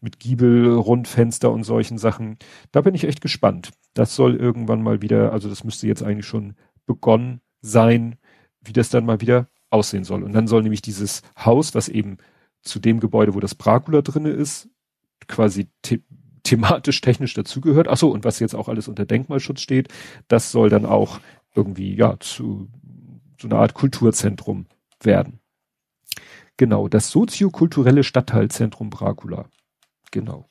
mit 0.00 0.18
Giebel, 0.18 0.74
Rundfenster 0.74 1.50
und 1.50 1.64
solchen 1.64 1.98
Sachen. 1.98 2.38
Da 2.72 2.80
bin 2.80 2.94
ich 2.94 3.04
echt 3.04 3.20
gespannt. 3.20 3.70
Das 3.94 4.14
soll 4.14 4.36
irgendwann 4.36 4.82
mal 4.82 5.02
wieder, 5.02 5.32
also 5.32 5.48
das 5.48 5.64
müsste 5.64 5.86
jetzt 5.86 6.02
eigentlich 6.02 6.26
schon 6.26 6.54
begonnen 6.86 7.40
sein, 7.60 8.16
wie 8.60 8.72
das 8.72 8.90
dann 8.90 9.06
mal 9.06 9.20
wieder 9.20 9.48
aussehen 9.70 10.04
soll. 10.04 10.22
Und 10.22 10.32
dann 10.32 10.46
soll 10.46 10.62
nämlich 10.62 10.82
dieses 10.82 11.22
Haus, 11.38 11.74
was 11.74 11.88
eben 11.88 12.18
zu 12.62 12.78
dem 12.78 13.00
Gebäude, 13.00 13.34
wo 13.34 13.40
das 13.40 13.54
Bracula 13.54 14.02
drinne 14.02 14.30
ist, 14.30 14.68
quasi 15.28 15.68
the 15.86 16.02
thematisch, 16.42 17.00
technisch 17.00 17.34
dazugehört. 17.34 17.88
Ach 17.88 17.96
so, 17.96 18.10
und 18.10 18.24
was 18.24 18.38
jetzt 18.38 18.54
auch 18.54 18.68
alles 18.68 18.88
unter 18.88 19.04
Denkmalschutz 19.04 19.60
steht, 19.60 19.88
das 20.28 20.50
soll 20.50 20.70
dann 20.70 20.86
auch 20.86 21.20
irgendwie, 21.54 21.94
ja, 21.94 22.18
zu 22.20 22.68
so 23.40 23.48
eine 23.48 23.56
Art 23.56 23.74
Kulturzentrum 23.74 24.66
werden. 25.02 25.40
Genau, 26.56 26.88
das 26.88 27.10
soziokulturelle 27.10 28.02
Stadtteilzentrum 28.02 28.90
Dracula. 28.90 29.46
Genau. 30.10 30.48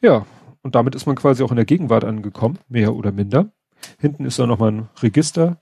Ja, 0.00 0.26
und 0.62 0.74
damit 0.74 0.94
ist 0.94 1.06
man 1.06 1.16
quasi 1.16 1.42
auch 1.42 1.50
in 1.50 1.56
der 1.56 1.64
Gegenwart 1.64 2.04
angekommen, 2.04 2.58
mehr 2.68 2.94
oder 2.94 3.12
minder. 3.12 3.50
Hinten 3.98 4.24
ist 4.26 4.38
da 4.38 4.46
nochmal 4.46 4.72
ein 4.72 4.88
Register, 5.02 5.60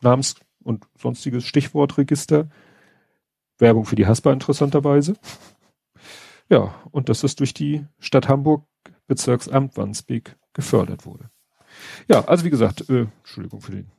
Namens- 0.00 0.36
und 0.62 0.86
sonstiges 0.96 1.44
Stichwortregister. 1.44 2.48
Werbung 3.58 3.84
für 3.84 3.96
die 3.96 4.06
Haspa 4.06 4.32
interessanterweise. 4.32 5.16
Ja, 6.48 6.74
und 6.90 7.08
dass 7.08 7.20
das 7.20 7.36
durch 7.36 7.54
die 7.54 7.86
Stadt 7.98 8.28
Hamburg 8.28 8.64
Bezirksamt 9.06 9.76
Wandsbek 9.76 10.36
gefördert 10.52 11.06
wurde. 11.06 11.30
Ja, 12.08 12.24
also 12.24 12.44
wie 12.44 12.50
gesagt, 12.50 12.88
äh, 12.88 13.06
Entschuldigung 13.18 13.60
für 13.60 13.72
den 13.72 13.90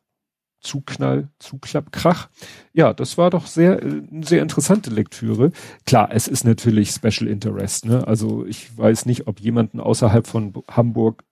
Zuknall, 0.60 1.30
Zuklapp, 1.40 1.92
Krach. 1.92 2.30
Ja, 2.74 2.94
das 2.94 3.18
war 3.18 3.30
doch 3.30 3.46
sehr, 3.46 3.82
äh, 3.84 4.02
sehr 4.22 4.42
interessante 4.42 4.90
Lektüre. 4.90 5.52
Klar, 5.86 6.10
es 6.12 6.28
ist 6.28 6.44
natürlich 6.44 6.90
Special 6.90 7.30
Interest, 7.30 7.86
ne? 7.86 8.08
Also 8.08 8.46
ich 8.46 8.76
weiß 8.76 9.06
nicht, 9.06 9.28
ob 9.28 9.40
jemanden 9.40 9.80
außerhalb 9.80 10.26
von 10.26 10.54
Hamburg 10.70 11.24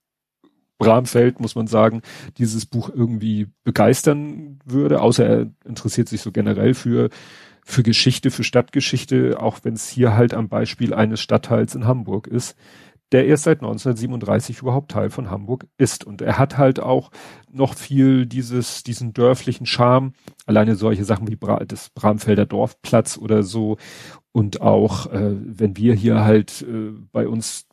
Bramfeld, 0.78 1.40
muss 1.40 1.54
man 1.54 1.66
sagen, 1.66 2.02
dieses 2.36 2.66
Buch 2.66 2.90
irgendwie 2.94 3.48
begeistern 3.64 4.58
würde, 4.64 5.00
außer 5.00 5.26
er 5.26 5.50
interessiert 5.64 6.08
sich 6.08 6.20
so 6.20 6.32
generell 6.32 6.74
für, 6.74 7.08
für 7.66 7.82
Geschichte, 7.82 8.30
für 8.30 8.44
Stadtgeschichte, 8.44 9.40
auch 9.40 9.58
wenn 9.64 9.74
es 9.74 9.88
hier 9.88 10.16
halt 10.16 10.32
am 10.32 10.48
Beispiel 10.48 10.94
eines 10.94 11.20
Stadtteils 11.20 11.74
in 11.74 11.86
Hamburg 11.86 12.26
ist 12.26 12.56
der 13.12 13.26
erst 13.26 13.44
seit 13.44 13.58
1937 13.58 14.58
überhaupt 14.60 14.90
Teil 14.90 15.10
von 15.10 15.30
Hamburg 15.30 15.66
ist. 15.78 16.04
Und 16.04 16.22
er 16.22 16.38
hat 16.38 16.58
halt 16.58 16.80
auch 16.80 17.10
noch 17.50 17.74
viel 17.74 18.26
dieses, 18.26 18.82
diesen 18.82 19.12
dörflichen 19.12 19.66
Charme, 19.66 20.12
alleine 20.44 20.74
solche 20.74 21.04
Sachen 21.04 21.28
wie 21.28 21.36
Bra 21.36 21.64
das 21.64 21.90
Bramfelder 21.90 22.46
Dorfplatz 22.46 23.16
oder 23.16 23.42
so. 23.42 23.76
Und 24.32 24.60
auch, 24.60 25.06
äh, 25.12 25.34
wenn 25.34 25.76
wir 25.76 25.94
hier 25.94 26.24
halt 26.24 26.62
äh, 26.62 26.90
bei 27.12 27.28
uns, 27.28 27.66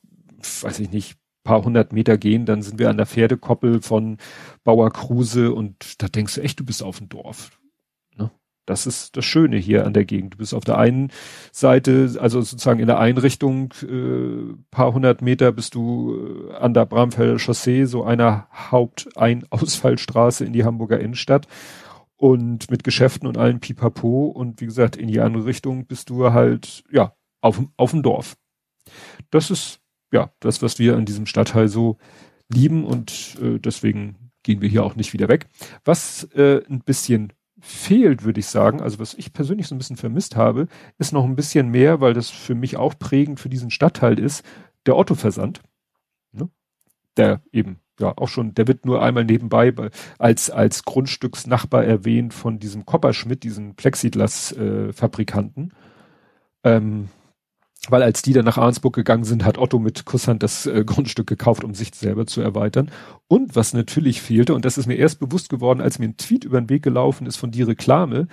weiß 0.61 0.79
ich 0.79 0.91
nicht, 0.91 1.15
paar 1.43 1.63
hundert 1.63 1.91
Meter 1.91 2.17
gehen, 2.17 2.45
dann 2.45 2.61
sind 2.61 2.79
wir 2.79 2.89
an 2.89 2.95
der 2.97 3.05
Pferdekoppel 3.05 3.81
von 3.81 4.17
Bauer 4.63 4.91
Kruse 4.91 5.53
und 5.53 6.01
da 6.01 6.07
denkst 6.07 6.35
du 6.35 6.41
echt, 6.41 6.59
du 6.59 6.65
bist 6.65 6.81
auf 6.81 6.99
dem 6.99 7.09
Dorf. 7.09 7.59
Das 8.65 8.87
ist 8.87 9.17
das 9.17 9.25
Schöne 9.25 9.57
hier 9.57 9.85
an 9.85 9.93
der 9.93 10.05
Gegend. 10.05 10.35
Du 10.35 10.37
bist 10.37 10.53
auf 10.53 10.63
der 10.63 10.77
einen 10.77 11.11
Seite, 11.51 12.15
also 12.19 12.41
sozusagen 12.41 12.79
in 12.79 12.87
der 12.87 12.99
Einrichtung, 12.99 13.73
äh, 13.81 14.53
paar 14.71 14.93
hundert 14.93 15.21
Meter 15.21 15.51
bist 15.51 15.75
du 15.75 16.49
äh, 16.49 16.55
an 16.55 16.73
der 16.73 16.85
Bramfelder 16.85 17.39
Chaussee, 17.39 17.85
so 17.85 18.03
einer 18.03 18.47
Haupteinausfallstraße 18.53 20.45
in 20.45 20.53
die 20.53 20.63
Hamburger 20.63 20.99
Innenstadt 20.99 21.47
und 22.15 22.71
mit 22.71 22.85
Geschäften 22.85 23.27
und 23.27 23.37
allen 23.37 23.59
Pipapo 23.59 24.27
und 24.27 24.61
wie 24.61 24.65
gesagt, 24.65 24.95
in 24.95 25.09
die 25.09 25.19
andere 25.19 25.45
Richtung 25.45 25.85
bist 25.85 26.09
du 26.09 26.31
halt, 26.31 26.85
ja, 26.89 27.13
auf, 27.41 27.61
auf 27.75 27.91
dem 27.91 28.01
Dorf. 28.01 28.37
Das 29.29 29.51
ist, 29.51 29.81
ja, 30.13 30.31
das, 30.39 30.61
was 30.61 30.79
wir 30.79 30.95
an 30.95 31.05
diesem 31.05 31.25
Stadtteil 31.25 31.67
so 31.67 31.97
lieben 32.47 32.85
und 32.85 33.37
äh, 33.41 33.59
deswegen 33.59 34.31
gehen 34.43 34.61
wir 34.61 34.69
hier 34.69 34.85
auch 34.85 34.95
nicht 34.95 35.11
wieder 35.11 35.27
weg. 35.27 35.47
Was 35.83 36.23
äh, 36.35 36.61
ein 36.69 36.79
bisschen 36.79 37.33
fehlt, 37.65 38.25
würde 38.25 38.41
ich 38.41 38.47
sagen, 38.47 38.81
also 38.81 38.99
was 38.99 39.13
ich 39.13 39.31
persönlich 39.31 39.67
so 39.67 39.75
ein 39.75 39.77
bisschen 39.77 39.95
vermisst 39.95 40.35
habe, 40.35 40.67
ist 40.97 41.13
noch 41.13 41.23
ein 41.23 41.37
bisschen 41.37 41.69
mehr, 41.69 42.01
weil 42.01 42.13
das 42.13 42.29
für 42.29 42.55
mich 42.55 42.75
auch 42.75 42.99
prägend 42.99 43.39
für 43.39 43.47
diesen 43.47 43.71
Stadtteil 43.71 44.19
ist, 44.19 44.43
der 44.85 44.97
Otto-Versand. 44.97 45.61
Ne? 46.33 46.49
Der 47.15 47.41
eben, 47.53 47.79
ja, 48.01 48.11
auch 48.17 48.27
schon, 48.27 48.53
der 48.53 48.67
wird 48.67 48.85
nur 48.85 49.01
einmal 49.01 49.23
nebenbei 49.23 49.73
als, 50.19 50.49
als 50.49 50.83
Grundstücksnachbar 50.83 51.85
erwähnt 51.85 52.33
von 52.33 52.59
diesem 52.59 52.85
Kopperschmidt, 52.85 53.43
diesen 53.43 53.75
Plexiglas-Fabrikanten. 53.75 55.71
Äh, 56.63 56.75
ähm, 56.75 57.07
weil 57.89 58.01
als 58.01 58.21
die 58.21 58.33
dann 58.33 58.45
nach 58.45 58.57
Arnsburg 58.57 58.95
gegangen 58.95 59.25
sind, 59.25 59.43
hat 59.43 59.57
Otto 59.57 59.77
mit 59.77 60.05
Kusshand 60.05 60.41
das 60.41 60.65
äh, 60.65 60.83
Grundstück 60.85 61.27
gekauft, 61.27 61.63
um 61.63 61.73
sich 61.73 61.93
selber 61.93 62.25
zu 62.25 62.41
erweitern. 62.41 62.89
Und 63.27 63.55
was 63.55 63.73
natürlich 63.73 64.21
fehlte, 64.21 64.53
und 64.53 64.63
das 64.63 64.77
ist 64.77 64.87
mir 64.87 64.95
erst 64.95 65.19
bewusst 65.19 65.49
geworden, 65.49 65.81
als 65.81 65.99
mir 65.99 66.05
ein 66.05 66.17
Tweet 66.17 66.45
über 66.45 66.61
den 66.61 66.69
Weg 66.69 66.83
gelaufen 66.83 67.27
ist 67.27 67.37
von 67.37 67.51
die 67.51 67.63
Reklame, 67.63 68.27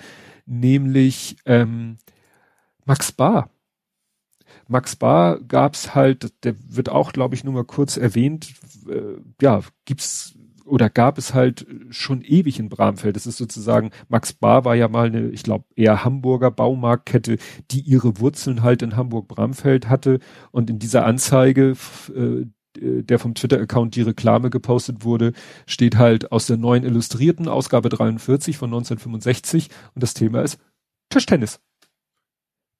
nämlich 0.45 1.35
ähm, 1.45 1.97
Max 2.85 3.11
Bar. 3.11 3.49
Max 4.67 4.95
Bar 4.95 5.41
gab's 5.41 5.95
halt, 5.95 6.33
der 6.45 6.55
wird 6.69 6.89
auch, 6.89 7.11
glaube 7.11 7.35
ich, 7.35 7.43
nur 7.43 7.53
mal 7.53 7.65
kurz 7.65 7.97
erwähnt. 7.97 8.53
Äh, 8.87 9.19
ja, 9.41 9.61
gibt's 9.83 10.33
oder 10.65 10.89
gab 10.89 11.17
es 11.17 11.33
halt 11.33 11.65
schon 11.89 12.21
ewig 12.21 12.59
in 12.59 12.69
Bramfeld. 12.69 13.15
Das 13.15 13.25
ist 13.25 13.37
sozusagen, 13.37 13.91
Max 14.09 14.33
Bar 14.33 14.65
war 14.65 14.75
ja 14.75 14.87
mal 14.87 15.07
eine, 15.07 15.29
ich 15.29 15.43
glaube, 15.43 15.65
eher 15.75 16.03
Hamburger 16.03 16.51
Baumarktkette, 16.51 17.37
die 17.71 17.81
ihre 17.81 18.19
Wurzeln 18.19 18.61
halt 18.61 18.81
in 18.81 18.95
Hamburg-Bramfeld 18.95 19.89
hatte. 19.89 20.19
Und 20.51 20.69
in 20.69 20.79
dieser 20.79 21.05
Anzeige, 21.05 21.75
äh, 22.15 22.45
der 22.77 23.19
vom 23.19 23.35
Twitter-Account 23.35 23.95
die 23.95 24.01
Reklame 24.01 24.49
gepostet 24.49 25.03
wurde, 25.03 25.33
steht 25.67 25.97
halt 25.97 26.31
aus 26.31 26.47
der 26.47 26.57
neuen 26.57 26.83
Illustrierten 26.83 27.47
Ausgabe 27.47 27.89
43 27.89 28.57
von 28.57 28.69
1965 28.69 29.69
und 29.93 30.01
das 30.01 30.13
Thema 30.13 30.41
ist 30.41 30.57
Tischtennis. 31.09 31.59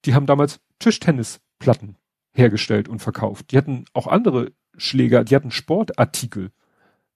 Die 0.05 0.13
haben 0.13 0.25
damals 0.25 0.61
Tischtennisplatten 0.79 1.97
hergestellt 2.33 2.87
und 2.87 2.99
verkauft. 2.99 3.51
Die 3.51 3.57
hatten 3.57 3.85
auch 3.93 4.07
andere 4.07 4.53
Schläger, 4.77 5.23
die 5.25 5.35
hatten 5.35 5.51
Sportartikel 5.51 6.51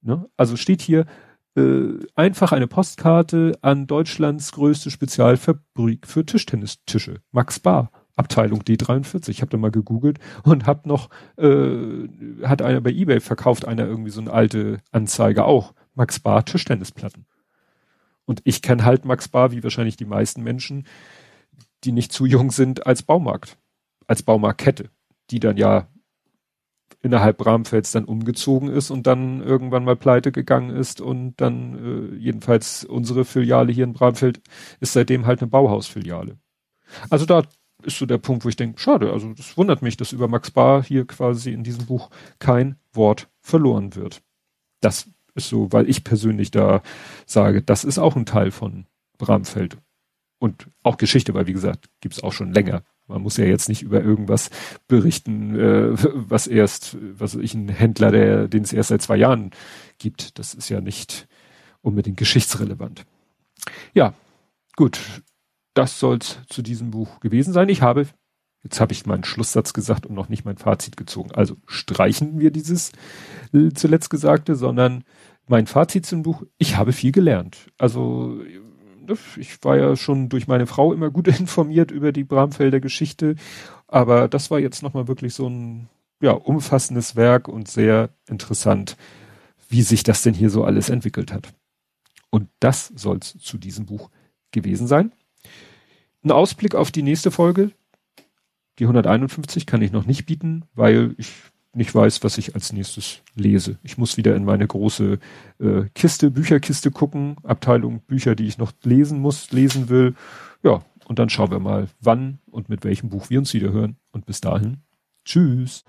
Ne? 0.06 0.30
Also 0.38 0.56
steht 0.56 0.82
hier 0.82 1.06
äh, 1.56 1.94
einfach 2.16 2.52
eine 2.52 2.68
Postkarte 2.68 3.58
an 3.62 3.88
Deutschlands 3.88 4.52
größte 4.52 4.92
Spezialfabrik 4.92 6.08
für 6.08 6.26
Tischtennistische, 6.26 7.22
Max 7.32 7.60
Bar. 7.60 7.92
Abteilung 8.18 8.62
D43. 8.62 9.28
Ich 9.30 9.42
habe 9.42 9.52
da 9.52 9.58
mal 9.58 9.72
gegoogelt 9.72 10.20
und 10.44 10.66
hab 10.66 10.86
noch, 10.86 11.10
äh, 11.38 12.08
hat 12.44 12.62
einer 12.62 12.80
bei 12.80 12.92
Ebay 12.92 13.20
verkauft, 13.20 13.68
einer 13.68 13.86
irgendwie 13.86 14.10
so 14.10 14.22
eine 14.22 14.32
alte 14.32 14.80
Anzeige 14.92 15.44
auch. 15.44 15.74
Max 15.96 16.20
Bar 16.20 16.46
Tischtennisplatten. 16.46 17.26
Und 18.26 18.42
ich 18.46 18.62
kenne 18.62 18.86
halt 18.86 19.04
Max 19.04 19.28
Bar, 19.28 19.52
wie 19.52 19.64
wahrscheinlich 19.64 19.98
die 19.98 20.06
meisten 20.06 20.44
Menschen, 20.44 20.88
die 21.84 21.92
nicht 21.92 22.12
zu 22.12 22.26
jung 22.26 22.52
sind, 22.52 22.88
als 22.88 23.04
Baumarkt. 23.04 23.58
Als 24.08 24.24
Baumarktkette, 24.24 24.90
die 25.30 25.40
dann 25.40 25.58
ja 25.58 25.88
innerhalb 27.06 27.38
Bramfelds 27.38 27.92
dann 27.92 28.06
umgezogen 28.06 28.68
ist 28.68 28.90
und 28.90 29.06
dann 29.06 29.42
irgendwann 29.42 29.86
mal 29.86 29.96
pleite 29.96 30.32
gegangen 30.32 30.72
ist 30.72 31.02
und 31.02 31.36
dann 31.38 32.14
äh, 32.14 32.16
jedenfalls 32.16 32.84
unsere 32.84 33.26
Filiale 33.26 33.72
hier 33.72 33.84
in 33.84 33.94
Bramfeld 33.94 34.42
ist 34.80 34.94
seitdem 34.94 35.28
halt 35.28 35.40
eine 35.40 35.48
Bauhausfiliale. 35.52 36.40
Also 37.12 37.28
da 37.28 37.44
ist 37.84 38.00
so 38.00 38.08
der 38.08 38.18
Punkt, 38.18 38.44
wo 38.44 38.50
ich 38.50 38.56
denke, 38.56 38.80
schade, 38.80 39.14
also 39.14 39.32
das 39.34 39.56
wundert 39.56 39.84
mich, 39.84 39.98
dass 39.98 40.14
über 40.14 40.28
Max 40.28 40.50
Bar 40.50 40.84
hier 40.84 41.06
quasi 41.06 41.52
in 41.52 41.64
diesem 41.64 41.86
Buch 41.86 42.10
kein 42.40 42.78
Wort 42.92 43.30
verloren 43.40 43.96
wird. 43.96 44.24
Das 44.82 45.08
ist 45.36 45.50
so, 45.50 45.72
weil 45.72 45.88
ich 45.88 46.04
persönlich 46.04 46.50
da 46.50 46.82
sage, 47.28 47.62
das 47.62 47.84
ist 47.84 48.00
auch 48.00 48.16
ein 48.16 48.26
Teil 48.26 48.50
von 48.50 48.88
Bramfeld. 49.20 49.78
Und 50.40 50.72
auch 50.82 50.98
Geschichte, 50.98 51.36
weil 51.36 51.46
wie 51.46 51.54
gesagt, 51.54 51.88
gibt's 52.02 52.24
auch 52.24 52.34
schon 52.34 52.52
länger. 52.52 52.84
Man 53.08 53.22
muss 53.22 53.38
ja 53.38 53.46
jetzt 53.46 53.70
nicht 53.70 53.84
über 53.84 54.02
irgendwas 54.02 54.50
berichten, 54.88 55.60
äh, 55.60 55.92
was 55.94 56.48
erst, 56.48 56.98
was 57.02 57.36
ich 57.36 57.54
ein 57.54 57.70
Händler, 57.70 58.12
der, 58.12 58.48
den 58.48 58.64
es 58.64 58.74
erst 58.74 58.90
seit 58.90 59.02
zwei 59.02 59.18
Jahren 59.18 59.52
gibt. 60.00 60.40
Das 60.40 60.54
ist 60.54 60.70
ja 60.70 60.82
nicht 60.82 61.28
unbedingt 61.82 62.18
geschichtsrelevant. 62.18 63.06
Ja, 63.94 64.14
gut. 64.76 65.00
Das 65.76 66.00
soll's 66.00 66.40
zu 66.48 66.62
diesem 66.62 66.92
Buch 66.92 67.20
gewesen 67.20 67.52
sein. 67.54 67.68
Ich 67.68 67.82
habe, 67.82 68.08
jetzt 68.64 68.80
habe 68.80 68.94
ich 68.94 69.06
meinen 69.06 69.26
Schlusssatz 69.26 69.74
gesagt 69.74 70.06
und 70.06 70.16
noch 70.16 70.30
nicht 70.30 70.46
mein 70.46 70.58
Fazit 70.58 70.96
gezogen. 70.96 71.32
Also 71.34 71.58
streichen 71.68 72.40
wir 72.40 72.50
dieses 72.50 72.94
äh, 73.54 73.70
zuletzt 73.74 74.10
Gesagte, 74.10 74.56
sondern 74.56 75.04
mein 75.48 75.68
Fazit 75.68 76.06
zum 76.06 76.24
Buch, 76.24 76.44
ich 76.58 76.78
habe 76.78 76.94
viel 76.94 77.12
gelernt. 77.12 77.72
Also 77.78 78.40
ich 79.38 79.64
war 79.64 79.78
ja 79.78 79.96
schon 79.96 80.30
durch 80.30 80.48
meine 80.48 80.68
Frau 80.68 80.94
immer 80.94 81.10
gut 81.10 81.28
informiert 81.40 81.92
über 81.92 82.12
die 82.12 82.24
Bramfelder 82.24 82.80
Geschichte, 82.80 83.36
aber 83.88 84.28
das 84.28 84.52
war 84.52 84.60
jetzt 84.60 84.84
nochmal 84.84 85.08
wirklich 85.08 85.34
so 85.34 85.48
ein 85.48 85.90
ja, 86.22 86.32
umfassendes 86.32 87.16
Werk 87.16 87.48
und 87.48 87.68
sehr 87.68 88.10
interessant, 88.28 88.98
wie 89.70 89.82
sich 89.82 90.04
das 90.04 90.22
denn 90.22 90.34
hier 90.34 90.50
so 90.50 90.64
alles 90.64 90.90
entwickelt 90.90 91.32
hat. 91.32 91.54
Und 92.30 92.50
das 92.60 92.92
soll 92.96 93.18
es 93.18 93.38
zu 93.38 93.58
diesem 93.58 93.86
Buch 93.86 94.10
gewesen 94.52 94.88
sein. 94.88 95.12
Ein 96.24 96.32
Ausblick 96.32 96.76
auf 96.76 96.92
die 96.92 97.04
nächste 97.04 97.32
Folge, 97.32 97.72
die 98.80 98.86
151, 98.86 99.66
kann 99.66 99.82
ich 99.82 99.92
noch 99.92 100.06
nicht 100.06 100.26
bieten, 100.26 100.66
weil 100.74 101.16
ich 101.18 101.32
nicht 101.76 101.94
weiß, 101.94 102.24
was 102.24 102.38
ich 102.38 102.56
als 102.56 102.74
nächstes 102.74 103.22
lese. 103.36 103.78
Ich 103.84 103.98
muss 103.98 104.18
wieder 104.18 104.36
in 104.36 104.46
meine 104.46 104.66
große 104.66 105.20
äh, 105.60 105.84
Kiste, 105.94 106.32
Bücherkiste 106.32 106.92
gucken, 106.92 107.36
Abteilung 107.44 108.00
Bücher, 108.02 108.36
die 108.36 108.48
ich 108.48 108.58
noch 108.58 108.72
lesen 108.84 109.20
muss, 109.20 109.52
lesen 109.52 109.90
will. 109.90 110.16
Ja, 110.64 110.84
und 111.06 111.20
dann 111.20 111.30
schauen 111.30 111.52
wir 111.52 111.60
mal, 111.60 111.88
wann 112.02 112.40
und 112.50 112.70
mit 112.70 112.84
welchem 112.84 113.10
Buch 113.10 113.30
wir 113.30 113.40
uns 113.40 113.54
wieder 113.54 113.72
hören. 113.72 113.98
Und 114.12 114.26
bis 114.26 114.42
dahin, 114.42 114.78
tschüss. 115.26 115.84